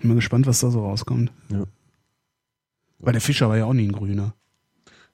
[0.00, 1.32] Bin mal gespannt, was da so rauskommt.
[1.50, 1.64] Ja.
[2.98, 4.34] Weil der Fischer war ja auch nie ein Grüner.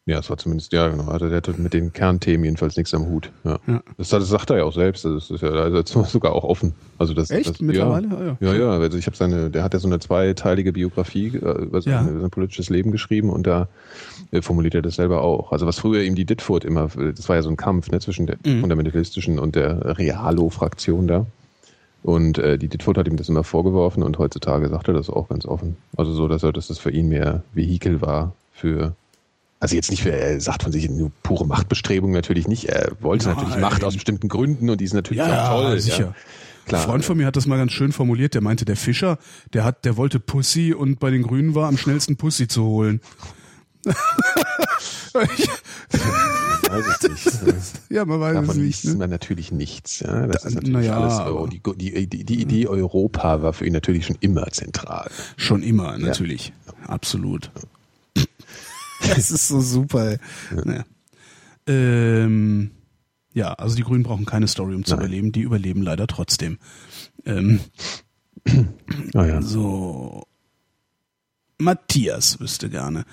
[0.06, 1.05] Ja, es war zumindest, ja, genau.
[1.09, 3.32] Also der hatte mit den Kernthemen jedenfalls nichts am Hut.
[3.43, 3.59] Ja.
[3.66, 3.82] Ja.
[3.97, 5.06] Das, das sagt er ja auch selbst.
[5.06, 6.74] Das ist ja also jetzt sogar auch offen.
[6.98, 7.48] Also das, Echt?
[7.48, 8.09] Das, Mittlerweile?
[8.09, 8.70] Ja, Ah, ja, ja.
[8.73, 12.05] Also ich habe seine, der hat ja so eine zweiteilige Biografie äh, über sein, Ja.
[12.20, 13.69] sein politisches Leben geschrieben und da
[14.31, 15.52] äh, formuliert er das selber auch.
[15.52, 18.27] Also was früher ihm die Ditfurt immer, das war ja so ein Kampf ne, zwischen
[18.27, 18.61] der Mhm.
[18.61, 21.27] fundamentalistischen und der Realo-Fraktion da.
[22.05, 25.31] Und äh, die Ditfurt hat ihm das immer vorgeworfen und heutzutage sagt er das auch
[25.31, 25.78] ganz offen.
[25.97, 28.94] Also so, dass er, dass das für ihn mehr Vehikel war für
[29.59, 32.66] also jetzt nicht, für, er sagt von sich nur pure Machtbestrebung natürlich nicht.
[32.66, 33.36] Er wollte Nein.
[33.39, 35.81] natürlich Macht aus bestimmten Gründen und die sind natürlich Ja, auch toll.
[35.81, 36.05] sicher.
[36.05, 36.14] Ja.
[36.66, 36.82] Klar.
[36.82, 38.35] Ein Freund von mir hat das mal ganz schön formuliert.
[38.35, 39.16] Der meinte, der Fischer,
[39.55, 43.01] der hat, der wollte Pussy und bei den Grünen war am schnellsten Pussy zu holen.
[46.76, 47.72] Weiß ich nicht.
[47.90, 48.82] ja, man weiß es Davon nicht.
[48.82, 48.94] liest Ne?
[48.98, 50.01] man natürlich nichts.
[50.01, 53.66] Ja, das Da- ist natürlich naja, alles Die, die, die, die Idee Europa war für
[53.66, 55.10] ihn natürlich schon immer zentral.
[55.36, 56.52] Schon immer, natürlich.
[56.86, 57.51] Absolut.
[59.06, 60.16] Das ist so super.
[60.64, 60.84] Naja.
[61.66, 62.70] Ähm,
[63.34, 65.01] ja, also die Grünen brauchen keine Story, um zu Nein.
[65.05, 65.32] überleben.
[65.32, 66.59] Die überleben leider trotzdem.
[67.26, 67.60] Ähm,
[69.12, 69.42] Naja.
[69.42, 70.24] so.
[71.64, 73.04] Matthias wüsste gerne.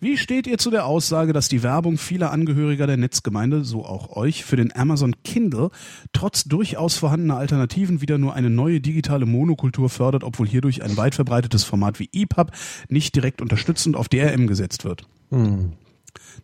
[0.00, 4.16] Wie steht ihr zu der Aussage, dass die Werbung vieler Angehöriger der Netzgemeinde, so auch
[4.16, 5.70] euch, für den Amazon Kindle
[6.12, 11.14] trotz durchaus vorhandener Alternativen wieder nur eine neue digitale Monokultur fördert, obwohl hierdurch ein weit
[11.14, 12.50] verbreitetes Format wie EPUB
[12.88, 15.02] nicht direkt unterstützend auf DRM gesetzt wird?
[15.30, 15.72] Hm.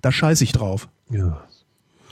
[0.02, 0.88] Da scheiß ich drauf.
[1.10, 1.40] Ja.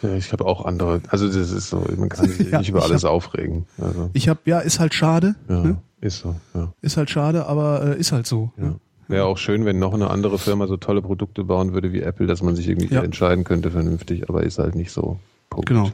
[0.02, 1.02] ja ich habe auch andere.
[1.08, 3.66] Also das ist so, man kann sich Ja, nicht über alles aufregen.
[3.78, 5.34] Also, Ich hab, ja, ist halt schade.
[5.48, 5.76] ja, Ne?
[6.00, 6.34] ist so.
[6.54, 6.72] Ja.
[6.80, 8.50] Ist halt schade, aber äh, ist halt so.
[8.56, 8.64] Ja.
[8.64, 8.80] Ne?
[9.08, 12.26] Wäre auch schön, wenn noch eine andere Firma so tolle Produkte bauen würde wie Apple,
[12.26, 13.02] dass man sich irgendwie Ja.
[13.02, 15.18] entscheiden könnte vernünftig, aber ist halt nicht so.
[15.50, 15.68] Punkt.
[15.68, 15.90] Genau.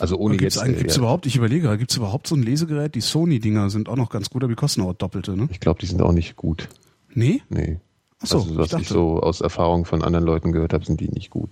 [0.00, 0.66] Also ohne Gibt's, jetzt.
[0.66, 2.94] äh, gibt's ja, überhaupt, ich überlege, gibt's überhaupt so ein Lesegerät?
[2.96, 5.48] Die Sony-Dinger sind auch noch ganz gut, aber die kosten auch doppelte, ne?
[5.52, 6.68] ich glaube, die sind auch nicht gut.
[7.14, 7.42] Nee?
[7.48, 7.78] Nee.
[8.20, 8.92] Ach so, also, ich was ich, dachte.
[8.92, 11.50] so aus Erfahrung von anderen Leuten gehört habe, sind die nicht gut.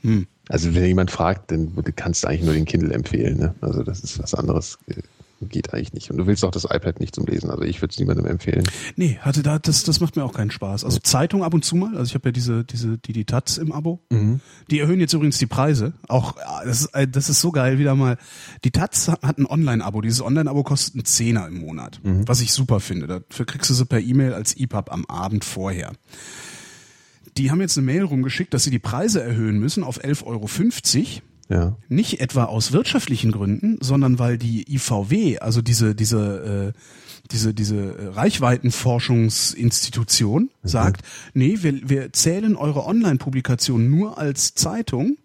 [0.00, 0.26] Hm.
[0.48, 3.38] Also wenn jemand fragt, dann kannst du eigentlich nur den Kindle empfehlen.
[3.38, 3.54] Ne?
[3.60, 4.78] Also das ist was anderes.
[5.42, 6.10] Geht eigentlich nicht.
[6.10, 7.50] Und du willst auch das iPad nicht zum Lesen.
[7.50, 8.64] Also ich würde es niemandem empfehlen.
[8.96, 10.84] Nee, hatte da, das, das macht mir auch keinen Spaß.
[10.84, 13.58] Also Zeitung ab und zu mal, also ich habe ja diese, diese, die, die Taz
[13.58, 14.00] im Abo.
[14.70, 15.92] Die erhöhen jetzt übrigens die Preise.
[16.08, 18.16] Auch, das ist, äh, das ist so geil, wieder mal.
[18.64, 20.00] Die Taz hat ein Online-Abo.
[20.00, 22.00] Dieses Online-Abo kostet einen Zehner im Monat.
[22.26, 23.06] Was ich super finde.
[23.06, 25.92] Dafür kriegst du sie per E-Mail als EPUB am Abend vorher.
[27.36, 30.46] Die haben jetzt eine Mail rumgeschickt, dass sie die Preise erhöhen müssen auf 11,50 Euro.
[31.48, 31.76] Ja.
[31.88, 36.78] Nicht etwa aus wirtschaftlichen Gründen, sondern weil die IVW, also diese, diese, äh,
[37.30, 41.02] diese, diese Reichweitenforschungsinstitution sagt,
[41.34, 45.18] nee, wir, wir zählen eure Online-Publikation nur als Zeitung,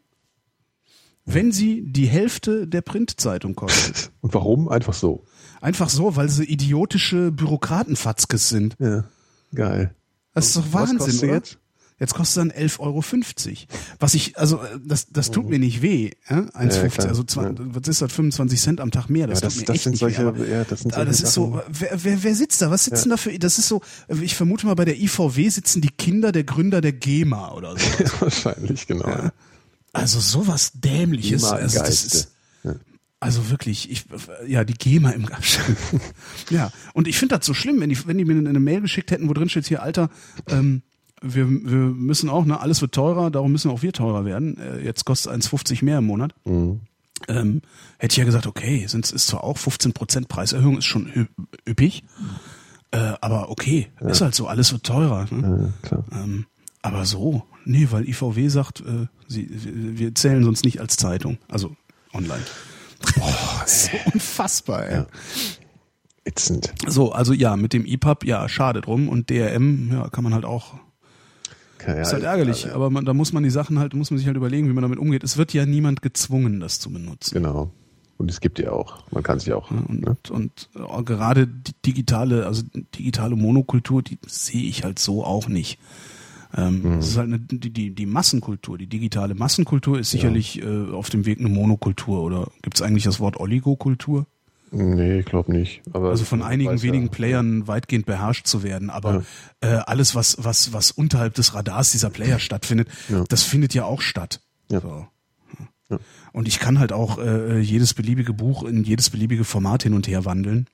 [1.26, 4.12] wenn sie die Hälfte der Printzeitung kostet.
[4.22, 4.70] Und warum?
[4.70, 5.26] Einfach so.
[5.60, 8.76] Einfach so, weil sie idiotische Bürokratenfatzkes sind.
[8.80, 9.04] Ja.
[9.54, 9.94] Geil.
[10.34, 11.34] Das ist doch Was Wahnsinn, kostet oder?
[11.34, 11.58] jetzt?
[12.02, 13.04] Jetzt kostet dann 11,50 Euro.
[14.00, 16.10] Was ich, also äh, das, das tut mir nicht weh.
[16.28, 16.40] Ja?
[16.40, 17.08] 1,50, klar.
[17.10, 19.28] also 20, was ist das, 25 Cent am Tag mehr?
[19.28, 20.28] Das Ja, tut das- mir das echt sind nicht solche- weh.
[20.28, 21.64] Aber, ja, das sind das solche ist so, Sachen.
[21.80, 22.72] wer, wer, wer sitzt da?
[22.72, 23.82] Was sitzt denn da für, das ist so,
[24.22, 27.86] ich vermute mal bei der IVW sitzen die Kinder der Gründer der GEMA oder so.
[28.20, 29.30] Wahrscheinlich, genau.
[29.94, 31.44] Also sowas Dämliches.
[31.44, 32.32] Also, das ist,
[33.20, 34.06] also wirklich, ich,
[34.48, 35.78] ja, die GEMA im Abstand.
[36.50, 39.12] ja, und ich finde das so schlimm, wenn die, wenn die mir eine Mail geschickt
[39.12, 40.10] hätten, wo drin steht hier, Alter,
[40.50, 40.82] ähm,
[41.22, 44.58] wir, wir müssen auch, ne, alles wird teurer, darum müssen auch wir teurer werden.
[44.58, 46.34] Äh, jetzt kostet 1,50 mehr im Monat.
[46.46, 46.82] Mhm.
[47.28, 47.62] Ähm,
[48.00, 51.28] hätte ich ja gesagt, okay, sind ist zwar auch 15% Preiserhöhung, ist schon
[51.68, 52.04] üppig,
[52.92, 55.28] äh, aber okay, ist halt so, alles wird teurer.
[55.30, 55.74] Ne?
[55.92, 56.04] Ja.
[56.12, 56.48] Ähm,
[56.82, 61.38] aber so, nee, weil IVW sagt, äh, sie, wir wir zählen sonst nicht als Zeitung,
[61.48, 61.76] also
[62.12, 62.44] online.
[63.16, 64.96] Boah, so unfassbar, ey.
[64.96, 65.08] Ja.
[66.24, 66.74] Ätzend.
[66.88, 70.46] So, also ja, mit dem EPUB, ja, schade drum und DRM, ja, kann man halt
[70.46, 70.76] auch,
[71.88, 74.28] Ja, ist halt ärgerlich, aber man, da muss man die Sachen halt, muss man sich
[74.28, 75.24] halt überlegen, wie man damit umgeht.
[75.24, 77.36] Es wird ja niemand gezwungen, das zu benutzen.
[77.36, 77.72] Genau.
[78.18, 79.04] Und es gibt ja auch.
[79.12, 79.72] Man kann sich auch.
[79.72, 80.16] Und, ne?
[80.30, 82.62] und äh, gerade die digitale, also
[82.96, 85.80] digitale Monokultur, die sehe ich halt so auch nicht.
[86.56, 87.00] Ähm, Mhm.
[87.00, 91.10] Es ist halt eine, die, die, die Massenkultur, die digitale Massenkultur ist sicherlich äh, auf
[91.10, 94.28] dem Weg eine Monokultur oder gibt es eigentlich das Wort Oligokultur?
[94.74, 95.82] Nee, ich glaube nicht.
[95.92, 97.12] Aber Also von einigen wenigen ja.
[97.12, 99.26] Playern weitgehend beherrscht zu werden, aber
[99.60, 103.26] äh, alles, was, was, was unterhalb des Radars dieser Player stattfindet, Ja.
[103.28, 104.40] das findet ja auch statt.
[104.70, 104.80] Ja.
[104.80, 105.06] So.
[105.90, 106.00] Ja.
[106.32, 110.08] Und ich kann halt auch äh, jedes beliebige Buch in jedes beliebige Format hin und
[110.08, 110.68] her wandeln.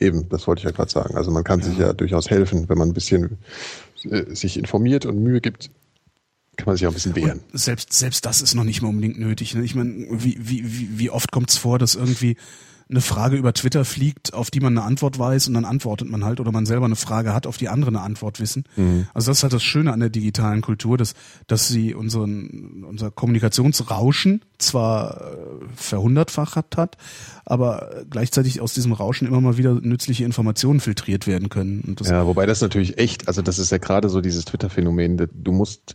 [0.00, 1.16] Eben, das wollte ich ja gerade sagen.
[1.16, 3.38] Also man kann sich ja durchaus helfen, wenn man ein bisschen
[4.02, 5.70] äh, sich informiert und Mühe gibt,
[6.56, 7.38] kann man sich auch ein bisschen wehren.
[7.52, 9.54] selbst, selbst das ist noch nicht mal unbedingt nötig.
[9.54, 9.62] Ne?
[9.62, 12.36] Ich meine, wie, wie, wie, wie oft kommt es vor, dass irgendwie
[12.90, 16.24] eine Frage über Twitter fliegt, auf die man eine Antwort weiß und dann antwortet man
[16.24, 18.64] halt oder man selber eine Frage hat, auf die andere eine Antwort wissen.
[18.76, 19.06] Mhm.
[19.12, 21.14] Also das ist halt das Schöne an der digitalen Kultur, dass,
[21.46, 25.34] dass sie unseren, unser Kommunikationsrauschen zwar äh,
[25.76, 26.96] verhundertfacht hat,
[27.44, 31.96] aber gleichzeitig aus diesem Rauschen immer mal wieder nützliche Informationen filtriert werden können.
[32.04, 35.94] Ja, wobei das natürlich echt, also das ist ja gerade so dieses Twitter-Phänomen, du musst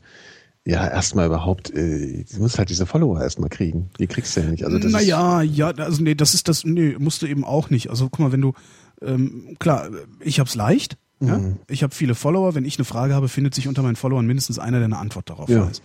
[0.66, 3.90] ja erstmal überhaupt, äh, du musst halt diese Follower erstmal kriegen.
[4.00, 4.64] Die kriegst du ja nicht.
[4.64, 7.70] Also das ist, naja, ja, also nee, das ist das, nee, musst du eben auch
[7.70, 7.90] nicht.
[7.90, 8.54] Also guck mal, wenn du,
[9.02, 9.90] ähm, klar,
[10.22, 11.38] ich hab's leicht, ja?
[11.38, 11.58] Mhm.
[11.70, 14.60] ich habe viele Follower, wenn ich eine Frage habe, findet sich unter meinen Followern mindestens
[14.60, 15.68] einer, der eine Antwort darauf Ja.
[15.68, 15.82] weiß.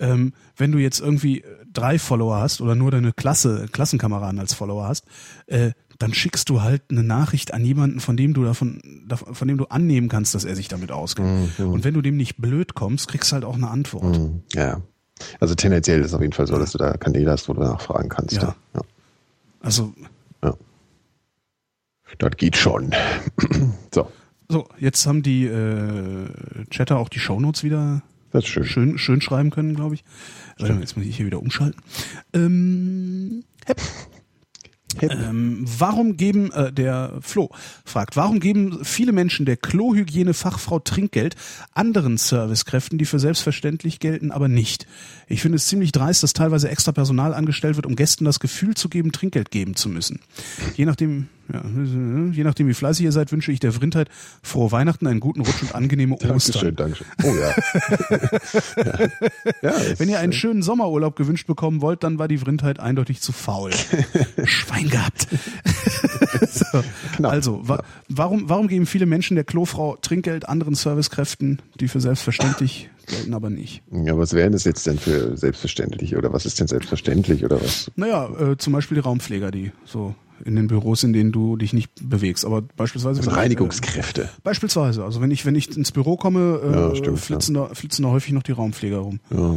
[0.00, 4.86] Ähm, wenn du jetzt irgendwie drei Follower hast oder nur deine Klasse, Klassenkameraden als Follower
[4.86, 5.04] hast,
[5.46, 8.80] äh, dann schickst du halt eine Nachricht an jemanden, von dem du davon,
[9.32, 11.58] von dem du annehmen kannst, dass er sich damit auskennt.
[11.58, 14.18] Und wenn du dem nicht blöd kommst, kriegst du halt auch eine Antwort.
[14.18, 14.80] Mhm, ja.
[15.40, 17.60] Also tendenziell ist es auf jeden Fall so, dass du da Kanäle hast, wo du
[17.60, 18.36] nachfragen kannst.
[18.36, 18.54] Ja.
[18.74, 18.82] Ja.
[19.60, 19.92] Also
[20.42, 20.54] ja.
[22.18, 22.94] Das geht schon.
[23.92, 24.08] so,
[24.48, 26.28] So, jetzt haben die äh,
[26.70, 28.64] Chatter auch die Shownotes wieder das ist schön.
[28.64, 30.04] schön, schön schreiben können, glaube ich.
[30.58, 31.80] Warte mal, Jetzt muss ich hier wieder umschalten.
[32.34, 33.80] Ähm, hep.
[35.00, 37.50] Ähm, warum geben, äh, der Flo
[37.84, 41.36] fragt, warum geben viele Menschen der Klohygiene-Fachfrau Trinkgeld
[41.74, 44.86] anderen Servicekräften, die für selbstverständlich gelten, aber nicht?
[45.28, 48.74] Ich finde es ziemlich dreist, dass teilweise extra Personal angestellt wird, um Gästen das Gefühl
[48.74, 50.20] zu geben, Trinkgeld geben zu müssen.
[50.74, 51.62] Je nachdem, ja,
[52.32, 54.08] je nachdem wie fleißig ihr seid, wünsche ich der Vrindheit
[54.42, 56.74] frohe Weihnachten, einen guten Rutsch und angenehme Ostern.
[56.76, 57.06] Dankeschön, Dankeschön.
[57.24, 57.54] Oh ja.
[59.62, 59.70] ja.
[59.70, 63.32] ja Wenn ihr einen schönen Sommerurlaub gewünscht bekommen wollt, dann war die Vrindheit eindeutig zu
[63.32, 63.70] faul.
[64.44, 65.26] Schwein gehabt.
[66.50, 66.82] so,
[67.16, 72.00] Knapp, also, wa warum, warum geben viele Menschen der Klofrau Trinkgeld anderen Servicekräften, die für
[72.00, 73.82] selbstverständlich gelten, aber nicht?
[73.90, 77.90] Ja, was wären das jetzt denn für selbstverständlich oder was ist denn selbstverständlich oder was?
[77.96, 80.14] Naja, äh, zum Beispiel die Raumpfleger, die so
[80.44, 82.44] in den Büros, in denen du dich nicht bewegst.
[82.44, 83.20] Aber beispielsweise.
[83.20, 84.22] Also wenn ich, Reinigungskräfte.
[84.22, 87.68] Äh, beispielsweise, also wenn ich, wenn ich ins Büro komme, äh, Ja, stimmt, flitzen, da,
[87.74, 89.20] flitzen da häufig noch die Raumpfleger rum.
[89.30, 89.56] Ja.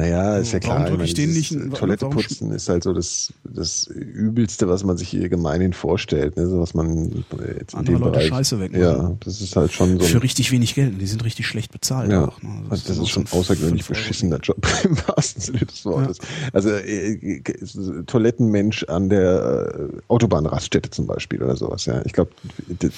[0.00, 0.96] Naja, ist ja Warum klar.
[0.96, 4.96] drück ich meine, nicht- Toilette warum putzen ist halt so das, das Übelste, was man
[4.96, 6.46] sich hier gemeinhin vorstellt, ne?
[6.46, 7.24] so was man
[7.58, 8.82] jetzt in Andere Leute Bereich, Scheiße wegmachen.
[8.82, 10.06] Ja, das ist halt schon so.
[10.06, 10.98] Für richtig wenig Geld.
[10.98, 12.42] Die sind richtig schlecht bezahlt ja, auch.
[12.42, 12.62] Ne?
[12.70, 13.90] das, ist auch schon so außergewöhnlich Euro.
[13.90, 16.18] beschissener Job im wahrsten Sinne des Wortes.
[16.54, 17.42] Also äh, äh,
[18.06, 21.84] Toilettenmensch an der äh, Autobahnraststätte zum Beispiel oder sowas.
[21.84, 22.30] Ja, ich glaube,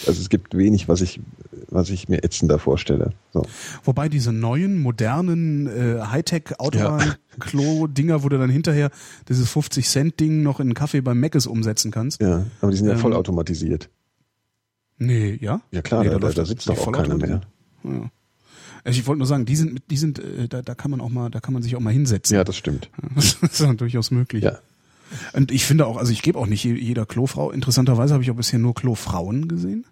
[0.06, 1.20] also es gibt wenig, was ich,
[1.68, 3.10] was ich mir ätzender vorstelle.
[3.32, 3.44] So.
[3.82, 6.00] Wobei diese neuen, modernen äh,
[6.98, 8.90] Hightech-Autobahn-Klo-Dinger, wo du dann hinterher
[9.28, 12.20] dieses 50-Cent-Ding noch in einen Kaffee beim Meckes umsetzen kannst.
[12.20, 13.88] Ja, aber die sind ja Ähm, vollautomatisiert.
[14.98, 15.60] Nee, ja?
[15.70, 17.40] Ja klar, nee, da, da, da sitzt doch auch keiner mehr.
[17.84, 18.10] Ja.
[18.84, 21.08] Also ich wollte nur sagen, die sind, die sind, äh, da, da kann man auch
[21.08, 22.34] mal, da kann man sich auch mal hinsetzen.
[22.36, 22.90] Ja, das stimmt.
[23.14, 24.44] Das ist dann durchaus möglich.
[24.44, 24.58] Ja.
[25.34, 27.50] Und ich finde auch, also ich gebe auch nicht je- jeder Klofrau.
[27.50, 29.84] Interessanterweise habe ich auch bisher nur Klofrauen gesehen.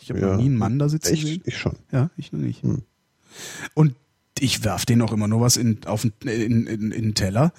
[0.00, 0.26] Ich habe Ja.
[0.32, 1.42] noch nie einen Mann da sitzen Ich, gesehen.
[1.44, 1.76] ich schon.
[1.92, 2.62] Ja, ich noch nicht.
[2.62, 2.82] Hm.
[3.74, 3.94] Und
[4.40, 7.52] ich werf denen auch immer nur was in, auf den, in, in, in den Teller,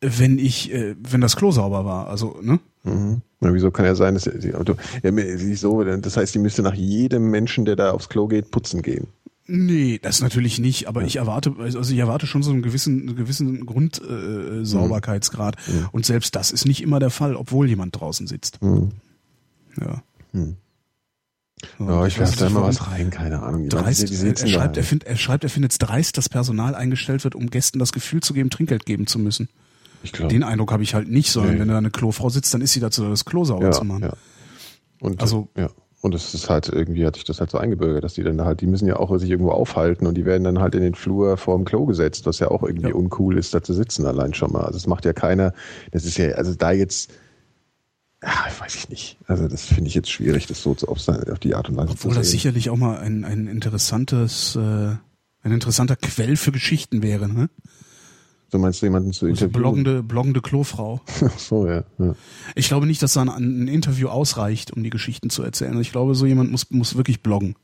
[0.00, 2.08] wenn ich, äh, wenn das Klo sauber war.
[2.08, 2.60] Also, ne?
[2.84, 3.22] Mhm.
[3.40, 6.62] Na, wieso kann ja sein, dass die Auto, ja, sie so, das heißt, die müsste
[6.62, 9.06] nach jedem Menschen, der da aufs Klo geht, putzen gehen.
[9.50, 13.16] Nee, das natürlich nicht, aber ich erwarte, also ich erwarte schon so einen gewissen, einen
[13.16, 14.60] gewissen Grundsauberkeitsgrad.
[14.60, 15.56] Äh, Sauberkeitsgrad.
[15.90, 18.60] Und selbst das ist nicht immer der Fall, obwohl jemand draußen sitzt.
[18.60, 18.90] Mhm.
[19.80, 20.02] Ja.
[20.32, 20.56] Hm.
[21.78, 23.68] Ja, ich weiß da immer was rein, keine Ahnung.
[23.68, 27.24] Dreist, die er, schreibt, er, find, er schreibt, er findet es dreist, dass Personal eingestellt
[27.24, 29.48] wird, um Gästen das Gefühl zu geben, Trinkgeld geben zu müssen.
[30.02, 30.32] ich glaube.
[30.32, 31.60] Den Eindruck habe ich halt nicht, sondern Nee.
[31.60, 33.84] wenn da eine Klofrau sitzt, dann ist sie dazu, da, das Klo sauber ja, zu
[33.84, 34.02] machen.
[34.04, 34.12] ja.
[35.00, 35.68] Und, Also- ja.
[36.00, 38.60] Und es ist halt, irgendwie hat sich das halt so eingebürgert, dass die dann halt,
[38.60, 41.36] die müssen ja auch sich irgendwo aufhalten und die werden dann halt in den Flur
[41.36, 42.94] vorm Klo gesetzt, was ja auch irgendwie Ja.
[42.94, 44.60] uncool ist, da zu sitzen allein schon mal.
[44.60, 45.52] Also das macht ja keiner,
[45.90, 47.10] das ist ja, also da jetzt,
[48.22, 49.16] ja, weiß ich nicht.
[49.26, 51.92] Also das finde ich jetzt schwierig, das so zu, auf, auf die Art und Weise
[51.92, 52.32] Obwohl zu das sehen.
[52.38, 54.60] sicherlich auch mal ein, ein interessantes, äh,
[55.42, 57.48] ein interessanter Quell für Geschichten wäre, ne?
[58.50, 59.52] So meinst du jemanden zu Also interviewen?
[59.60, 61.02] bloggende, bloggende Klofrau.
[61.22, 61.84] Ach so, ja.
[61.98, 62.14] ja.
[62.54, 65.78] Ich glaube nicht, dass da ein, ein Interview ausreicht, um die Geschichten zu erzählen.
[65.80, 67.56] Ich glaube, so jemand muss, muss wirklich bloggen.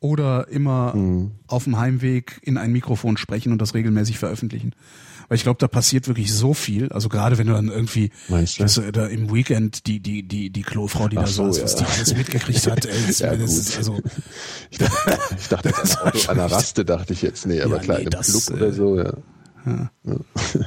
[0.00, 1.32] Oder immer Mhm.
[1.48, 4.74] auf dem Heimweg in ein Mikrofon sprechen und das regelmäßig veröffentlichen.
[5.28, 6.88] Weil ich glaube, da passiert wirklich so viel.
[6.90, 8.80] Also gerade wenn du dann irgendwie Meinst du?
[8.82, 11.72] äh, da im Weekend die, die, die, die Klofrau, die Ach da so, saß, was
[11.74, 11.78] ja.
[11.80, 14.00] die alles mitgekriegt hat, ey, das, Ja, das ist also
[14.70, 17.76] Ich dachte, ich dachte an, ein Auto, an einer Raste dachte ich jetzt, nee, aber
[17.76, 19.12] Ja, klar, nee, einem das, Club äh, oder so, ja.
[19.66, 19.90] Ja.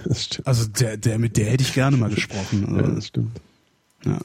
[0.06, 0.48] Das stimmt.
[0.48, 2.68] Also der, der, mit der hätte ich gerne mal gesprochen.
[2.70, 3.42] Ja, Also, das stimmt.
[4.06, 4.20] ja.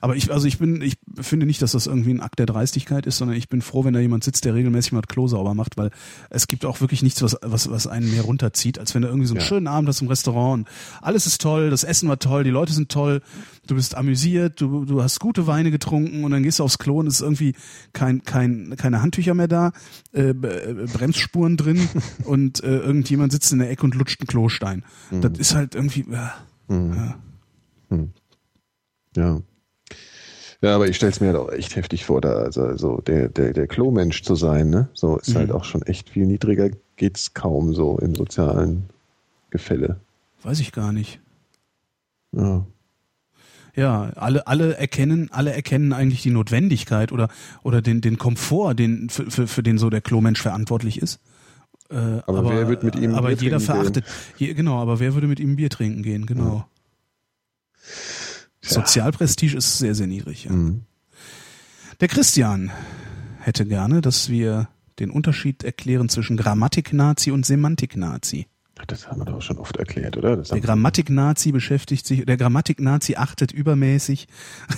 [0.00, 3.06] Aber ich, also ich bin, ich finde nicht, dass das irgendwie ein Akt der Dreistigkeit
[3.06, 5.54] ist, sondern ich bin froh, wenn da jemand sitzt, der regelmäßig mal das Klo sauber
[5.54, 5.90] macht, weil
[6.30, 9.26] es gibt auch wirklich nichts, was, was, was einen mehr runterzieht, als wenn du irgendwie
[9.26, 9.46] so einen Ja.
[9.46, 10.68] schönen Abend hast im Restaurant und
[11.02, 13.20] alles ist toll, das Essen war toll, die Leute sind toll,
[13.66, 17.00] du bist amüsiert, du, du hast gute Weine getrunken und dann gehst du aufs Klo
[17.00, 17.54] und es ist irgendwie
[17.92, 19.72] kein, kein, keine Handtücher mehr da,
[20.12, 21.88] äh, äh, Bremsspuren drin
[22.24, 24.84] und äh, irgendjemand sitzt in der Ecke und lutscht einen Klostein.
[25.10, 26.28] Das ist halt irgendwie, äh,
[26.68, 27.14] ja.
[29.16, 29.40] Ja.
[30.66, 33.52] Ja, aber ich stell's mir halt auch echt heftig vor, da also so der der
[33.52, 34.88] der Klo-Mensch zu sein, ne?
[34.94, 38.90] So ist halt auch schon echt viel niedriger geht's kaum so im sozialen
[39.50, 40.00] Gefälle.
[40.42, 41.20] weiß ich gar nicht.
[42.32, 42.66] Ja.
[43.76, 47.28] Ja, alle, alle erkennen, alle erkennen eigentlich die Notwendigkeit oder,
[47.62, 51.20] oder den, den Komfort, den, für, für, für den so der Klomensch verantwortlich ist.
[51.90, 54.04] Äh, aber, wer wird mit ihm aber Bier jeder verachtet,
[54.36, 56.66] je, genau, aber wer würde mit ihm Bier trinken gehen, genau.
[58.66, 58.74] Tja.
[58.74, 60.44] Sozialprestige ist sehr, sehr niedrig.
[60.44, 60.52] Ja.
[60.52, 60.82] Mhm.
[62.00, 62.70] Der Christian
[63.40, 64.68] hätte gerne, dass wir
[64.98, 68.46] den Unterschied erklären zwischen Grammatik-Nazi und Semantik-Nazi.
[68.88, 70.36] Das haben wir doch schon oft erklärt, oder?
[70.36, 74.28] Der Grammatik-Nazi beschäftigt sich, der Grammatik-Nazi achtet übermäßig,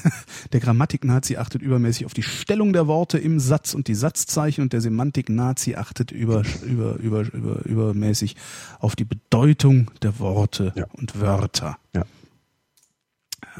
[0.52, 4.73] der Grammatik-Nazi achtet übermäßig auf die Stellung der Worte im Satz und die Satzzeichen und
[4.73, 8.36] der Semantik-Nazi achtet über, über, über, über, übermäßig
[8.78, 10.86] auf die Bedeutung der Worte Ja.
[10.93, 11.77] und Wörter.
[11.93, 12.05] Ja.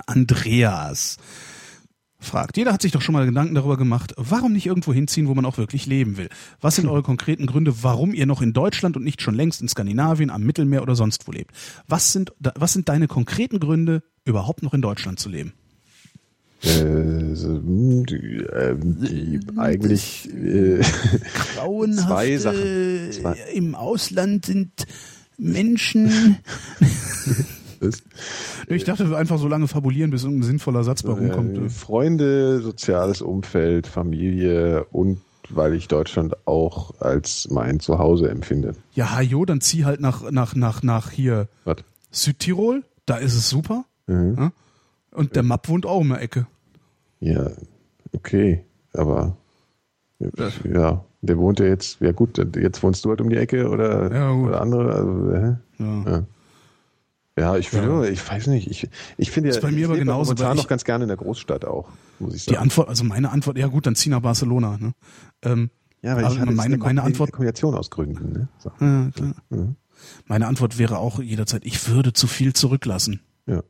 [0.06, 1.16] Andreas
[2.20, 5.34] fragt, jeder hat sich doch schon mal Gedanken darüber gemacht, warum nicht irgendwo hinziehen, wo
[5.34, 6.28] man auch wirklich leben will?
[6.60, 9.68] Was sind eure konkreten Gründe, warum ihr noch in Deutschland und nicht schon längst in
[9.68, 11.52] Skandinavien, am Mittelmeer oder sonst wo lebt?
[11.86, 15.52] Was sind, was sind deine konkreten Gründe, überhaupt noch in Deutschland zu leben?
[16.62, 18.44] äh, so, hm, die,
[18.82, 23.12] die eigentlich äh, Zwei Sachen.
[23.12, 23.36] Zwei.
[23.54, 24.86] im Ausland sind
[25.36, 26.38] Menschen.
[27.80, 28.02] das,
[28.68, 31.56] Ich dachte einfach so lange fabulieren, bis irgendein sinnvoller Satz bei rumkommt.
[31.59, 38.74] äh, Freunde, soziales Umfeld, Familie und weil ich Deutschland auch als mein Zuhause empfinde.
[38.92, 41.78] Ja, hajo, dann zieh halt nach, nach, nach, nach hier Was?
[42.10, 43.84] Südtirol, da ist es super.
[44.06, 44.34] Mhm.
[44.38, 44.52] Ja?
[45.12, 46.46] Und der Mapp wohnt auch um die Ecke.
[47.20, 47.50] Ja,
[48.12, 49.36] okay, aber
[50.64, 54.12] ja, der wohnt ja jetzt, ja gut, jetzt wohnst du halt um die Ecke oder,
[54.14, 54.92] Ja, oder andere.
[54.92, 55.56] Also, hä?
[55.78, 56.10] Ja.
[56.10, 56.22] Ja.
[57.39, 58.02] Ja, ich Ja.
[58.05, 60.85] ich weiß nicht, ich, ich finde ja, bei mir ich aber genauso, momentan noch ganz
[60.85, 61.89] gerne in der Großstadt auch,
[62.19, 62.62] muss ich Die sagen.
[62.65, 64.77] Antwort, also meine Antwort, ja gut, dann zieh nach Barcelona.
[64.78, 64.93] Ne?
[65.43, 65.70] Ähm,
[66.02, 68.32] ja, weil ich hatte meine, eine meine Antwort, Kombination aus Gründen.
[68.32, 68.48] Ne?
[68.59, 68.70] So.
[68.81, 69.35] ja, klar.
[69.51, 69.77] Mhm.
[70.27, 73.20] meine Antwort wäre auch jederzeit, ich würde zu viel zurücklassen.
[73.47, 73.62] Ja.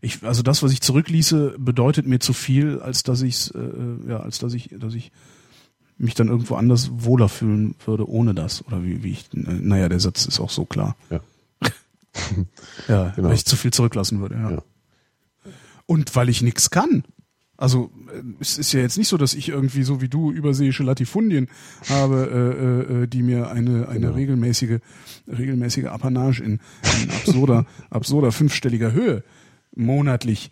[0.00, 4.20] Ich, also das, was ich zurückließe, bedeutet mir zu viel, als dass ich, äh, ja,
[4.20, 5.10] als dass ich, dass ich
[5.96, 8.64] mich dann irgendwo anders wohler fühlen würde ohne das.
[8.66, 10.96] Oder wie, wie ich, äh, naja, der Satz ist auch so klar.
[11.10, 11.20] Ja.
[12.88, 13.28] Ja, Genau.
[13.28, 14.50] weil ich zu viel zurücklassen würde, ja.
[14.52, 14.62] Ja.
[15.86, 17.04] Und weil ich nichts kann.
[17.56, 20.84] Also äh, es ist ja jetzt nicht so, dass ich irgendwie so wie du überseeische
[20.84, 21.48] Latifundien
[21.88, 24.12] habe, äh, äh, äh, die mir eine eine Genau.
[24.12, 24.78] regelmäßige
[25.26, 26.60] regelmäßige Apanage in,
[27.02, 29.24] in absurder absurder fünfstelliger Höhe
[29.74, 30.50] monatlich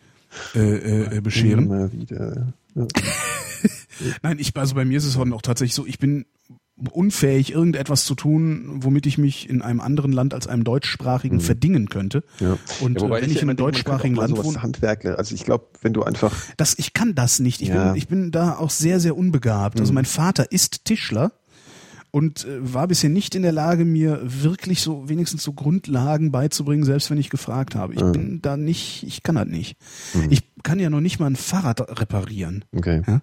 [0.55, 1.67] äh, äh, bescheren.
[1.67, 2.55] Immer wieder.
[2.75, 2.87] Ja.
[4.23, 6.27] Nein, ich also bei mir ist es auch tatsächlich so, ich bin
[6.93, 11.89] unfähig irgendetwas zu tun, womit ich mich in einem anderen Land als einem deutschsprachigen verdingen
[11.89, 12.23] könnte.
[12.41, 12.47] Mhm.
[12.47, 12.59] Ja.
[12.81, 15.95] Und ja, äh, wenn ich in einem deutschsprachigen Land wohne, Handwerkler, also ich glaube, wenn
[15.95, 17.63] du einfach das, ich kann das nicht.
[17.63, 17.89] Ich, Ja.
[17.93, 19.77] bin, ich bin da auch sehr, sehr unbegabt.
[19.77, 19.81] Mhm.
[19.81, 21.33] Also mein Vater ist Tischler
[22.11, 26.85] und äh, war bisher nicht in der Lage, mir wirklich so wenigstens so Grundlagen beizubringen,
[26.85, 27.95] selbst wenn ich gefragt habe.
[27.95, 27.99] Mhm.
[28.07, 29.77] Ich bin da nicht, ich kann das nicht.
[30.29, 32.65] Ich kann ja noch nicht mal ein Fahrrad reparieren.
[32.77, 33.03] okay.
[33.07, 33.21] Ja?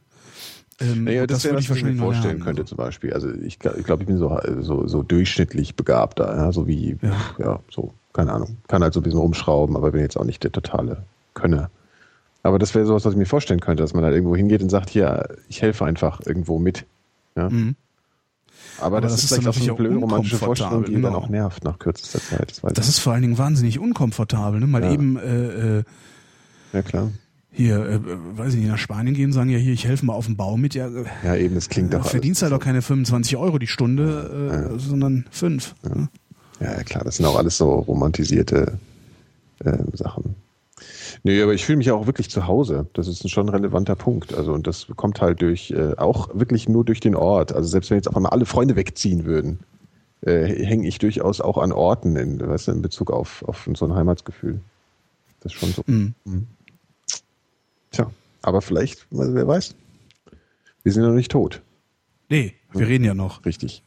[0.79, 2.43] Ähm, Naja, das, das wäre was, ich mir wahrscheinlich noch vorstellen lernen.
[2.43, 3.13] könnte zum Beispiel.
[3.13, 7.11] Also ich, ich glaube, ich bin so, so, so durchschnittlich begabter, ja, so wie, Ja.
[7.39, 7.59] ja.
[7.69, 8.57] so, keine Ahnung.
[8.67, 11.69] Kann halt so ein bisschen rumschrauben, aber bin jetzt auch nicht der totale Könner.
[12.41, 14.69] Aber das wäre sowas, was ich mir vorstellen könnte, dass man halt irgendwo hingeht und
[14.69, 16.85] sagt, hier, ich helfe einfach irgendwo mit.
[17.35, 17.49] Ja.
[17.49, 17.75] Mhm.
[18.79, 21.01] Aber, Aber das, das ist ist vielleicht auch so eine blöde romantische Vorstellung, die unkomfortabel,
[21.01, 21.25] dann genau.
[21.25, 22.59] auch nervt nach kürzester Zeit.
[22.63, 24.59] Das, Das ist vor allen Dingen wahnsinnig unkomfortabel.
[24.59, 24.67] Ne?
[24.67, 24.91] Mal Ja.
[24.91, 25.83] eben äh, äh,
[26.73, 27.11] ja klar.
[27.53, 27.99] Hier, äh,
[28.37, 30.57] weiß ich nicht, nach Spanien gehen sagen, ja hier, ich helfe mal auf dem Bau
[30.57, 30.73] mit.
[30.73, 33.59] Ja, äh, Ja, eben, das klingt Du doch verdienst halt alles auch keine 25 Euro
[33.59, 35.75] die Stunde, äh, sondern fünf.
[35.83, 36.09] ne?
[36.59, 38.77] Ja, ja, klar, das sind auch alles so romantisierte
[39.63, 40.35] äh, Sachen.
[41.23, 42.87] Nee, aber ich fühle mich ja auch wirklich zu Hause.
[42.93, 44.33] Das ist ein schon relevanter Punkt.
[44.33, 47.53] Also, und das kommt halt durch, äh, auch wirklich nur durch den Ort.
[47.53, 49.59] Also, selbst wenn jetzt auf einmal alle Freunde wegziehen würden,
[50.21, 53.85] äh, hänge ich durchaus auch an Orten in, weißt du, in Bezug auf, auf so
[53.85, 54.59] ein Heimatsgefühl.
[55.41, 55.83] Das ist schon so.
[55.85, 56.13] Mhm.
[57.93, 58.11] Tja,
[58.41, 59.75] aber vielleicht, wer weiß.
[60.83, 61.61] Wir sind ja noch nicht tot.
[62.27, 63.45] Nee, wir reden ja noch.
[63.45, 63.83] Richtig.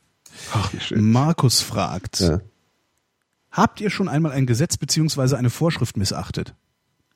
[0.53, 0.73] Ach.
[0.95, 2.41] Markus fragt, Ja.
[3.51, 6.55] habt ihr schon einmal ein Gesetz beziehungsweise eine Vorschrift missachtet?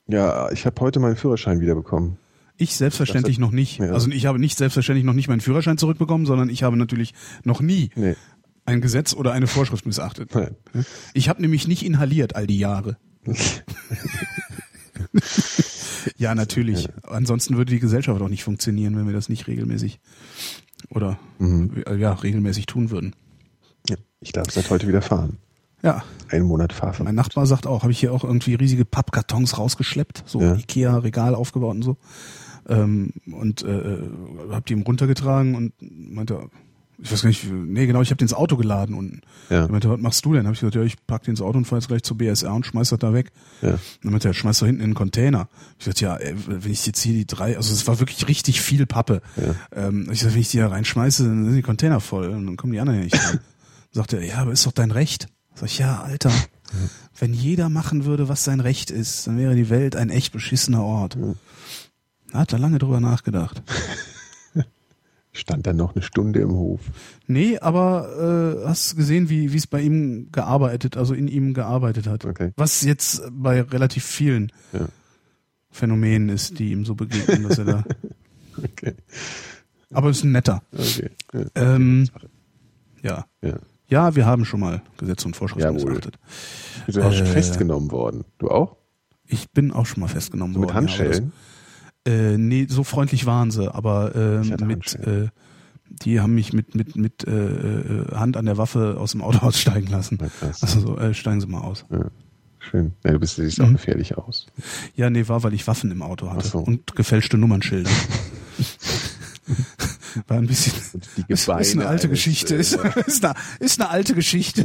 [0.07, 2.19] Ja, ich habe heute meinen Führerschein wiederbekommen.
[2.57, 3.79] Ich selbstverständlich noch nicht.
[3.79, 3.93] Ja.
[3.93, 7.15] Also ich habe nicht selbstverständlich noch nicht meinen Führerschein zurückbekommen, sondern ich habe natürlich
[7.45, 8.17] noch nie Nee.
[8.67, 10.35] ein Gesetz oder eine Vorschrift missachtet.
[10.35, 10.57] Nein.
[11.15, 12.99] Ich habe nämlich nicht inhaliert all die Jahre.
[16.17, 16.89] Ja, natürlich.
[17.03, 20.01] Ansonsten würde die Gesellschaft auch nicht funktionieren, wenn wir das nicht regelmäßig
[20.91, 21.83] oder Mhm.
[21.87, 23.15] äh, ja, regelmäßig tun würden.
[23.89, 25.39] Ja, ich darf seit heute wieder fahren.
[25.83, 27.07] Ja, Einen Monat Fahrverbot.
[27.07, 30.55] mein Nachbar sagt auch, habe ich hier auch irgendwie riesige Pappkartons rausgeschleppt, so Ja.
[30.55, 31.97] Ikea-Regal aufgebaut und so.
[32.69, 33.99] Ähm, und äh,
[34.51, 36.49] hab die ihm runtergetragen und meinte,
[37.03, 39.63] ich weiß gar nicht, nee, genau, ich habe den ins Auto geladen und Ja.
[39.65, 40.47] er meinte, was machst du denn?
[40.47, 42.53] Hab ich gesagt, ja, ich pack den ins Auto und fahr jetzt gleich zur BSR
[42.55, 43.33] und schmeiß das da weg.
[43.63, 43.79] Ja.
[44.03, 45.49] Dann meinte er, schmeiß doch hinten in den Container.
[45.79, 48.61] Ich sagte, ja, ey, wenn ich jetzt hier die drei, also es war wirklich richtig
[48.61, 49.23] viel Pappe.
[49.73, 52.57] Ähm, ich sagte, wenn ich die da reinschmeiße, dann sind die Container voll und dann
[52.57, 53.41] kommen die anderen ja nicht rein.
[53.93, 55.29] Sagt er, ja, aber ist doch dein Recht.
[55.55, 56.31] Sag ich, ja, Alter,
[57.19, 60.83] wenn jeder machen würde, was sein Recht ist, dann wäre die Welt ein echt beschissener
[60.85, 61.17] Ort.
[62.33, 63.63] Hat er lange drüber nachgedacht.
[65.33, 66.81] Stand dann noch eine Stunde im Hof.
[67.29, 72.07] Nee, aber äh, hast gesehen, wie wie es bei ihm gearbeitet, also in ihm gearbeitet
[72.09, 72.25] hat.
[72.25, 72.53] Okay.
[72.57, 74.87] Was jetzt bei relativ vielen Ja.
[75.71, 77.85] Phänomenen ist, die ihm so begegnen, dass er da.
[78.63, 78.95] Okay.
[79.93, 80.63] Aber ist ein netter.
[80.77, 81.11] Okay.
[81.33, 81.45] Ja.
[81.55, 82.09] Ähm,
[83.03, 83.25] ja.
[83.43, 83.59] ja.
[83.89, 85.91] Ja, wir haben schon mal Gesetze und Vorschriften Jawohl.
[85.93, 86.19] missachtet.
[86.81, 88.25] Du bist auch schon Äh, festgenommen worden.
[88.39, 88.77] Du auch?
[89.27, 90.75] Ich bin auch schon mal festgenommen So mit worden.
[90.89, 91.33] ja, aber Handschellen?
[91.33, 91.50] das-
[92.07, 95.29] Äh, nee, so freundlich waren sie, aber äh, mit äh,
[95.89, 99.39] die haben mich mit mit mit äh, äh, Hand an der Waffe aus dem Auto
[99.47, 100.19] aussteigen lassen.
[100.61, 101.85] Also so, äh, steigen Sie mal aus.
[101.91, 102.07] Ja.
[102.63, 102.93] Schön.
[103.05, 103.73] Ja, du bist, siehst auch Mhm.
[103.73, 104.47] gefährlich aus.
[104.95, 106.59] Ja, nee, war, weil ich Waffen im Auto hatte so.
[106.59, 107.91] und gefälschte Nummernschilder.
[110.27, 110.73] War ein bisschen.
[111.17, 112.57] Die Ist, ist eine alte eines, Geschichte.
[112.57, 112.75] äh, Ist,
[113.07, 114.65] ist, eine, ist eine alte Geschichte,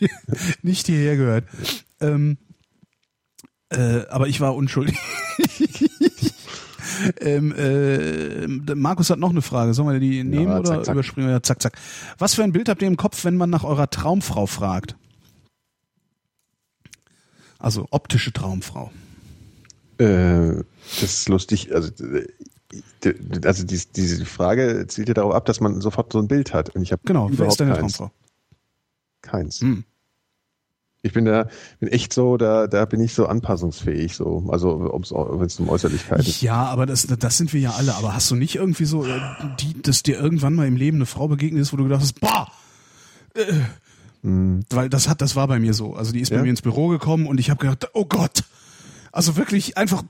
[0.00, 0.08] die
[0.62, 1.44] nicht hierher gehört.
[2.00, 2.38] Ähm,
[3.70, 4.96] äh, aber ich war unschuldig.
[7.20, 9.74] Ähm, äh, Markus hat noch eine Frage.
[9.74, 10.94] Sollen wir die nehmen zack, oder zack.
[10.94, 11.34] überspringen wir?
[11.34, 11.78] Ja, zack, zack.
[12.18, 14.96] Was für ein Bild habt ihr im Kopf, wenn man nach eurer Traumfrau fragt?
[17.58, 18.90] Also optische Traumfrau.
[19.98, 20.62] Äh,
[21.00, 21.74] das ist lustig.
[21.74, 22.26] Also, äh,
[23.44, 26.70] also dies, diese Frage zielt ja darauf ab, dass man sofort so ein Bild hat.
[26.70, 27.94] Und ich habe Genau, wer ist deine keins.
[27.94, 28.10] Traumfrau?
[29.22, 29.60] Keins.
[29.60, 29.84] Hm.
[31.06, 31.48] Ich bin da,
[31.80, 36.24] bin echt so, da, da bin ich so anpassungsfähig, so, also wenn es um Äußerlichkeiten
[36.24, 36.42] geht.
[36.42, 37.94] Ja, aber das, das sind wir ja alle.
[37.94, 39.20] Aber hast du nicht irgendwie so, äh,
[39.60, 42.20] die, dass dir irgendwann mal im Leben eine Frau begegnet ist, wo du gedacht hast,
[42.20, 42.48] boah,
[43.34, 43.44] äh,
[44.70, 45.94] weil das hat, das war bei mir so.
[45.94, 46.42] Also die ist bei Ja?
[46.42, 48.42] mir ins Büro gekommen und ich habe gedacht, oh Gott.
[49.16, 50.02] Also wirklich einfach,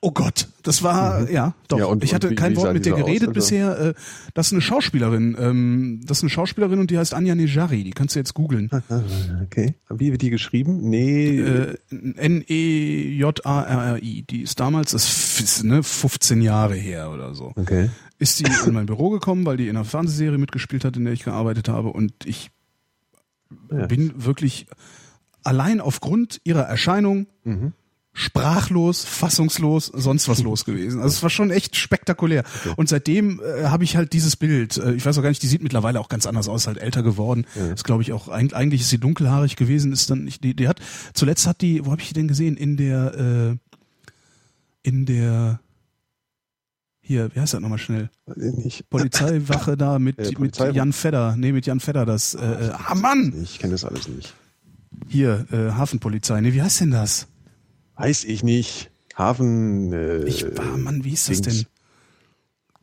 [0.00, 1.76] oh Gott, das war, ja, doch.
[1.76, 1.80] Mhm.
[1.82, 3.32] Ja, und- ich hatte wie- kein wie Wort mit der so aus, geredet also?
[3.32, 3.78] bisher.
[3.78, 3.94] Äh,
[4.34, 5.36] das ist eine Schauspielerin.
[5.38, 7.84] Ähm, das ist eine Schauspielerin und die heißt Anja Nejari.
[7.84, 8.70] Die kannst du jetzt googeln.
[9.44, 9.76] Okay.
[9.88, 10.80] Wie wird die geschrieben?
[10.90, 11.38] Nee.
[11.38, 11.74] Äh,
[12.98, 14.22] N-E-J-A-R-R-I.
[14.28, 17.52] Die ist damals, das ist ne, 15 Jahre her oder so.
[17.56, 17.90] okay.
[18.18, 21.12] Ist die in mein Büro gekommen, weil die in einer Fernsehserie mitgespielt hat, in der
[21.12, 21.90] ich gearbeitet habe.
[21.90, 22.50] Und ich
[23.70, 23.86] Ja.
[23.86, 24.66] bin wirklich
[25.44, 27.72] allein aufgrund ihrer Erscheinung Mhm.
[28.18, 31.00] Sprachlos, fassungslos, sonst was los gewesen.
[31.00, 32.42] Also es war schon echt spektakulär.
[32.76, 34.76] Und seitdem äh, habe ich halt dieses Bild.
[34.76, 37.04] Äh, ich weiß auch gar nicht, die sieht mittlerweile auch ganz anders aus, halt älter
[37.04, 37.46] geworden.
[37.72, 39.92] Ist glaube ich auch eig- eigentlich ist sie dunkelhaarig gewesen.
[39.92, 40.80] Ist dann ich, die, die hat
[41.14, 42.56] zuletzt hat die, wo habe ich die denn gesehen?
[42.56, 43.14] In der
[43.54, 43.56] äh,
[44.82, 45.60] in der
[47.00, 48.10] hier, wie heißt das nochmal schnell?
[48.36, 48.90] Nicht.
[48.90, 51.36] Polizeiwache da mit, mit Polizei- Jan Fedder.
[51.38, 53.32] Nee, mit Jan Fedder, das, äh, äh, ah Mann!
[53.42, 54.34] Ich kenne das alles nicht.
[55.08, 56.40] Hier, äh, Hafenpolizei.
[56.40, 57.26] Nee, wie heißt denn das?
[57.98, 58.90] Weiß ich nicht.
[59.16, 59.92] Hafen.
[59.92, 61.56] Äh, Ich, ah Mann, wie hieß das Dings.
[61.58, 61.66] denn?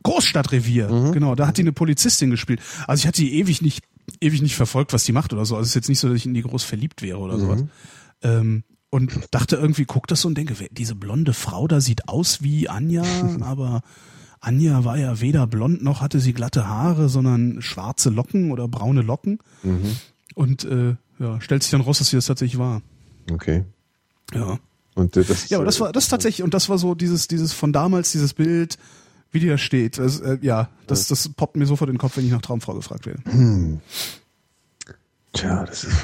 [0.02, 2.60] Großstadtrevier, genau, da hat die eine Polizistin gespielt.
[2.86, 3.82] Also ich hatte die ewig nicht,
[4.20, 5.56] ewig nicht verfolgt, was die macht oder so.
[5.56, 7.64] Also es ist jetzt nicht so, dass ich in die groß verliebt wäre oder sowas.
[8.22, 12.40] Ähm, und dachte irgendwie, guck das so und denke, diese blonde Frau da sieht aus
[12.40, 13.02] wie Anja,
[13.40, 13.82] aber
[14.38, 19.02] Anja war ja weder blond noch hatte sie glatte Haare, sondern schwarze Locken oder braune
[19.02, 19.38] Locken.
[20.34, 22.80] Und äh, ja, stellt sich dann raus, dass sie das tatsächlich war.
[23.32, 23.64] Okay.
[24.32, 24.60] Ja.
[24.96, 27.52] Und äh, das, Ja, aber das war das tatsächlich und das war so dieses dieses
[27.52, 28.76] von damals dieses Bild,
[29.30, 29.98] wie die da steht.
[29.98, 32.74] Das, äh, ja, das das poppt mir sofort in den Kopf, wenn ich nach Traumfrau
[32.74, 33.22] gefragt werde.
[35.32, 35.96] Tja, das ist.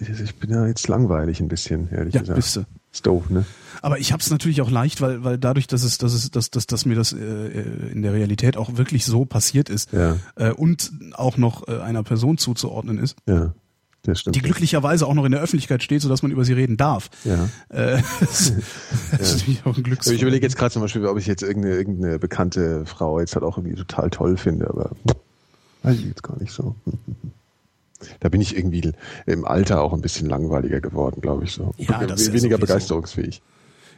[0.22, 2.36] Ich bin ja jetzt langweilig ein bisschen, ehrlich Ja, gesagt.
[2.36, 2.64] bist du.
[2.92, 3.44] Ist doof, ne?
[3.82, 6.50] Aber ich habe es natürlich auch leicht, weil weil dadurch, dass es dass es dass
[6.50, 10.16] dass, dass mir das äh, äh, in der Realität auch wirklich so passiert ist Ja.
[10.36, 13.52] äh, und auch noch äh, einer Person zuzuordnen ist, Ja.
[14.06, 17.10] Die glücklicherweise auch noch in der Öffentlichkeit steht, sodass man über sie reden darf.
[17.24, 17.48] Ja.
[17.68, 18.52] Äh, das,
[19.10, 20.06] das ist natürlich auch ein Glücks.
[20.06, 23.44] Ich überlege jetzt gerade zum Beispiel, ob ich jetzt irgendeine, irgendeine bekannte Frau jetzt halt
[23.44, 24.92] auch irgendwie total toll finde, aber
[25.82, 26.74] weiß ich jetzt gar nicht so.
[28.20, 28.92] Da bin ich irgendwie
[29.26, 31.74] im Alter auch ein bisschen langweiliger geworden, glaube ich so.
[31.78, 32.66] Ja, das ist ja Weniger sowieso.
[32.72, 33.42] begeisterungsfähig.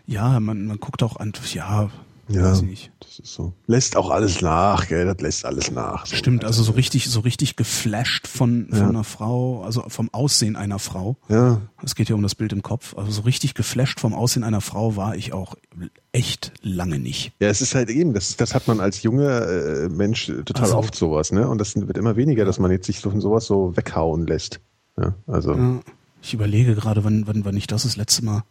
[0.06, 1.90] Ja, man, man guckt auch an, ja,
[2.30, 3.52] Ja, das ist so.
[3.66, 5.04] Lässt auch alles nach, gell?
[5.06, 6.06] Das lässt alles nach.
[6.06, 6.14] So.
[6.16, 8.88] Stimmt, also so richtig, so richtig geflasht von, von Ja.
[8.88, 11.16] einer Frau, also vom Aussehen einer Frau.
[11.28, 12.96] Ja, Es geht ja um das Bild im Kopf.
[12.96, 15.54] Also so richtig geflasht vom Aussehen einer Frau war ich auch
[16.12, 17.32] echt lange nicht.
[17.40, 20.76] Ja, es ist halt eben, das, das hat man als junger äh, Mensch total Also-
[20.78, 21.48] oft sowas, ne?
[21.48, 24.60] Und das wird immer weniger, dass man jetzt sich von sowas so weghauen lässt.
[24.98, 25.80] Ja, also, Ja,
[26.22, 28.42] ich überlege gerade, wann, wann, wann ich das das letzte Mal.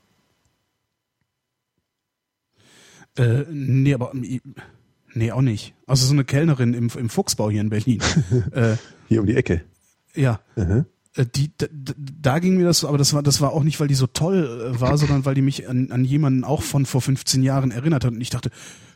[3.17, 4.39] Äh, nee, aber ähm,
[5.13, 5.73] nee, auch nicht.
[5.87, 7.99] Also so eine Kellnerin im, im Fuchsbau hier in Berlin.
[8.51, 8.75] äh,
[9.07, 9.61] hier um die Ecke.
[10.15, 10.39] ja.
[10.55, 10.85] Mhm.
[11.35, 13.79] Die, da, da- da ging mir das so, aber das war, das war auch nicht,
[13.79, 16.85] weil die so toll äh, war, sondern weil die mich an, an jemanden auch von
[16.85, 18.13] vor 15 Jahren erinnert hat.
[18.13, 18.51] Und ich dachte,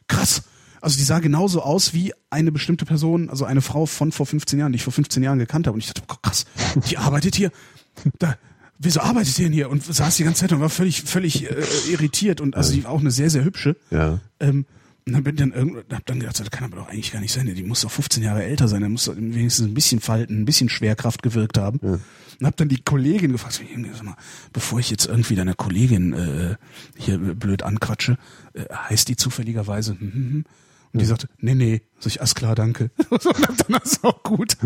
[0.07, 0.43] krass,
[0.79, 4.59] also die sah genauso aus wie eine bestimmte Person, also eine Frau von vor 15
[4.59, 5.73] Jahren, die ich vor 15 Jahren gekannt habe.
[5.73, 6.45] Und ich dachte, oh, krass,
[6.89, 7.51] die arbeitet hier.
[8.19, 8.37] Da,
[8.83, 9.69] wieso arbeitet die denn hier?
[9.69, 12.41] Und saß die ganze Zeit und war völlig, völlig äh, irritiert.
[12.41, 13.75] Und also die war auch eine sehr, sehr hübsche.
[13.91, 14.19] Ja.
[14.39, 14.65] Ähm,
[15.05, 17.19] und dann bin ich dann irgendwann, hab dann gedacht, das kann aber doch eigentlich gar
[17.19, 17.45] nicht sein.
[17.45, 18.81] Die muss doch 15 Jahre älter sein.
[18.81, 21.79] Der muss doch wenigstens ein bisschen Falten, ein bisschen Schwerkraft gewirkt haben.
[21.79, 23.61] Und hab dann die Kollegin gefragt,
[23.93, 24.15] sag mal,
[24.53, 26.55] bevor ich jetzt irgendwie deine Kollegin äh,
[26.97, 28.17] hier blöd anquatsche,
[28.53, 29.91] äh, heißt die zufälligerweise?
[29.99, 30.45] Hm, hm, hm.
[30.93, 31.81] Und die sagte, nee, nee.
[31.99, 32.91] Sag ich, alles klar, danke.
[33.09, 33.25] Und
[33.67, 34.57] dann ist auch gut.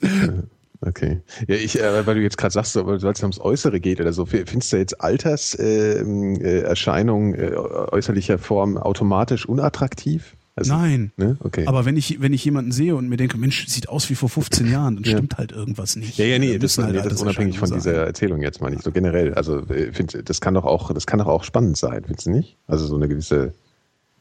[0.80, 1.20] Okay.
[1.48, 4.12] Ja, ich, äh, weil du jetzt gerade sagst, so, weil es ums Äußere geht oder
[4.12, 10.36] so, findest du jetzt Alterserscheinungen äh, Erscheinungen, äh, äußerlicher Form automatisch unattraktiv?
[10.58, 11.12] Also, Nein.
[11.18, 11.36] Ne?
[11.40, 11.66] Okay.
[11.66, 14.30] Aber wenn ich, wenn ich jemanden sehe und mir denke, Mensch, sieht aus wie vor
[14.30, 15.10] 15 Jahren, dann Ja.
[15.12, 16.16] stimmt halt irgendwas nicht.
[16.16, 18.06] ja, ja, nee, Äh, das, halt nee, das ist unabhängig von Alterserscheinungen dieser sein.
[18.06, 19.34] Erzählung jetzt mal nicht so generell.
[19.34, 22.30] Also äh, find, das kann doch auch, das kann doch auch spannend sein, findest du
[22.30, 22.56] nicht?
[22.66, 23.52] Also so eine gewisse,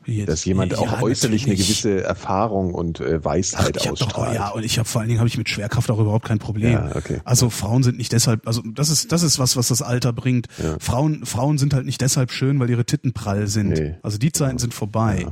[0.05, 3.95] Jetzt- dass jemand Ja, auch äußerlich eine gewisse Erfahrung und äh, Ach, Weisheit ich hab
[3.95, 4.35] doch, ausstrahlt.
[4.35, 6.73] ja, und ich habe vor allen Dingen habe ich mit Schwerkraft auch überhaupt kein Problem.
[6.73, 7.21] Ja, okay.
[7.25, 10.47] Also Frauen sind nicht deshalb, also das ist das ist was, was das Alter bringt.
[10.61, 10.77] Ja.
[10.79, 13.69] Frauen Frauen sind halt nicht deshalb schön, weil ihre Titten prall sind.
[13.69, 13.95] Nee.
[14.03, 15.25] Also die Zeiten sind vorbei.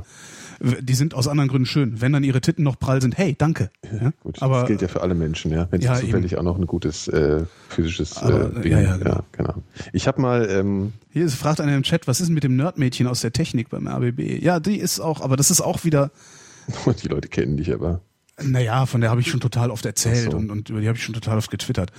[0.60, 2.00] Die sind aus anderen Gründen schön.
[2.00, 3.70] Wenn dann ihre Titten noch prall sind, hey, danke.
[3.84, 4.12] Ja?
[4.22, 5.68] Gut, aber das gilt ja für alle Menschen, ja.
[5.70, 8.96] Wenn Ja, sie zufällig auch noch ein gutes äh, physisches Aber, äh, Ding ja, ja,
[8.96, 9.20] genau.
[9.32, 9.54] genau.
[9.92, 13.06] Ich habe mal, ähm, hier ist, fragt einer im Chat, was ist mit dem Nerdmädchen
[13.06, 14.42] aus der Technik beim RBB?
[14.42, 16.10] Ja, die ist auch, aber das ist auch wieder,
[17.02, 18.00] die Leute kennen dich aber.
[18.42, 20.36] Naja, von der habe ich schon total oft erzählt so.
[20.36, 21.92] und, und über die habe ich schon total oft getwittert.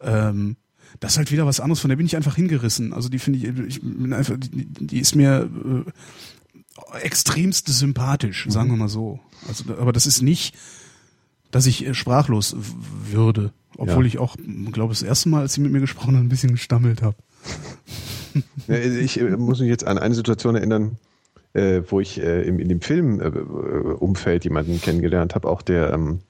[0.00, 0.56] Ähm,
[1.00, 2.92] das ist halt wieder was anderes, von der bin ich einfach hingerissen.
[2.92, 5.48] Also die finde ich, ich bin einfach, die, die ist mir
[5.86, 5.90] äh,
[7.02, 9.20] extremst sympathisch, sagen wir mal so.
[9.48, 10.54] Also, aber das ist nicht,
[11.50, 12.56] dass ich äh, sprachlos
[13.10, 13.52] würde.
[13.78, 14.08] Obwohl Ja.
[14.08, 14.36] ich auch,
[14.72, 17.16] glaube das erste Mal, als sie mit mir gesprochen hat, ein bisschen gestammelt habe.
[18.68, 20.98] Ich äh, muss mich jetzt an eine Situation erinnern,
[21.54, 26.20] äh, wo ich im, in dem Filmumfeld jemanden kennengelernt habe, auch der, ähm,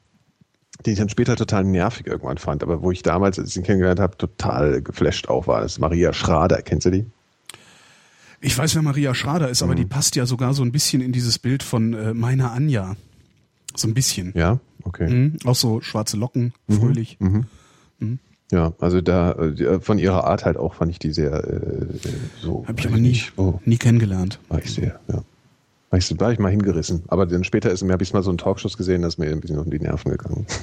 [0.84, 3.64] den ich dann später total nervig irgendwann fand, aber wo ich damals, als ich ihn
[3.64, 5.62] kennengelernt habe, total geflasht auch war.
[5.62, 7.06] Das ist Maria Schrader, kennst du die?
[8.46, 9.76] Ich weiß, wer Maria Schrader ist, aber Mhm.
[9.78, 12.94] die passt ja sogar so ein bisschen in dieses Bild von äh, meiner Anja.
[13.74, 14.32] So ein bisschen.
[14.36, 15.08] Ja, okay.
[15.12, 15.36] Mhm.
[15.44, 17.18] Auch so schwarze Locken, fröhlich.
[18.52, 21.86] Ja, also da äh, von ihrer Art halt auch fand ich die sehr äh,
[22.40, 22.64] so.
[22.68, 24.38] Habe ich aber nie, Oh, nie kennengelernt.
[24.48, 25.24] war ich sehr, ja.
[25.90, 27.02] War ich, war ich mal hingerissen.
[27.08, 29.28] Aber dann später ist mir, habe ich mal so einen Talkshows gesehen, da ist mir
[29.30, 30.46] ein bisschen um die Nerven gegangen.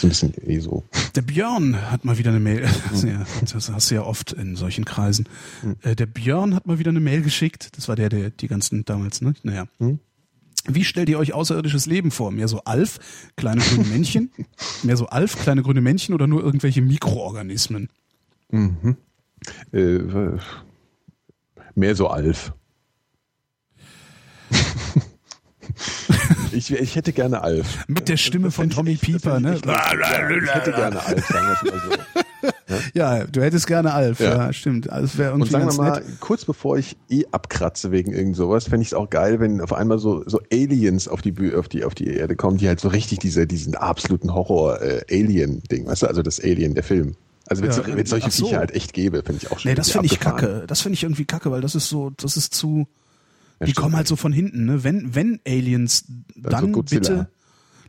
[0.00, 0.84] so ein bisschen eh so.
[1.14, 3.24] Der Björn hat mal wieder eine Mail, Mhm.
[3.52, 5.28] das hast du ja oft in solchen Kreisen.
[5.82, 7.76] Äh, Der Björn hat mal wieder eine Mail geschickt.
[7.76, 9.34] Das war der, der die ganzen damals, ne?
[9.42, 9.66] Naja.
[9.78, 9.98] Mhm.
[10.68, 12.30] Wie stellt ihr euch außerirdisches Leben vor?
[12.32, 12.98] Mehr so Alf,
[13.36, 14.30] kleine grüne Männchen?
[14.82, 17.88] Mehr so Alf, kleine grüne Männchen oder nur irgendwelche Mikroorganismen?
[19.72, 19.98] Äh,
[21.74, 22.52] mehr so Alf.
[26.52, 27.84] ich, ich hätte gerne Alf.
[27.88, 29.58] Mit der Stimme Das von ich Tommy das Pieper, ich ne?
[29.66, 29.92] Ja,
[30.42, 32.50] ich hätte gerne Alf, sagen wir es mal so.
[32.94, 34.52] Ja, du hättest gerne Alf, ja, Ja.
[34.52, 34.88] stimmt.
[34.88, 36.20] Also wäre Und irgendwie sagen wir mal, nett.
[36.20, 39.72] kurz bevor ich eh abkratze wegen irgend sowas, fände ich es auch geil, wenn auf
[39.72, 42.88] einmal so, so Aliens auf die, auf die, auf die Erde kommen, die halt so
[42.88, 47.16] richtig diese, diesen absoluten Horror-Alien-Ding, weißt du, also das Alien, der Film.
[47.48, 48.46] Also wenn es Ja, solche so.
[48.46, 50.64] Viecher halt echt gäbe, finde ich auch schon Nee, das finde ich kacke.
[50.68, 52.86] Das finde ich irgendwie kacke, weil das ist so, das ist zu,
[53.60, 54.82] Ja, die kommen halt so von hinten, ne?
[54.84, 56.04] Wenn, wenn Aliens,
[56.36, 57.00] dann so Godzilla.
[57.00, 57.30] bitte.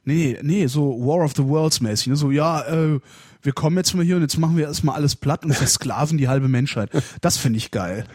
[0.04, 2.16] Nee, nee, so War of the Worlds mäßig, ne?
[2.16, 3.00] So, ja, äh,
[3.44, 6.28] wir kommen jetzt mal hier und jetzt machen wir erstmal alles platt und versklaven die
[6.28, 6.90] halbe Menschheit.
[7.22, 8.06] Das finde ich geil.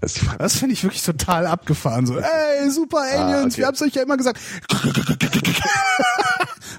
[0.00, 2.06] Das, Das finde ich wirklich total abgefahren.
[2.06, 3.56] So, ey, super Aliens, Ah, okay.
[3.56, 4.38] wir haben's euch ja immer gesagt.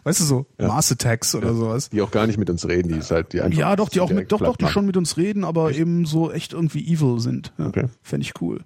[0.04, 1.90] Weißt du so, Mars Attacks oder sowas.
[1.90, 4.02] die auch gar nicht mit uns reden, die ist halt, die einfach Ja, doch, die
[4.02, 7.20] auch mit, doch, doch, die schon mit uns reden, aber eben so echt irgendwie evil
[7.20, 7.54] sind.
[7.58, 7.84] Ja, Okay.
[7.84, 7.90] Mhm.
[8.02, 8.62] Fände ich cool.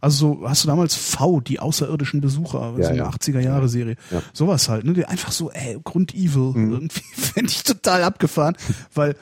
[0.00, 3.08] Also so, hast du damals V, die außerirdischen Besucher, Ja, so eine ja.
[3.10, 3.96] 80er Jahre Serie.
[4.10, 4.18] Ja.
[4.18, 4.22] Mhm.
[4.32, 4.92] Sowas halt, ne?
[4.92, 6.52] Die einfach so, ey, Grund-Evil.
[6.54, 8.56] Irgendwie fände ich total abgefahren,
[8.94, 9.16] weil,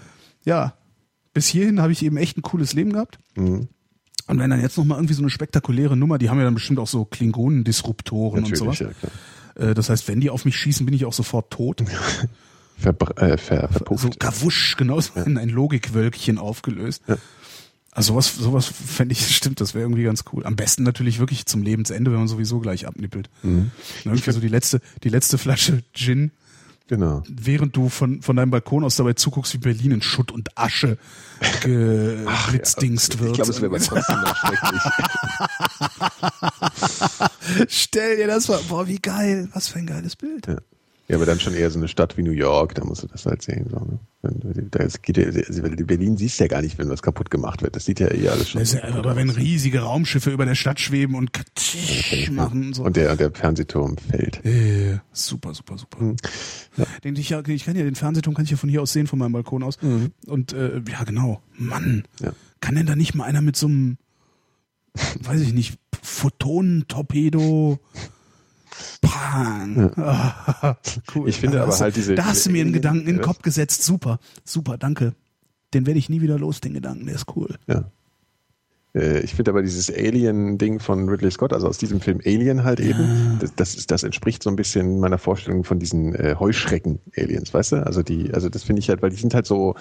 [0.45, 0.75] ja,
[1.35, 3.19] bis hierhin habe ich eben echt ein cooles Leben gehabt.
[3.37, 3.69] Mhm.
[4.29, 6.55] Und wenn dann jetzt noch mal irgendwie so eine spektakuläre Nummer, die haben ja dann
[6.55, 8.79] bestimmt auch so Klingonen-Disruptoren und sowas.
[8.79, 9.13] ja, klar.
[9.57, 11.83] Äh, das heißt, wenn die auf mich schießen, bin ich auch sofort tot.
[12.79, 14.03] Verbr äh, ver verpufft.
[14.03, 17.03] So kawusch, genau so in ein Logikwölkchen aufgelöst.
[17.07, 17.17] Ja.
[17.95, 20.45] Also sowas, sowas fände ich, stimmt, das wäre irgendwie ganz cool.
[20.47, 23.29] Am besten natürlich wirklich zum Lebensende, wenn man sowieso gleich abnippelt.
[23.43, 23.71] Mhm.
[24.05, 26.33] Und irgendwie so die letzte, die letzte Flasche Gin,
[26.89, 27.23] Genau.
[27.29, 30.99] während du von, von deinem Balkon aus dabei zuguckst, wie Berlin in Schutt und Asche
[31.63, 33.31] geblitzdingst wird.
[33.31, 34.83] Ich glaube, es wäre aber trotzdem noch schrecklich.
[37.69, 40.47] Stell dir das vor, boah, wie geil, was für ein geiles Bild.
[40.47, 40.57] Ja.
[41.13, 43.27] Ja, aber dann schon eher so eine Stadt wie New York, da musst du das
[43.27, 43.69] halt sehen.
[43.71, 43.99] So, ne?
[44.23, 47.31] Wenn, da ist, geht ja, also Berlin siehst du ja gar nicht, wenn was kaputt
[47.31, 47.77] gemacht wird.
[47.77, 48.65] Das sieht ja eh alles schon.
[48.65, 52.85] Ja, aber wenn riesige Raumschiffe über der Stadt schweben und katsch machen und so.
[52.85, 54.45] Und der, der Fernsehturm fällt.
[54.45, 56.15] Äh, super, super, super.
[57.05, 59.07] Den ich, ja, ich kann ja den Fernsehturm kann ich ja von hier aus sehen,
[59.07, 59.79] von meinem Balkon aus.
[60.27, 61.43] Und äh, ja, genau.
[61.59, 62.33] Mann, Ja.
[62.61, 63.99] kann denn da nicht mal einer mit so einem,
[65.21, 67.79] weiß ich nicht, Photonentorpedo
[69.01, 69.93] Pang.
[69.97, 70.77] Ah,
[71.15, 71.29] cool.
[71.29, 73.23] Ich finde aber du- halt diese- Da hast du mir einen Gedanken in den?
[73.23, 73.83] Kopf gesetzt.
[73.83, 75.15] Super, super, danke.
[75.75, 77.49] Den werde ich nie wieder los, den Gedanken, der ist cool.
[77.67, 77.85] Ja.
[78.95, 82.79] Äh, Ich finde aber dieses Alien-Ding von Ridley Scott, also aus diesem Film Alien halt
[82.81, 87.73] eben, das, das, das entspricht so ein bisschen meiner Vorstellung von diesen äh, Heuschrecken-Aliens, weißt
[87.73, 87.87] du?
[87.87, 89.75] Also die, also das finde ich halt, weil die sind halt so,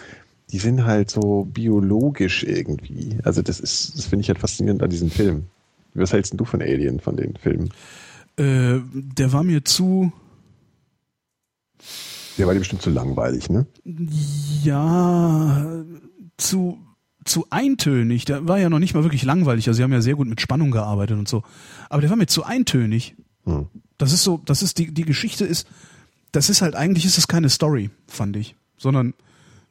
[0.52, 3.18] die sind halt so biologisch irgendwie.
[3.23, 5.44] Also das ist, das finde ich halt faszinierend an diesem Film.
[5.94, 7.69] Was hältst du von Alien, von den Filmen?
[8.38, 10.12] Äh, der war mir zu,
[12.38, 13.68] Der war dir bestimmt zu langweilig, ne?
[14.64, 15.84] ja,
[16.38, 16.80] zu,
[17.26, 18.26] zu eintönig.
[18.26, 19.68] Der war ja noch nicht mal wirklich langweilig.
[19.68, 21.44] Also sie haben ja sehr gut mit Spannung gearbeitet und so.
[21.90, 23.16] Aber der war mir zu eintönig.
[23.44, 23.68] Hm.
[23.98, 25.68] Das ist so, das ist die, die Geschichte ist,
[26.32, 28.56] das ist halt, eigentlich ist es keine Story, fand ich.
[28.78, 29.14] Sondern,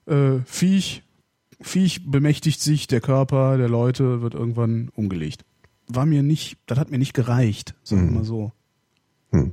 [0.07, 1.03] äh, Viech,
[1.61, 5.45] Viech bemächtigt sich der Körper der Leute, wird irgendwann umgelegt.
[5.93, 8.53] War mir nicht, das hat mir nicht gereicht, sagen wir mal so.
[9.33, 9.53] Hm.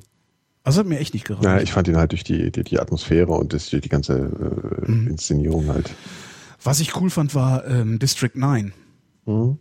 [0.64, 1.46] Also hat mir echt nicht gereicht.
[1.46, 4.14] Ja, ich fand ihn halt durch die, die, die Atmosphäre und das, die ganze
[4.86, 5.08] äh, Mhm.
[5.08, 5.94] Inszenierung halt.
[6.64, 8.74] Was ich cool fand, war ähm, District 9.
[9.26, 9.58] Mhm.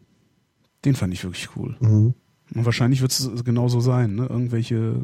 [0.84, 1.76] Den fand ich wirklich cool.
[1.80, 2.14] Mhm.
[2.54, 4.26] Und wahrscheinlich wird es genauso sein, ne?
[4.26, 5.02] Irgendwelche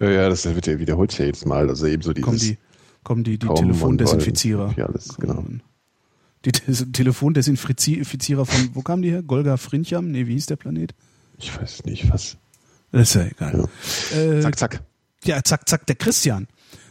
[0.00, 1.68] Ja, ja, das wird ja wiederholt sich ja jedes Mal.
[1.68, 2.58] Also eben so dieses kommen die,
[3.02, 4.74] kommen die, die Kommen Telefondesinfizierer.
[4.76, 5.44] Ja, alles, genau.
[6.44, 9.22] Die Te Telefondesinfizierer von, wo kamen die her?
[9.22, 10.10] Golga Frincham?
[10.10, 10.94] Nee, wie hieß der Planet?
[11.38, 12.36] Ich weiß nicht, was.
[12.92, 13.68] Das ist ja egal.
[14.14, 14.82] Äh, Zack, zack.
[15.24, 16.46] Ja, zack, zack, der Christian.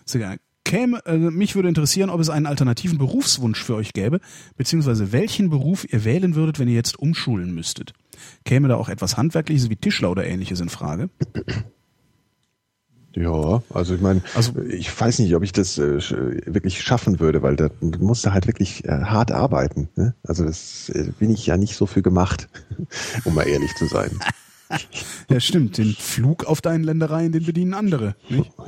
[0.06, 0.38] Ist egal.
[0.64, 4.20] Käme, äh, mich würde interessieren, ob es einen alternativen Berufswunsch für euch gäbe,
[4.58, 7.94] beziehungsweise welchen Beruf ihr wählen würdet, wenn ihr jetzt umschulen müsstet.
[8.44, 11.10] Käme da auch etwas Handwerkliches wie Tischler oder ähnliches in Frage?
[13.20, 17.20] Ja, also ich meine, Also- ich weiß nicht, ob ich das äh, sch- wirklich schaffen
[17.20, 17.70] würde, weil da
[18.00, 19.90] musst du halt wirklich äh, hart arbeiten.
[19.96, 20.14] Ne?
[20.24, 22.48] Also das äh, bin ich ja nicht so für gemacht,
[23.26, 24.12] um mal ehrlich zu sein.
[25.30, 25.78] Ja, stimmt.
[25.78, 28.16] Den Flug auf deinen Ländereien, den bedienen andere.
[28.30, 28.52] Nicht?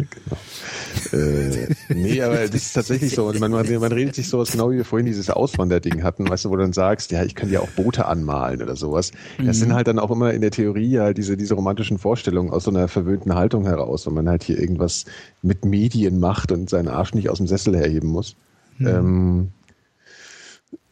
[1.12, 1.24] Genau.
[1.24, 3.32] Äh, nee, aber das ist tatsächlich so.
[3.40, 6.50] Man, man, man redet sich sowas genau wie wir vorhin dieses Auswanderding hatten, weißt du,
[6.50, 9.12] wo du dann sagst, ja, ich kann ja auch Boote anmalen oder sowas.
[9.38, 9.54] Das Mhm.
[9.54, 12.72] sind halt dann auch immer in der Theorie halt diese, diese romantischen Vorstellungen aus so
[12.72, 15.06] einer verwöhnten Haltung heraus, wenn man halt hier irgendwas
[15.42, 18.36] mit Medien macht und seinen Arsch nicht aus dem Sessel herheben muss.
[18.78, 18.88] Mhm.
[18.88, 19.48] Ähm,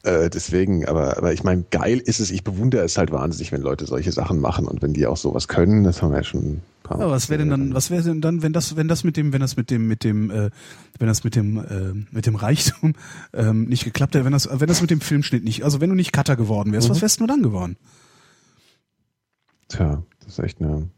[0.04, 3.62] äh, deswegen, aber, aber ich meine, geil ist es, ich bewundere es halt wahnsinnig, wenn
[3.62, 6.42] Leute solche Sachen machen und wenn die auch sowas können, das haben wir ja schon
[6.42, 9.04] ein paar Ja, was wäre denn dann, was wäre denn dann, wenn das, wenn das
[9.04, 10.50] mit dem, wenn das mit dem, mit dem, äh,
[11.00, 12.94] wenn das mit dem, äh, mit dem Reichtum
[13.34, 15.96] ähm, nicht geklappt hätte, wenn das, wenn das mit dem Filmschnitt nicht, also wenn du
[15.96, 17.76] nicht Cutter geworden wärst, was wärst du dann geworden?
[19.68, 20.90] Tja, das ist echt eine.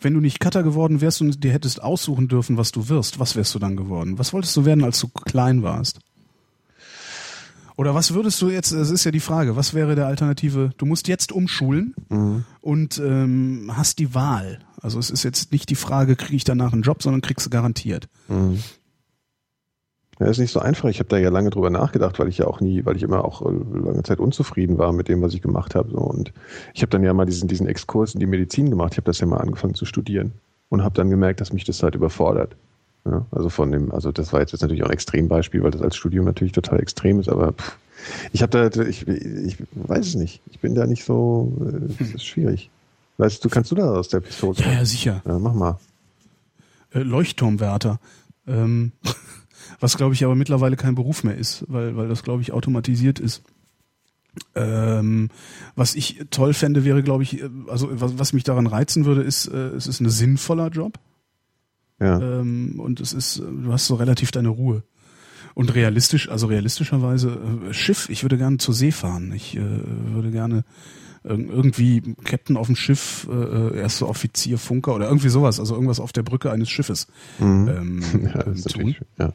[0.00, 3.36] Wenn du nicht Cutter geworden wärst und dir hättest aussuchen dürfen, was du wirst, was
[3.36, 4.18] wärst du dann geworden?
[4.18, 6.00] Was wolltest du werden, als du klein warst?
[7.76, 10.70] Oder was würdest du jetzt, das ist ja die Frage, was wäre der Alternative?
[10.76, 11.94] Du musst jetzt umschulen
[12.60, 14.58] und ähm, hast die Wahl.
[14.82, 17.50] Also es ist jetzt nicht die Frage, kriege ich danach einen Job, sondern kriegst du
[17.50, 18.08] garantiert.
[20.20, 20.90] Ja, ist nicht so einfach.
[20.90, 23.24] Ich habe da ja lange drüber nachgedacht, weil ich ja auch nie, weil ich immer
[23.24, 25.96] auch äh, lange Zeit unzufrieden war mit dem, was ich gemacht habe.
[25.96, 26.32] Und
[26.74, 28.92] ich habe dann ja mal diesen, diesen Exkurs in die Medizin gemacht.
[28.92, 30.32] Ich habe das ja mal angefangen zu studieren
[30.68, 32.54] und habe dann gemerkt, dass mich das halt überfordert.
[33.06, 35.96] Ja, also von dem, also das war jetzt, natürlich auch ein Extrembeispiel, weil das als
[35.96, 37.78] Studium natürlich total extrem ist, aber pff,
[38.32, 40.42] ich habe da, ich, ich weiß es nicht.
[40.50, 42.68] Ich bin da nicht so, äh, das ist schwierig.
[43.16, 44.58] Weißt du, kannst du da aus der Pistole?
[44.58, 45.22] Ja, ja, sicher.
[45.26, 45.78] Ja, mach mal.
[46.92, 48.00] Äh, Leuchtturmwärter.
[48.46, 48.92] Ähm,
[49.80, 53.18] was glaube ich aber mittlerweile kein Beruf mehr ist, weil, weil das glaube ich automatisiert
[53.18, 53.42] ist.
[54.54, 55.28] Ähm,
[55.74, 59.22] was ich toll fände, wäre, glaube ich, äh, also was, was mich daran reizen würde,
[59.22, 61.00] ist, äh, es ist ein sinnvoller Job
[61.98, 62.20] Ja.
[62.20, 64.84] ähm, und es ist, äh, du hast so relativ deine Ruhe.
[65.54, 67.38] Und realistisch, also realistischerweise
[67.68, 68.08] äh, Schiff.
[68.08, 69.32] Ich würde gerne zur See fahren.
[69.32, 70.64] Ich äh, würde gerne
[71.24, 76.12] irgendwie Captain auf dem Schiff, äh, erster Offizier, Funker oder irgendwie sowas, also irgendwas auf
[76.12, 77.08] der Brücke eines Schiffes
[77.40, 77.68] Mhm.
[77.68, 78.82] ähm, Ja, das ist tun.
[78.84, 79.32] natürlich, ja.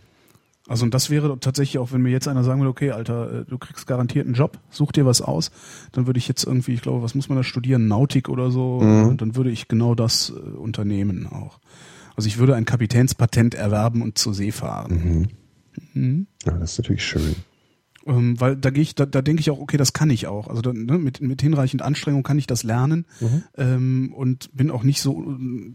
[0.68, 3.46] Also und das wäre tatsächlich auch, wenn mir jetzt einer sagen würde, okay, Alter, äh,
[3.46, 5.52] du kriegst garantiert einen Job, such dir was aus,
[5.92, 8.80] dann würde ich jetzt irgendwie, ich glaube, was muss man da studieren, Nautik oder so,
[8.82, 9.08] Mhm.
[9.10, 11.60] und dann würde ich genau das äh, unternehmen auch.
[12.16, 15.28] Also ich würde ein Kapitänspatent erwerben und zur See fahren.
[15.94, 16.28] Mhm.
[16.46, 17.36] ja, das ist natürlich schön.
[18.08, 20.48] Ähm, weil da gehe ich, da, da denke ich auch, okay, das kann ich auch.
[20.48, 23.06] Also da, ne, mit, mit hinreichend Anstrengung kann ich das lernen
[23.58, 25.74] ähm, und bin auch nicht so, äh,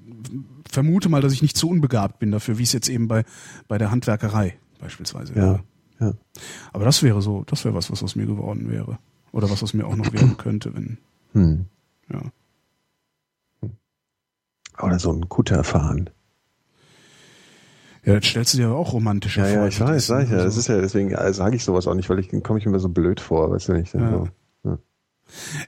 [0.68, 3.24] vermute mal, dass ich nicht zu unbegabt bin dafür, wie es jetzt eben bei,
[3.68, 5.60] bei der Handwerkerei beispielsweise Ja,
[6.00, 6.12] ja.
[6.72, 8.98] Aber das wäre so, das wäre was, was aus mir geworden wäre.
[9.32, 10.98] Oder was aus mir auch noch werden könnte, wenn,
[11.32, 11.66] Hm.
[12.12, 12.20] ja.
[14.82, 16.10] Oder so ein Kutter fahren.
[18.04, 19.62] Ja, das stellst du dir aber auch romantischer Ja, vor.
[19.62, 20.36] ja, ich weiß, sag ich ne?
[20.38, 20.44] ja.
[20.44, 22.64] Das Also- ist ja, deswegen ja, sage ich sowas auch nicht, weil ich komme ich
[22.64, 23.92] mir immer so blöd vor, weißt du nicht.
[23.94, 24.10] Ja.
[24.10, 24.28] So.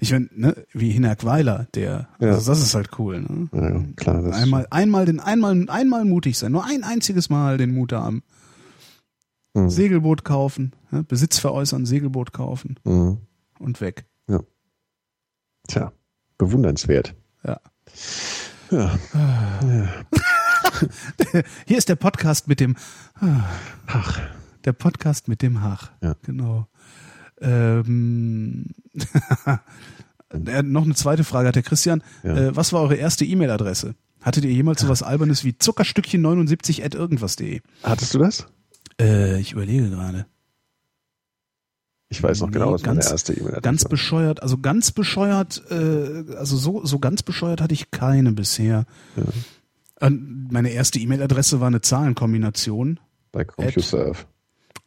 [0.00, 2.30] Ich meine, ne, wie Hinak Weiler, der, Ja.
[2.32, 3.48] also das ist halt cool, ne?
[3.52, 7.72] Ja, klar, das Einmal, einmal den, einmal, einmal mutig sein, nur ein einziges Mal den
[7.74, 8.24] Mut haben.
[9.56, 9.68] Hm.
[9.68, 11.02] Segelboot kaufen, ne?
[11.02, 13.18] Besitz veräußern, Segelboot kaufen Mhm.
[13.58, 14.06] und weg.
[15.68, 15.92] Tja,
[16.38, 17.14] bewundernswert.
[17.44, 17.60] Ja.
[18.72, 18.98] Ja.
[21.66, 22.74] Hier ist der Podcast mit dem,
[23.86, 24.20] Ach,
[24.64, 25.92] der Podcast mit dem Hach.
[26.02, 26.14] Ja.
[26.22, 26.66] Genau.
[27.40, 28.70] Ähm,
[30.30, 32.02] äh, noch eine zweite Frage hat der Christian.
[32.22, 32.34] Ja.
[32.36, 33.94] Äh, was war eure erste E-Mail-Adresse?
[34.22, 37.60] Hattet ihr jemals sowas Albernes wie Zuckerstückchen79 at irgendwas.de?
[37.82, 38.46] hattest du das?
[39.00, 40.26] Äh, ich überlege gerade.
[42.08, 45.62] Ich weiß noch Nee, genau, was meine ganz- erste E-Mail Ganz bescheuert, also ganz bescheuert,
[45.70, 48.84] äh, also so, so ganz bescheuert hatte ich keine bisher.
[50.00, 53.00] Äh, Meine erste E-Mail-Adresse war eine Zahlenkombination.
[53.32, 54.26] bei CompuServe.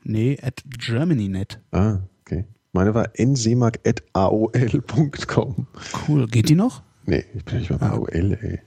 [0.03, 1.59] Nee, at GermanyNet.
[1.71, 2.45] Ah, okay.
[2.73, 5.67] Meine war nsemak.aol.com.
[6.07, 6.27] Cool.
[6.27, 6.83] Geht die noch?
[7.07, 8.59] Nee, ich bin nicht mehr bei AOL, ey.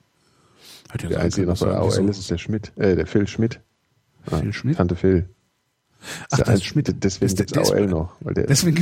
[0.91, 3.61] Hat ja Der einzige noch bei AOL ist der Schmidt, äh, der Phil Schmidt.
[4.27, 4.77] Phil Schmidt?
[4.77, 5.29] Tante Phil.
[6.31, 6.95] Ach, das Schmidt.
[7.03, 8.13] Deswegen der ist- AOL noch.
[8.21, 8.77] Weil der Deswegen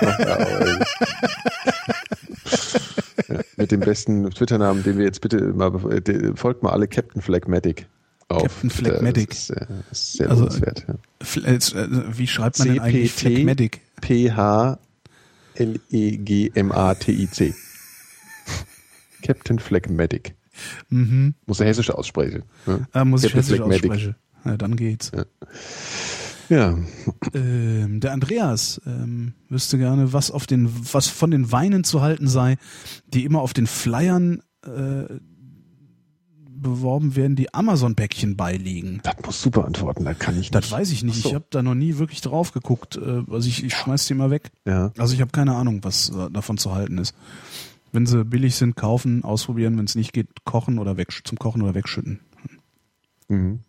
[0.00, 0.80] noch bei AOL.
[3.28, 7.22] ja, mit dem besten Twitter-Namen, den wir jetzt bitte mal, äh, folgt mal alle Captain
[7.22, 7.86] Phlegmatic.
[8.28, 8.70] Auf Captain.
[9.30, 10.86] Das ist, äh, das ist sehr Also, lohnenswert.
[10.88, 10.94] Ja.
[11.50, 13.20] Äh, Wie schreibt man denn eigentlich CPT?
[13.20, 13.80] Phlegmatic?
[19.22, 20.34] Captain Phlegmatic.
[20.88, 21.34] Mhm.
[21.46, 22.42] Muss er hessisch aussprechen.
[22.66, 22.86] Ne?
[22.92, 23.90] Da muss ich Captain hessisch Phlegmatic.
[23.90, 24.16] aussprechen.
[24.44, 25.10] Ja, dann geht's.
[26.50, 26.76] Ja,
[27.32, 32.28] Ähm, der Andreas ähm, wüsste gerne, was auf den, was von den Weinen zu halten
[32.28, 32.56] sei,
[33.08, 35.04] die immer auf den Flyern äh,
[36.56, 39.00] beworben werden, die Amazon-Päckchen beiliegen.
[39.02, 40.72] das muss du beantworten, da kann ich Das nicht.
[40.72, 41.22] weiß ich nicht.
[41.22, 41.28] So.
[41.30, 42.96] Ich habe da noch nie wirklich drauf geguckt.
[42.96, 44.50] Äh, also ich, ich schmeiß die immer weg.
[44.66, 47.14] Ja, Also ich habe keine Ahnung, was äh, davon zu halten ist.
[47.94, 49.78] Wenn sie billig sind, kaufen, ausprobieren.
[49.78, 52.20] Wenn es nicht geht, kochen oder weg, zum Kochen oder wegschütten.
[53.28, 53.60] mhm.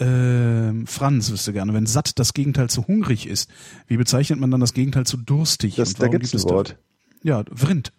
[0.00, 3.48] Ähm, Franz wüsste gerne, wenn satt das Gegenteil zu hungrig ist,
[3.86, 5.76] wie bezeichnet man dann das Gegenteil zu durstig?
[5.76, 6.76] das, da gibt ein es da- Wort.
[7.22, 7.92] Ja, Vrind.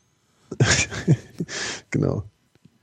[1.91, 2.23] Genau.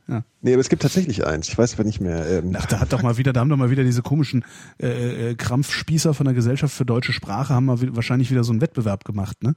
[0.08, 0.24] Ja.
[0.40, 1.48] Nee, aber es gibt tatsächlich eins.
[1.48, 2.26] Ich weiß aber nicht mehr.
[2.26, 4.44] Ähm, Ach, da hat doch mal wieder, da haben doch mal wieder diese komischen
[4.80, 8.60] äh, äh, Krampfspießer von der Gesellschaft für deutsche Sprache haben mal wahrscheinlich wieder so einen
[8.62, 9.54] Wettbewerb gemacht, ne?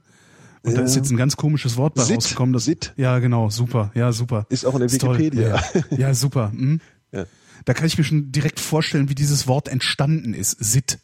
[0.66, 0.84] Und da Ja.
[0.86, 2.52] ist jetzt ein ganz komisches Wort bei Sit, rausgekommen.
[2.52, 2.92] Das, Sit.
[2.96, 4.46] Ja, genau, super, ja, super.
[4.48, 5.62] Ist auch in der toll, Wikipedia.
[5.90, 6.50] Ja, ja super.
[6.50, 6.80] Hm?
[7.12, 7.24] Ja.
[7.64, 10.56] Da kann ich mir schon direkt vorstellen, wie dieses Wort entstanden ist.
[10.60, 10.98] Sit.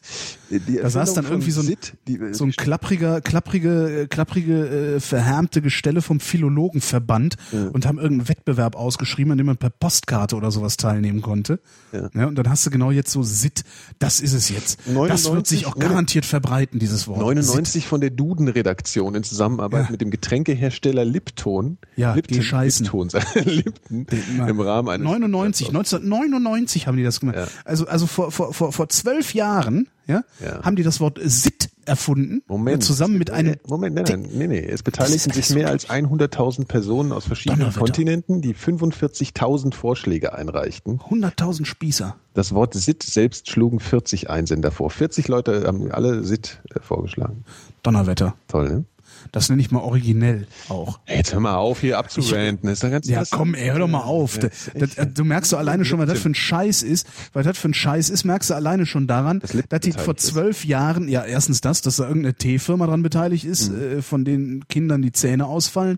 [0.80, 5.00] Da saß dann irgendwie so ein, Sit, die, so ein klappriger, klapprige, äh, klapprige, äh,
[5.00, 7.36] verhärmte Gestelle vom Philologenverband
[7.72, 11.60] und haben irgendeinen Wettbewerb ausgeschrieben, an dem man per Postkarte oder sowas teilnehmen konnte.
[11.92, 12.26] Ja.
[12.26, 13.64] und dann hast du genau jetzt so Sit,
[13.98, 14.78] das ist es jetzt.
[14.86, 17.20] das 99 wird sich auch garantiert verbreiten, dieses Wort.
[17.20, 19.90] 99 von der Duden-Redaktion in Zusammenarbeit Ja.
[19.90, 21.78] mit dem Getränkehersteller Lipton.
[21.96, 22.36] Ja, Lipton.
[22.38, 27.36] Lipton, Lipton im Rahmen eines 99, 1999 haben die das gemacht.
[27.36, 27.46] Ja.
[27.64, 30.62] Also, also vor, vor, vor, vor zwölf Jahren, ja, Ja.
[30.62, 32.42] haben die das Wort Sit erfunden.
[32.46, 32.84] Moment.
[32.84, 34.60] Zusammen mit einem, Moment, nein, nein, nee, nee.
[34.64, 37.72] Es beteiligten sich mehr als 100.000 Personen aus verschiedenen.
[37.72, 41.00] Kontinenten, die 45.000 Vorschläge einreichten.
[41.00, 42.16] 100.000 Spießer.
[42.34, 44.90] Das Wort SIT selbst schlugen 40 Einsender vor.
[44.90, 47.44] 40 Leute haben alle SIT äh, vorgeschlagen.
[47.82, 48.34] Donnerwetter.
[48.48, 48.84] Toll, ne?
[49.32, 51.00] Das nenne ich mal originell auch.
[51.08, 52.68] Jetzt hör mal auf, hier abzuranten.
[52.68, 54.36] Das ist ganz Ja, komm, ey, hör doch mal auf.
[54.36, 57.06] Ja, Das, das, du merkst doch alleine schon, was das für ein Scheiß ist.
[57.32, 60.16] Was das für ein Scheiß ist, merkst du alleine schon daran, Das dass die vor
[60.18, 63.80] zwölf Jahren, ja, erstens das, dass da irgendeine Teefirma dran beteiligt ist, Mhm.
[63.82, 65.96] äh, von den Kindern die Zähne ausfallen.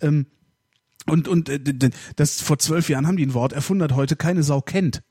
[0.00, 0.24] Ähm,
[1.06, 1.60] und und äh,
[2.16, 5.02] das vor zwölf Jahren haben die ein Wort erfunden, das heute keine Sau kennt.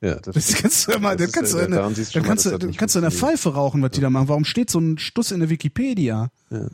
[0.00, 2.28] Ja, Das kannst du ja mal, das dann ist, kannst du, eine, du schon mal,
[2.28, 3.12] kannst du, das kannst du eine funktioniert.
[3.14, 4.28] Pfeife rauchen, was die da machen.
[4.28, 6.28] Warum steht so ein Stuss in der Wikipedia?
[6.50, 6.66] Ja.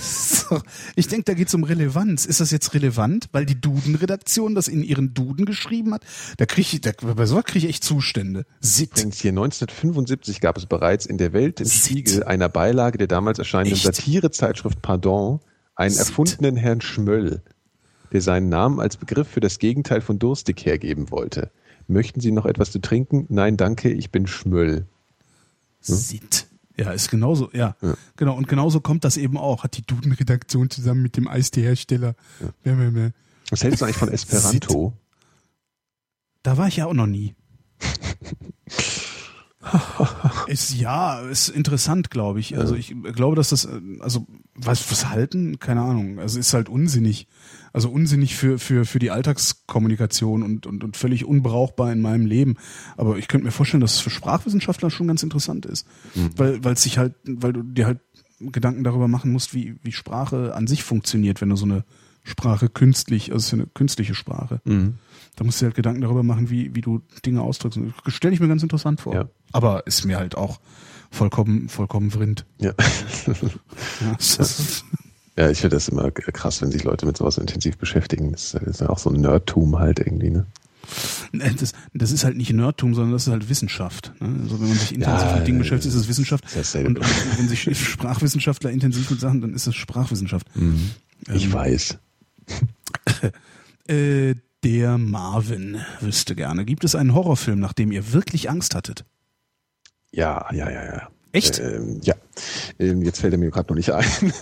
[0.96, 2.24] Ich denke, da geht's um Relevanz.
[2.24, 6.04] Ist das jetzt relevant, weil die Duden-Redaktion das in ihren Duden geschrieben hat?
[6.38, 8.44] Da krieg ich, da, bei sowas kriege ich echt Zustände.
[8.60, 8.92] Sitt.
[8.92, 12.08] Übrigens hier 1975 gab es bereits in der Welt im Sitt.
[12.08, 13.78] Spiegel einer Beilage der damals erscheinenden?
[13.78, 15.40] Satirezeitschrift Pardon
[15.74, 16.08] einen Sitt.
[16.08, 17.42] erfundenen Herrn Schmöll,
[18.12, 21.50] der seinen Namen als Begriff für das Gegenteil von durstig hergeben wollte.
[21.88, 23.26] Möchten Sie noch etwas zu trinken?
[23.28, 24.86] Nein, danke, ich bin Schmöll.
[25.80, 26.45] Sitt.
[26.78, 27.74] Ja, ist genauso, ja.
[27.80, 27.94] Ja.
[28.16, 29.64] Genau, und genauso kommt das eben auch.
[29.64, 32.14] Hat die Duden-Redaktion zusammen mit dem Eistee-Hersteller.
[32.64, 32.74] Ja.
[32.74, 33.12] Mehr, mehr.
[33.50, 34.92] Was hältst du eigentlich von Esperanto?
[36.42, 37.34] Da war ich ja auch noch nie.
[40.46, 42.56] ist ja, ist interessant, glaube ich.
[42.56, 44.26] Also ich glaube, dass das, äh, also
[44.56, 45.58] was, was halten?
[45.58, 46.18] Keine Ahnung.
[46.18, 47.26] Also ist halt unsinnig.
[47.72, 52.56] Also unsinnig für für für die Alltagskommunikation und und und völlig unbrauchbar in meinem Leben.
[52.96, 55.86] Aber ich könnte mir vorstellen, dass es für Sprachwissenschaftler schon ganz interessant ist,
[56.36, 58.00] weil weil es sich halt, weil du dir halt
[58.40, 61.84] Gedanken darüber machen musst, wie wie Sprache an sich funktioniert, wenn du so eine
[62.22, 64.60] Sprache künstlich, also es ist ja eine künstliche Sprache.
[65.36, 67.78] Da musst du dir halt Gedanken darüber machen, wie, wie du Dinge ausdrückst.
[68.04, 69.14] Das stelle ich mir ganz interessant vor.
[69.14, 69.28] Ja.
[69.52, 70.58] Aber ist mir halt auch
[71.16, 72.46] vollkommen, vollkommen vrind.
[72.58, 72.72] Ja.
[74.00, 74.16] Ja,
[75.36, 78.32] ja, ich finde das immer krass, wenn sich Leute mit sowas intensiv beschäftigen.
[78.32, 80.46] Das ist ja auch so ein Nerdtum halt irgendwie, ne?
[81.32, 84.12] das, das ist halt nicht Nerdtum, sondern das ist halt Wissenschaft.
[84.20, 84.38] Ne?
[84.42, 86.44] Also wenn man sich intensiv Ja, mit Dingen beschäftigt, ist es Wissenschaft.
[86.74, 90.46] Und, und wenn sich Sprachwissenschaftler intensiv mit Sachen, dann ist es Sprachwissenschaft.
[91.34, 91.98] Ich Ähm, weiß.
[93.88, 94.34] Äh,
[94.64, 96.64] der Marvin wüsste gerne.
[96.64, 99.04] Gibt es einen Horrorfilm, nach dem ihr wirklich Angst hattet?
[100.12, 101.08] Ja, ja, ja, ja.
[101.32, 101.58] Echt?
[101.58, 102.14] Ähm, ja.
[102.78, 104.04] Ähm, jetzt fällt er mir gerade noch nicht ein.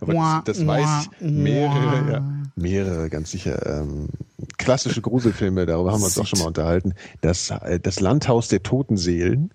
[0.00, 1.20] Aber Wah, das, das weiß ich.
[1.28, 2.20] Mehrere, ja,
[2.54, 3.66] mehrere, ganz sicher.
[3.66, 4.08] Ähm,
[4.56, 6.94] klassische Gruselfilme, darüber haben wir uns auch schon mal unterhalten.
[7.20, 9.52] Das, äh, das Landhaus der toten Seelen.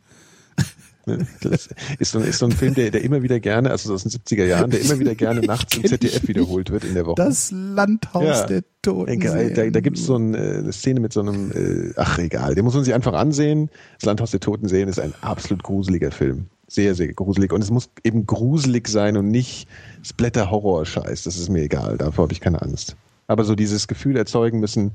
[1.05, 1.25] Ne?
[1.41, 1.69] Das
[1.99, 4.45] ist so, ist so ein Film, der, der immer wieder gerne, also aus den 70er
[4.45, 7.15] Jahren, der immer wieder gerne nachts im ZDF wiederholt wird in der Woche.
[7.15, 8.45] Das Landhaus Ja.
[8.45, 9.11] der Toten.
[9.11, 12.17] Egal, da, da gibt es so ein, äh, eine Szene mit so einem, äh, ach
[12.19, 13.69] egal, den muss man sich einfach ansehen.
[13.99, 16.47] Das Landhaus der Toten Seelen ist ein absolut gruseliger Film.
[16.67, 17.51] Sehr, sehr gruselig.
[17.51, 19.67] Und es muss eben gruselig sein und nicht
[20.03, 21.23] Splatter-Horror-Scheiß.
[21.23, 22.95] Das ist mir egal, davor habe ich keine Angst.
[23.27, 24.91] Aber so dieses Gefühl erzeugen müssen,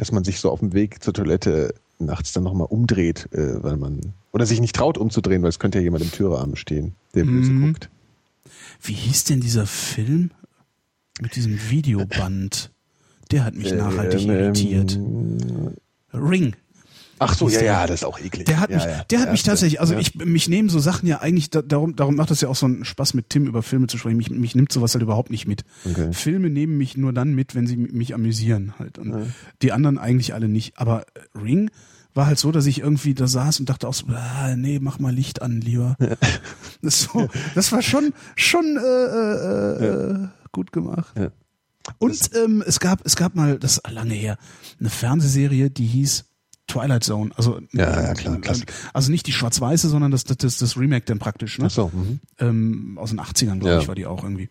[0.00, 3.76] dass man sich so auf dem Weg zur Toilette nachts dann nochmal umdreht, äh, weil
[3.76, 4.00] man,
[4.32, 7.50] oder sich nicht traut umzudrehen, weil es könnte ja jemand im Türrahmen stehen, der böse
[7.52, 7.66] Mhm.
[7.66, 7.90] guckt.
[8.82, 10.30] Wie hieß denn dieser Film
[11.20, 12.70] mit diesem Videoband?
[13.30, 14.98] Der hat mich nachhaltig Ähm, irritiert.
[16.14, 16.56] Ring.
[17.22, 18.46] Ach so, ja, ja, das ist auch eklig.
[18.46, 19.04] Der hat ja, mich, ja.
[19.04, 20.00] der hat Ja, mich tatsächlich, also ja.
[20.00, 22.64] ich, mich nehmen so Sachen ja eigentlich, da, darum, darum macht das ja auch so
[22.64, 24.16] einen Spaß mit Tim über Filme zu sprechen.
[24.16, 25.64] Mich, mich nimmt sowas halt überhaupt nicht mit.
[25.84, 26.14] Okay.
[26.14, 28.96] Filme nehmen mich nur dann mit, wenn sie mich amüsieren halt.
[28.98, 30.78] Und die anderen eigentlich alle nicht.
[30.78, 31.70] Aber äh, Ring
[32.14, 34.98] war halt so, dass ich irgendwie da saß und dachte auch so, ah, nee, mach
[34.98, 35.96] mal Licht an, lieber.
[36.82, 41.14] Das, so, das war schon, schon äh, äh, äh, gut gemacht.
[41.98, 44.38] Und ähm, es gab, es gab mal, das ist lange her,
[44.78, 46.24] eine Fernsehserie, die hieß
[46.70, 47.30] Twilight Zone.
[47.36, 48.72] Also, Ja, ja, klar, äh, Klassiker.
[48.94, 51.66] also nicht die schwarz-weiße, sondern das, das, das Remake dann praktisch, ne?
[51.66, 52.20] Ach so, mhm.
[52.38, 53.78] Ähm, aus den 80ern, glaube Ja.
[53.80, 54.48] ich, war die auch irgendwie.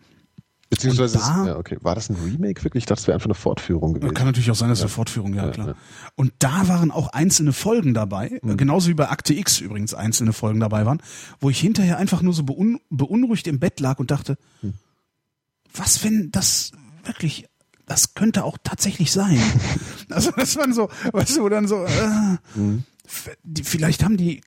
[0.72, 1.78] Beziehungsweise, da- ist, ja, okay.
[1.80, 2.82] war das ein Remake wirklich?
[2.82, 4.14] Ich dachte, es wäre einfach eine Fortführung gewesen.
[4.14, 5.66] Kann natürlich auch sein, dass eine Fortführung, ja, Ja, klar.
[5.68, 5.74] ja.
[6.14, 8.50] Und da waren auch einzelne Folgen dabei, Mhm.
[8.52, 11.02] äh, genauso wie bei Akte X übrigens einzelne Folgen dabei waren,
[11.40, 14.74] wo ich hinterher einfach nur so beun beunruhigt im Bett lag und dachte, Hm.
[15.74, 16.70] was wenn das
[17.04, 17.46] wirklich,
[17.90, 19.38] das könnte auch tatsächlich sein.
[20.10, 22.84] also das waren so, weißt du, dann so, äh, Mhm.
[23.64, 24.42] vielleicht haben die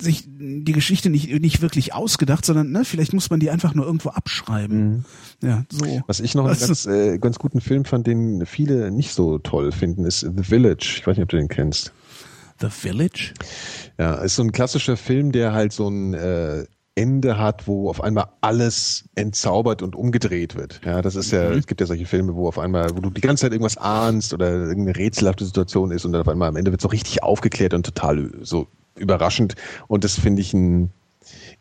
[0.00, 3.84] sich die Geschichte nicht, nicht wirklich ausgedacht, sondern ne, vielleicht muss man die einfach nur
[3.84, 5.04] irgendwo abschreiben.
[5.42, 5.84] Ja, so.
[5.84, 6.02] Mhm.
[6.06, 9.38] Was ich noch einen Also- ganz, äh, ganz guten Film fand, den viele nicht so
[9.38, 10.96] toll finden, ist The Village.
[10.98, 11.92] Ich weiß nicht, ob du den kennst.
[12.60, 13.32] The Village?
[13.98, 16.64] Ja, ist so ein klassischer Film, der halt so ein äh,
[16.94, 20.80] Ende hat, wo auf einmal alles entzaubert und umgedreht wird.
[20.84, 23.22] Ja, das ist ja, es gibt ja solche Filme, wo auf einmal, wo du die
[23.22, 26.70] ganze Zeit irgendwas ahnst oder irgendeine rätselhafte Situation ist und dann auf einmal am Ende
[26.70, 28.66] wird so richtig aufgeklärt und total so
[28.96, 29.54] überraschend.
[29.88, 30.90] Und das finde ich ein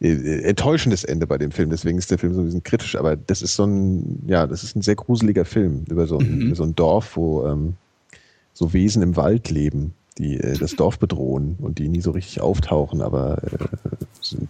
[0.01, 1.69] äh, enttäuschendes Ende bei dem Film.
[1.69, 2.95] Deswegen ist der Film so ein bisschen kritisch.
[2.95, 6.41] Aber das ist so ein, ja, das ist ein sehr gruseliger Film über so ein,
[6.41, 7.75] über so ein Dorf, wo ähm,
[8.53, 12.41] so Wesen im Wald leben, die äh, das Dorf bedrohen und die nie so richtig
[12.41, 13.57] auftauchen, aber äh,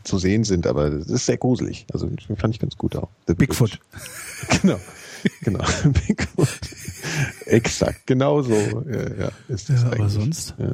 [0.03, 0.67] zu sehen sind.
[0.67, 1.85] Aber das ist sehr gruselig.
[1.93, 3.09] Also fand ich ganz gut auch.
[3.27, 3.79] The Bigfoot.
[4.61, 4.79] Genau.
[5.43, 5.63] Genau.
[6.07, 6.49] Bigfoot.
[7.45, 8.07] Exakt.
[8.07, 10.13] Genau so äh, ja, ist das Ja, aber eigentlich.
[10.13, 10.55] sonst?
[10.57, 10.71] Ja.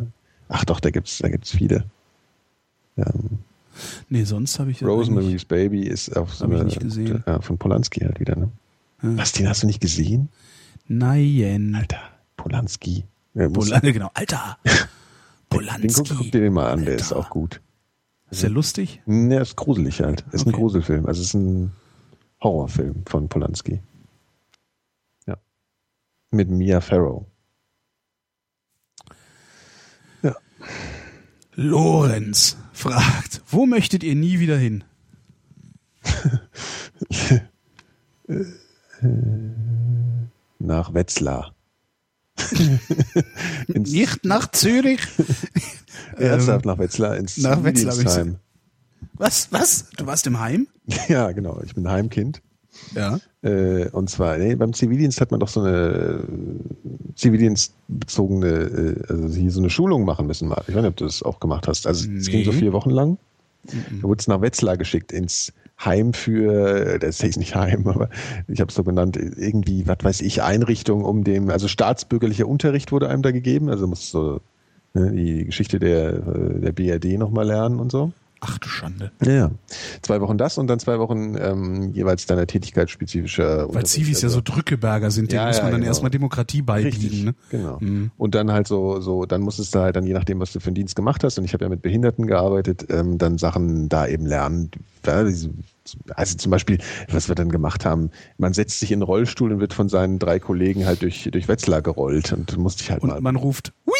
[0.48, 1.84] Ach doch, da gibt's, da gibt's viele.
[2.98, 3.40] Ähm,
[4.10, 7.24] Nee, sonst habe ich ja Rosemary's Baby ist auf so eine, nicht gesehen.
[7.28, 8.50] Ja, von Polanski halt wieder, ne?
[9.04, 9.18] Ja.
[9.18, 10.30] Was, den hast du nicht gesehen?
[10.88, 11.76] Nein.
[11.76, 12.00] Alter,
[12.38, 13.04] Polanski.
[13.38, 14.10] Ja, Polanski, genau.
[14.14, 14.58] Alter.
[15.50, 15.88] Polanski.
[15.88, 17.62] Den guck, guck dir den mal an, der ist auch gut.
[18.30, 19.02] Ist der lustig?
[19.06, 20.26] Der ist gruselig halt.
[20.32, 20.58] Ist ein Okay.
[20.60, 21.06] Gruselfilm.
[21.06, 21.72] Also es ist ein
[22.42, 23.82] Horrorfilm von Polanski.
[25.28, 25.38] Ja.
[26.32, 27.26] Mit Mia Farrow.
[31.60, 34.84] Lorenz fragt, wo möchtet ihr nie wieder hin?
[40.60, 41.56] Nach Wetzlar.
[43.68, 45.00] Nicht nach Zürich.
[46.18, 47.96] ernsthaft nach Wetzlar ins nach Wetzlar.
[49.14, 49.48] Was?
[49.52, 49.90] Was?
[49.98, 50.68] Du warst im Heim?
[51.10, 51.62] Ja, genau.
[51.66, 52.42] Ich bin Heimkind.
[52.96, 53.20] Ja.
[53.42, 59.28] Äh, und zwar, nee, beim Zivildienst hat man doch so eine äh, zivildienstbezogene, äh, also
[59.36, 60.62] hier so eine Schulung machen müssen mal.
[60.68, 61.88] Ich weiß nicht, ob du das auch gemacht hast.
[61.88, 62.32] Also es Nee.
[62.32, 63.18] ging so vier Wochen lang.
[63.64, 65.52] Da wurde es nach Wetzlar geschickt, ins
[65.84, 68.10] Heim für, das ist nicht Heim, aber
[68.48, 72.92] ich habe es so genannt, irgendwie, was weiß ich, Einrichtung um dem, also staatsbürgerlicher Unterricht
[72.92, 73.70] wurde einem da gegeben.
[73.70, 74.42] Also musst so
[74.94, 78.12] ne, die Geschichte der, äh, der BRD nochmal lernen und so.
[78.42, 79.12] Ach du Schande.
[79.24, 79.52] Ja, ja.
[80.02, 84.42] Zwei Wochen das und dann zwei Wochen ähm, jeweils deiner tätigkeitsspezifischer Weil Zivis ja so
[84.42, 85.90] Drückeberger sind, denen Ja, muss man ja, dann genau.
[85.90, 87.26] erstmal Demokratie Richtig, beibiegen.
[87.26, 87.36] Ne?
[87.50, 87.78] genau.
[87.80, 88.12] Mhm.
[88.18, 90.68] Und dann halt so, so, dann musstest du halt dann, je nachdem, was du für
[90.68, 94.08] einen Dienst gemacht hast, und ich habe ja mit Behinderten gearbeitet, ähm, dann Sachen da
[94.08, 94.70] eben lernen.
[95.04, 99.60] Also zum Beispiel, was wir dann gemacht haben, man setzt sich in einen Rollstuhl und
[99.62, 103.04] wird von seinen drei Kollegen halt durch, durch Wetzlar gerollt und du musst dich halt
[103.04, 103.16] mal.
[103.18, 103.94] Und man ruft Hui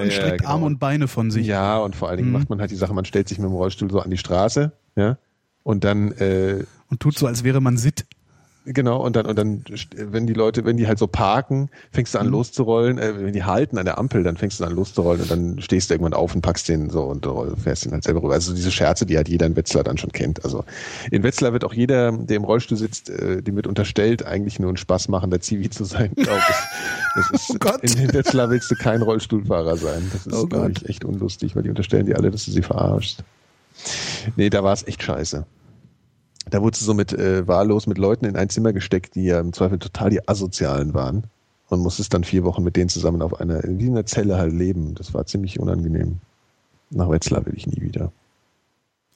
[0.00, 0.50] und Ja, streckt genau.
[0.50, 1.46] Arme und Beine von sich.
[1.46, 2.34] Ja, und vor allen Dingen Mhm.
[2.34, 4.72] macht man halt die Sache, man stellt sich mit dem Rollstuhl so an die Straße,
[4.96, 5.18] ja,
[5.62, 8.06] und dann äh, Und tut so, als wäre man Sitt.
[8.70, 9.64] Genau, und dann, und dann,
[9.96, 13.44] wenn die Leute, wenn die halt so parken, fängst du an loszurollen, äh, wenn die
[13.44, 16.34] halten an der Ampel, dann fängst du an loszurollen und dann stehst du irgendwann auf
[16.34, 18.34] und packst den so und roll- fährst den halt selber rüber.
[18.34, 20.44] Also diese Scherze, die halt jeder in Wetzlar dann schon kennt.
[20.44, 20.64] Also
[21.10, 24.70] in Wetzlar wird auch jeder, der im Rollstuhl sitzt, äh, dem wird unterstellt, eigentlich nur
[24.70, 27.32] ein Spaß machen, der Zivi zu sein, glaube ich.
[27.34, 27.82] Ist, Oh Gott.
[27.82, 30.08] In, in Wetzlar willst du kein Rollstuhlfahrer sein.
[30.12, 32.62] Das ist, Oh glaube ich, echt unlustig, weil die unterstellen dir alle, dass du sie
[32.62, 33.24] verarschst.
[34.36, 35.44] Nee, da war es echt scheiße.
[36.50, 39.40] Da wurdest du so mit äh, wahllos mit Leuten in ein Zimmer gesteckt, die ja
[39.40, 41.24] im Zweifel total die Asozialen waren.
[41.68, 44.54] Und musstest dann vier Wochen mit denen zusammen auf einer, wie in einer Zelle halt
[44.54, 44.94] leben.
[44.94, 46.18] Das war ziemlich unangenehm.
[46.90, 48.10] Nach Wetzlar will ich nie wieder.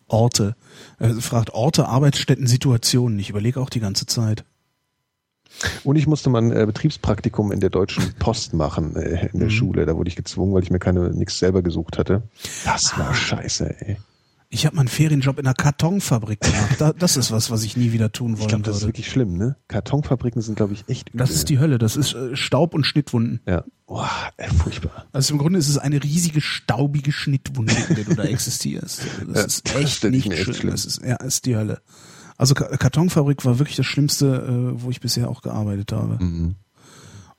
[0.06, 0.54] Orte.
[0.98, 3.18] Er fragt Orte, Arbeitsstätten, Situationen.
[3.18, 4.44] Ich überlege auch die ganze Zeit.
[5.84, 9.48] Und ich musste mal ein äh, Betriebspraktikum in der Deutschen Post machen, äh, in der
[9.48, 9.52] Mhm.
[9.52, 9.86] Schule.
[9.86, 12.22] Da wurde ich gezwungen, weil ich mir keine nichts selber gesucht hatte.
[12.64, 13.96] Das war scheiße, ey.
[14.54, 16.78] Ich habe mal einen Ferienjob in einer Kartonfabrik gemacht.
[16.78, 18.88] Da, das ist was, was ich nie wieder tun Ich wollen glaube, das ist würde.
[18.90, 19.56] wirklich schlimm, ne?
[19.68, 21.18] Kartonfabriken sind, glaube ich, echt übel.
[21.20, 21.78] Das ist die Hölle.
[21.78, 23.40] Das ist äh, Staub und Schnittwunden.
[23.46, 23.64] Ja.
[23.86, 25.06] Boah, ey, furchtbar.
[25.10, 29.00] Also im Grunde ist es eine riesige staubige Schnittwunde, in der du da existierst.
[29.26, 30.54] Das Ja, ist das echt ich nicht echt schön.
[30.54, 30.70] schlimm.
[30.72, 31.80] Das ist, ja, ist die Hölle.
[32.36, 36.22] Also Ka- Kartonfabrik war wirklich das Schlimmste, äh, wo ich bisher auch gearbeitet habe.
[36.22, 36.56] Mhm.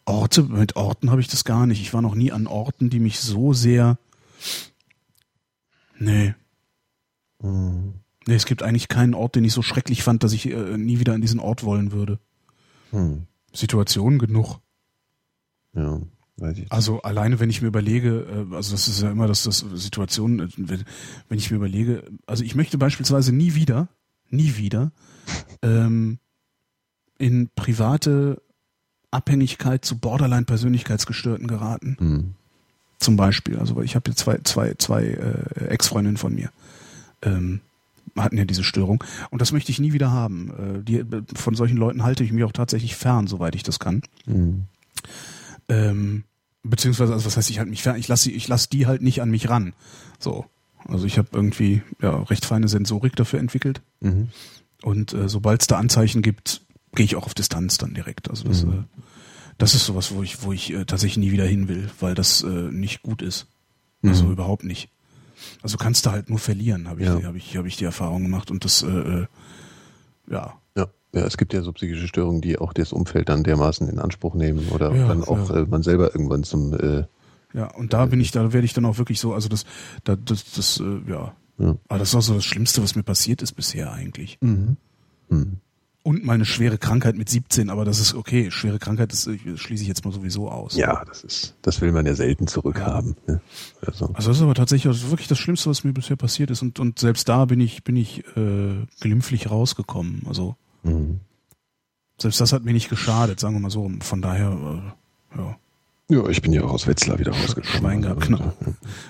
[0.05, 1.79] Orte, mit Orten habe ich das gar nicht.
[1.81, 3.99] Ich war noch nie an Orten, die mich so sehr.
[5.99, 6.33] Nee.
[8.25, 8.31] Mhm.
[8.31, 10.99] Nee, es gibt eigentlich keinen Ort, den ich so schrecklich fand, dass ich äh, nie
[10.99, 12.19] wieder an diesen Ort wollen würde.
[12.91, 13.27] Hm.
[13.53, 14.59] Situationen genug.
[15.75, 16.01] Ja,
[16.37, 16.71] weiß ich.
[16.71, 20.39] Also alleine, wenn ich mir überlege, äh, also das ist ja immer das, das Situation,
[20.39, 20.83] äh, wenn
[21.29, 23.89] wenn ich mir überlege, also ich möchte beispielsweise nie wieder,
[24.29, 24.91] nie wieder
[25.61, 26.19] ähm,
[27.17, 28.41] in private
[29.11, 31.97] Abhängigkeit zu Borderline-Persönlichkeitsgestörten geraten.
[31.99, 32.33] Hm.
[32.99, 33.59] Zum Beispiel.
[33.59, 36.51] Also weil ich habe hier zwei, zwei, zwei äh, Ex-Freundinnen von mir.
[37.21, 37.61] Ähm,
[38.17, 39.03] hatten ja diese Störung.
[39.31, 40.51] Und das möchte ich nie wieder haben.
[40.79, 41.03] Äh, die,
[41.35, 44.01] von solchen Leuten halte ich mich auch tatsächlich fern, soweit ich das kann.
[44.25, 44.63] Hm.
[45.69, 46.23] Ähm,
[46.63, 49.21] beziehungsweise, also was heißt, ich halte mich fern, ich lasse ich lass die halt nicht
[49.21, 49.73] an mich ran.
[50.19, 50.45] So.
[50.87, 53.81] Also ich habe irgendwie ja, recht feine Sensorik dafür entwickelt.
[54.01, 54.29] Mhm.
[54.81, 56.61] Und äh, sobald es da Anzeichen gibt,
[56.93, 58.29] gehe ich auch auf Distanz dann direkt.
[58.29, 58.71] Also das, Mhm.
[58.73, 59.01] äh,
[59.57, 62.43] das ist sowas, wo ich, wo ich äh, tatsächlich nie wieder hin will, weil das
[62.43, 63.47] äh, nicht gut ist.
[64.03, 64.31] Also Mhm.
[64.33, 64.89] überhaupt nicht.
[65.61, 67.21] Also kannst du halt nur verlieren, habe ich, Ja.
[67.23, 68.51] hab ich, hab ich die Erfahrung gemacht.
[68.51, 69.25] Und das, äh, äh,
[70.29, 70.87] ja, Ja.
[71.13, 74.35] ja, es gibt ja so psychische Störungen, die auch das Umfeld dann dermaßen in Anspruch
[74.35, 77.05] nehmen oder Ja, dann auch äh, man selber irgendwann zum äh,
[77.53, 79.65] Ja, und da bin ich, da werde ich dann auch wirklich so, also das,
[80.03, 81.33] da, das, das, äh, ja.
[81.59, 81.75] Ja.
[81.87, 84.39] Aber das ist auch so das Schlimmste, was mir passiert ist bisher eigentlich.
[84.41, 84.77] Hm.
[86.05, 88.51] Und meine schwere Krankheit mit 17, aber das ist okay.
[88.51, 90.75] Schwere Krankheit, das äh, schließe ich jetzt mal sowieso aus.
[90.75, 93.15] Ja, das ist, das will man ja selten zurückhaben.
[93.25, 93.39] Ne?
[93.85, 96.61] Also, Also das ist aber tatsächlich also wirklich das Schlimmste, was mir bisher passiert ist.
[96.61, 100.23] Und, und selbst da bin ich, bin ich äh, glimpflich rausgekommen.
[100.27, 101.21] Also mhm.
[102.19, 103.89] selbst das hat mir nicht geschadet, sagen wir mal so.
[104.01, 104.51] Von daher,
[105.35, 105.57] äh, ja.
[106.09, 107.79] Ja, ich bin ja auch aus Wetzlar wieder rausgekommen.
[107.79, 108.53] Schwein gehabt, Also, genau.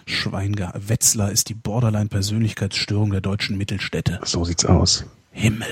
[0.06, 0.90] Schwein gehabt.
[0.90, 4.20] Wetzlar ist die Borderline-Persönlichkeitsstörung der deutschen Mittelstädte.
[4.24, 5.06] So sieht's aus.
[5.32, 5.68] Himmel.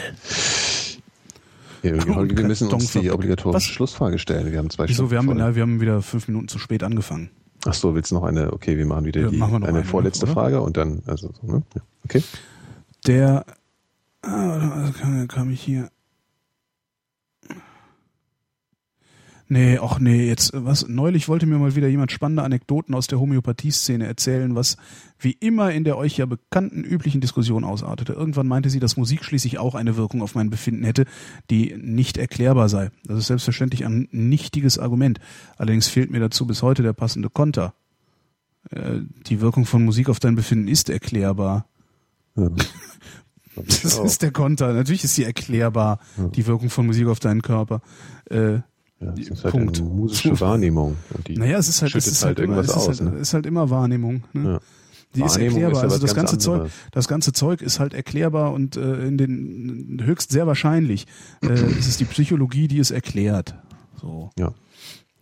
[1.83, 3.63] Ja, wir, wir müssen uns die obligatorische Was?
[3.63, 4.51] Schlussfrage stellen.
[4.51, 5.09] Wir haben zwei Wieso?
[5.09, 7.31] Wir haben, Stunden na, wir haben wieder fünf Minuten zu spät angefangen.
[7.65, 9.83] Ach so, willst du noch eine, okay, wir machen wieder Ja, die, machen eine, eine,
[9.83, 10.33] vorletzte oder?
[10.33, 11.63] Frage und dann, also, so, ne?
[12.05, 12.23] Okay.
[13.07, 13.45] Der,
[14.21, 15.89] ah, kam, kam ich hier.
[19.53, 23.07] Nee, ach nee, jetzt, äh, was, neulich wollte mir mal wieder jemand spannende Anekdoten aus
[23.07, 24.77] der Homöopathie-Szene erzählen, was
[25.19, 28.13] wie immer in der euch ja bekannten üblichen Diskussion ausartete.
[28.13, 31.03] Irgendwann meinte sie, dass Musik schließlich auch eine Wirkung auf mein Befinden hätte,
[31.49, 32.91] die nicht erklärbar sei.
[33.03, 35.19] Das ist selbstverständlich ein nichtiges Argument.
[35.57, 37.73] Allerdings fehlt mir dazu bis heute der passende Konter.
[38.69, 41.65] Äh, Die Wirkung von Musik auf dein Befinden ist erklärbar.
[42.37, 42.49] Ja.
[43.53, 44.71] Das ist der Konter.
[44.71, 45.99] Natürlich ist sie erklärbar,
[46.35, 47.81] die Wirkung von Musik auf deinen Körper.
[48.29, 48.59] Äh,
[49.01, 49.79] Ja, das ist halt Punkt.
[49.79, 50.97] eine musische Wahrnehmung.
[51.29, 53.01] Naja, es ist halt, es ist halt halt, immer, irgendwas es ist, aus.
[53.01, 53.19] halt, ne?
[53.19, 54.23] ist halt immer Wahrnehmung.
[54.33, 54.43] Ne?
[54.53, 54.59] Ja.
[55.15, 55.85] Die ist Wahrnehmung erklärbar.
[55.85, 59.17] ist also das ganz ganze Zeug, das ganze Zeug ist halt erklärbar und äh, in
[59.17, 61.07] den höchst sehr wahrscheinlich.
[61.41, 63.55] Äh, es ist die Psychologie, die es erklärt.
[63.99, 64.29] So.
[64.37, 64.53] Ja.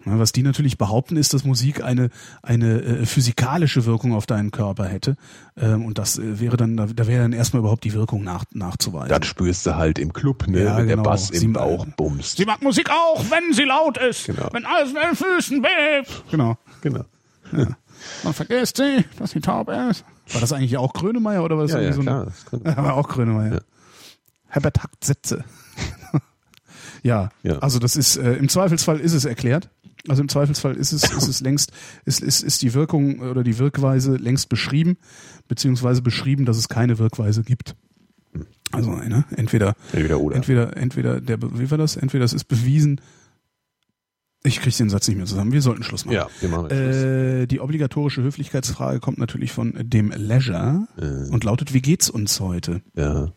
[0.05, 2.09] Ja, Was die natürlich behaupten, ist, dass Musik eine,
[2.41, 5.17] eine äh, physikalische Wirkung auf deinen Körper hätte.
[5.57, 8.45] Ähm, und das äh, wäre dann, da, da wäre dann erstmal überhaupt die Wirkung nach,
[8.53, 9.09] nachzuweisen.
[9.09, 10.63] Das spürst du halt im Club, ne?
[10.63, 11.03] Ja, wenn genau.
[11.03, 12.37] der Bass Sie- im Bauch bumst.
[12.37, 14.25] Sie mag Musik auch, wenn sie laut ist.
[14.25, 14.47] Genau.
[14.53, 16.23] Wenn alles in den Füßen bebt.
[16.31, 16.57] Genau.
[16.81, 17.03] Genau.
[18.23, 20.05] Man vergisst sie, dass sie taub ist.
[20.31, 22.27] War das eigentlich auch Grönemeyer oder war das Ja, ja, so klar.
[22.27, 22.33] ein...
[22.63, 23.55] Das Ja, war auch Grönemeyer.
[23.55, 23.59] Ja.
[24.47, 25.43] Herbert Hackt Sätze.
[27.03, 27.59] Ja, Ja.
[27.59, 29.69] also das ist, äh, im Zweifelsfall ist es erklärt.
[30.07, 31.71] Also im Zweifelsfall ist es, ist es längst,
[32.05, 34.97] ist, ist, ist die Wirkung oder die Wirkweise längst beschrieben,
[35.47, 37.75] beziehungsweise beschrieben, dass es keine Wirkweise gibt.
[38.71, 40.35] Also, ne, entweder, entweder oder.
[40.35, 41.95] entweder, entweder der, wie war das?
[41.97, 43.01] Entweder es ist bewiesen.
[44.43, 45.51] Ich kriege den Satz nicht mehr zusammen.
[45.51, 46.15] Wir sollten Schluss machen.
[46.15, 46.69] ja, wir machen.
[46.69, 51.29] Äh, die obligatorische Höflichkeitsfrage kommt natürlich von dem Leisure Äh.
[51.29, 52.81] und lautet, wie geht's uns heute?
[52.95, 53.33] Ja.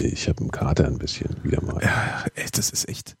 [0.00, 1.80] Ich habe einen Kater ein bisschen wieder mal.
[1.82, 3.16] Ja, ey, das ist echt.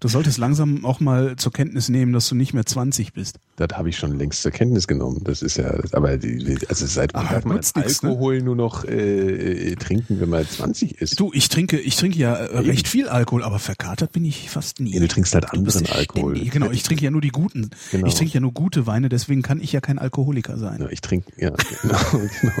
[0.00, 3.40] Du solltest langsam auch mal zur Kenntnis nehmen, dass du nicht mehr 20 bist.
[3.56, 5.22] Das habe ich schon längst zur Kenntnis genommen.
[5.24, 8.10] Das ist ja, aber die, also seit wann darf man nutzt nix, ne?
[8.10, 11.18] Alkohol nur noch äh, äh, trinken, wenn man 20 ist?
[11.18, 14.78] Du, ich trinke, ich trinke ja äh, recht viel Alkohol, aber verkatert bin ich fast
[14.78, 14.94] nie.
[14.94, 16.36] Ja, du trinkst halt Du anderen Alkohol.
[16.36, 17.70] ständig- Genau, ich trinke ja nur die guten.
[17.90, 18.06] Genau.
[18.06, 20.80] Ich trinke ja nur gute Weine, deswegen kann ich ja kein Alkoholiker sein.
[20.80, 21.50] Ja, ich trinke, ja,
[21.82, 21.98] genau,
[22.40, 22.52] genau.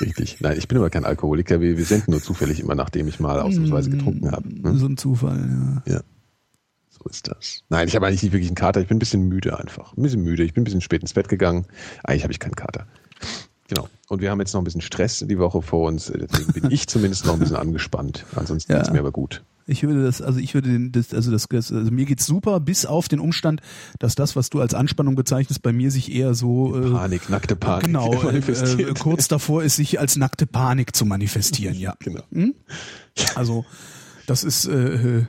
[0.00, 0.38] Richtig.
[0.40, 1.60] Nein, ich bin aber kein Alkoholiker.
[1.60, 4.48] Wir, wir senden nur zufällig immer, nachdem ich mal ausnahmsweise getrunken habe.
[4.48, 4.76] Ne?
[4.76, 5.94] So ein Zufall, ja.
[5.94, 6.00] Ja.
[6.88, 7.62] So ist das.
[7.68, 8.80] Nein, ich habe eigentlich nicht wirklich einen Kater.
[8.80, 9.96] Ich bin ein bisschen müde einfach.
[9.96, 10.42] Ein bisschen müde.
[10.42, 11.66] Ich bin ein bisschen spät ins Bett gegangen.
[12.04, 12.86] Eigentlich habe ich keinen Kater.
[13.68, 13.88] Genau.
[14.08, 16.06] Und wir haben jetzt noch ein bisschen Stress die Woche vor uns.
[16.14, 18.24] Deswegen bin ich zumindest noch ein bisschen angespannt.
[18.34, 18.78] Ansonsten Ja.
[18.78, 19.42] geht's mir aber gut.
[19.70, 22.86] Ich würde das, also ich würde den, das, also das, also mir geht's super, bis
[22.86, 23.60] auf den Umstand,
[23.98, 27.54] dass das, was du als Anspannung bezeichnest, bei mir sich eher so äh, Panik, nackte
[27.54, 27.84] Panik.
[27.84, 28.98] genau äh, äh, manifestiert.
[28.98, 31.74] kurz davor ist, sich als nackte Panik zu manifestieren.
[31.78, 32.22] Ja, Genau.
[33.34, 33.66] also
[34.28, 35.24] das ist äh,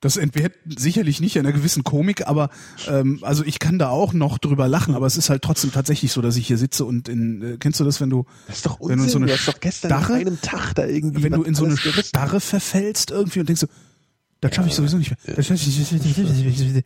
[0.00, 2.50] das entbehrt sicherlich nicht einer gewissen Komik, aber
[2.88, 6.10] ähm, also ich kann da auch noch drüber lachen, aber es ist halt trotzdem tatsächlich
[6.12, 8.66] so, dass ich hier sitze und in äh, kennst du das, wenn du Das ist
[8.66, 9.36] doch wenn du in so Unsinn.
[9.62, 11.76] eine Starre, Tag da irgendwie wenn du in so eine.
[11.76, 13.68] Starre verfällst irgendwie und denkst so,
[14.42, 15.36] das schaffe ich sowieso nicht mehr.
[15.36, 16.84] Das ich-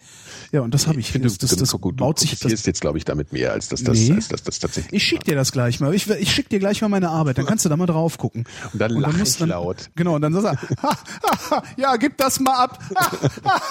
[0.53, 1.11] Ja, und das habe ich.
[1.13, 3.53] Das, du, das, das du, du baut sich das, profitierst jetzt, glaube ich, damit mehr,
[3.53, 4.13] als dass das, Nee.
[4.13, 5.95] als dass das tatsächlich Ich schick dir das gleich mal.
[5.95, 7.39] Ich, ich schick dir gleich mal meine Arbeit.
[7.39, 8.45] Dann kannst du da mal drauf gucken.
[8.75, 9.89] Und dann lach musst ich dann, laut.
[9.97, 10.91] Genau, und dann sagst du, ha,
[11.23, 12.79] ha, ha, ja, gib das mal ab.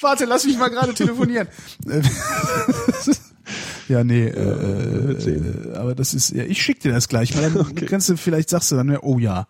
[0.00, 1.48] Warte, lass mich mal gerade telefonieren.
[3.88, 7.50] ja, nee, äh, äh, aber das ist, ja, ich schick dir das gleich mal.
[7.50, 9.46] Dann kannst du, vielleicht sagst du dann, oh ja.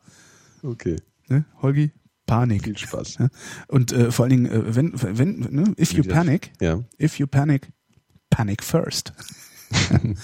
[0.62, 0.96] Okay.
[1.28, 1.44] Ne?
[1.62, 1.90] Holgi,
[2.26, 2.64] Panik.
[2.64, 3.18] Viel Spaß.
[3.18, 3.28] Ja?
[3.68, 6.80] Und äh, vor allen Dingen, äh, wenn, wenn, ne, if you panic, Ja.
[6.98, 7.68] if you panic,
[8.30, 9.12] panic first.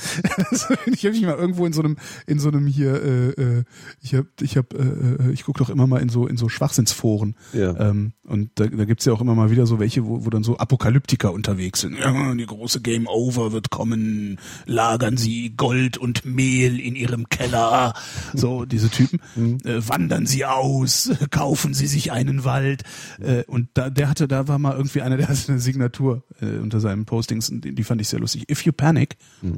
[0.51, 1.97] Also, ich habe mich mal irgendwo in so einem,
[2.27, 3.65] in so einem hier, äh, äh,
[4.01, 6.49] ich habe, ich habe, äh, äh, ich gucke doch immer mal in so in so
[6.49, 7.37] Schwachsinnsforen.
[7.53, 7.79] Ja.
[7.79, 10.43] Ähm, und da, da gibt's ja auch immer mal wieder so welche, wo, wo dann
[10.43, 11.99] so Apokalyptiker unterwegs sind.
[11.99, 17.95] Ja, die große Game Over wird kommen, lagern sie Gold und Mehl in ihrem Keller.
[18.35, 19.21] So, diese Typen.
[19.65, 22.83] Äh, wandern sie aus, kaufen sie sich einen Wald.
[23.21, 26.59] Äh, und da, der hatte, da war mal irgendwie einer, der hatte eine Signatur äh,
[26.59, 28.51] unter seinen Postings und die, die fand ich sehr lustig.
[28.51, 29.17] If you panic,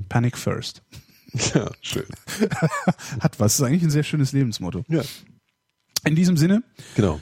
[0.09, 0.83] panic first.
[1.53, 2.05] Ja, schön.
[3.21, 3.55] Hat was.
[3.57, 4.85] ist eigentlich ein sehr schönes Lebensmotto.
[4.87, 5.03] Ja.
[6.07, 6.63] In diesem Sinne,
[6.95, 7.21] Genau.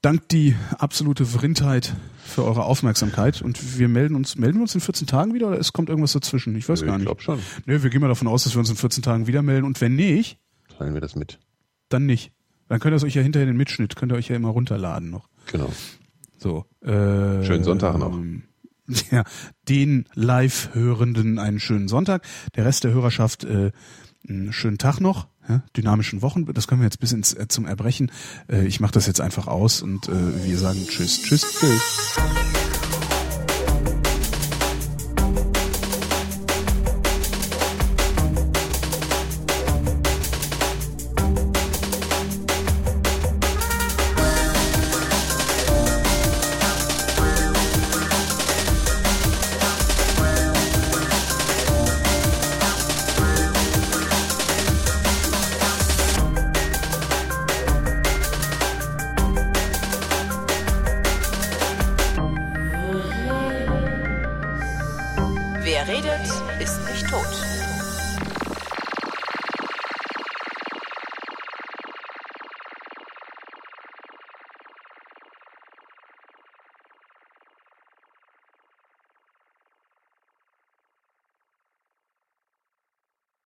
[0.00, 1.92] dank die absolute Vrindheit
[2.24, 5.58] für eure Aufmerksamkeit und wir melden uns, melden wir uns in 14 Tagen wieder oder
[5.58, 6.54] es kommt irgendwas dazwischen?
[6.54, 7.06] Ich weiß Ich gar nicht.
[7.06, 7.40] glaube schon.
[7.66, 9.80] Nö, wir gehen mal davon aus, dass wir uns in 14 Tagen wieder melden und
[9.80, 10.38] wenn nicht,
[10.78, 11.40] Teilen wir das mit.
[11.88, 12.30] dann nicht.
[12.68, 15.10] Dann könnt ihr es euch ja hinterher den Mitschnitt, könnt ihr euch ja immer runterladen
[15.10, 15.28] noch.
[15.50, 15.72] Genau.
[16.36, 16.64] So.
[16.80, 18.16] Äh, Schönen Sonntag noch.
[19.10, 19.24] Ja,
[19.68, 22.22] den Live-Hörenden einen schönen Sonntag.
[22.56, 23.70] Der Rest der Hörerschaft äh,
[24.28, 25.28] einen schönen Tag noch.
[25.48, 26.44] Ja, dynamischen Wochen.
[26.52, 28.10] Das können wir jetzt bis ins, äh, zum Erbrechen.
[28.50, 32.57] Äh, ich mache das jetzt einfach aus und äh, wir sagen Tschüss, Tschüss, Tschüss.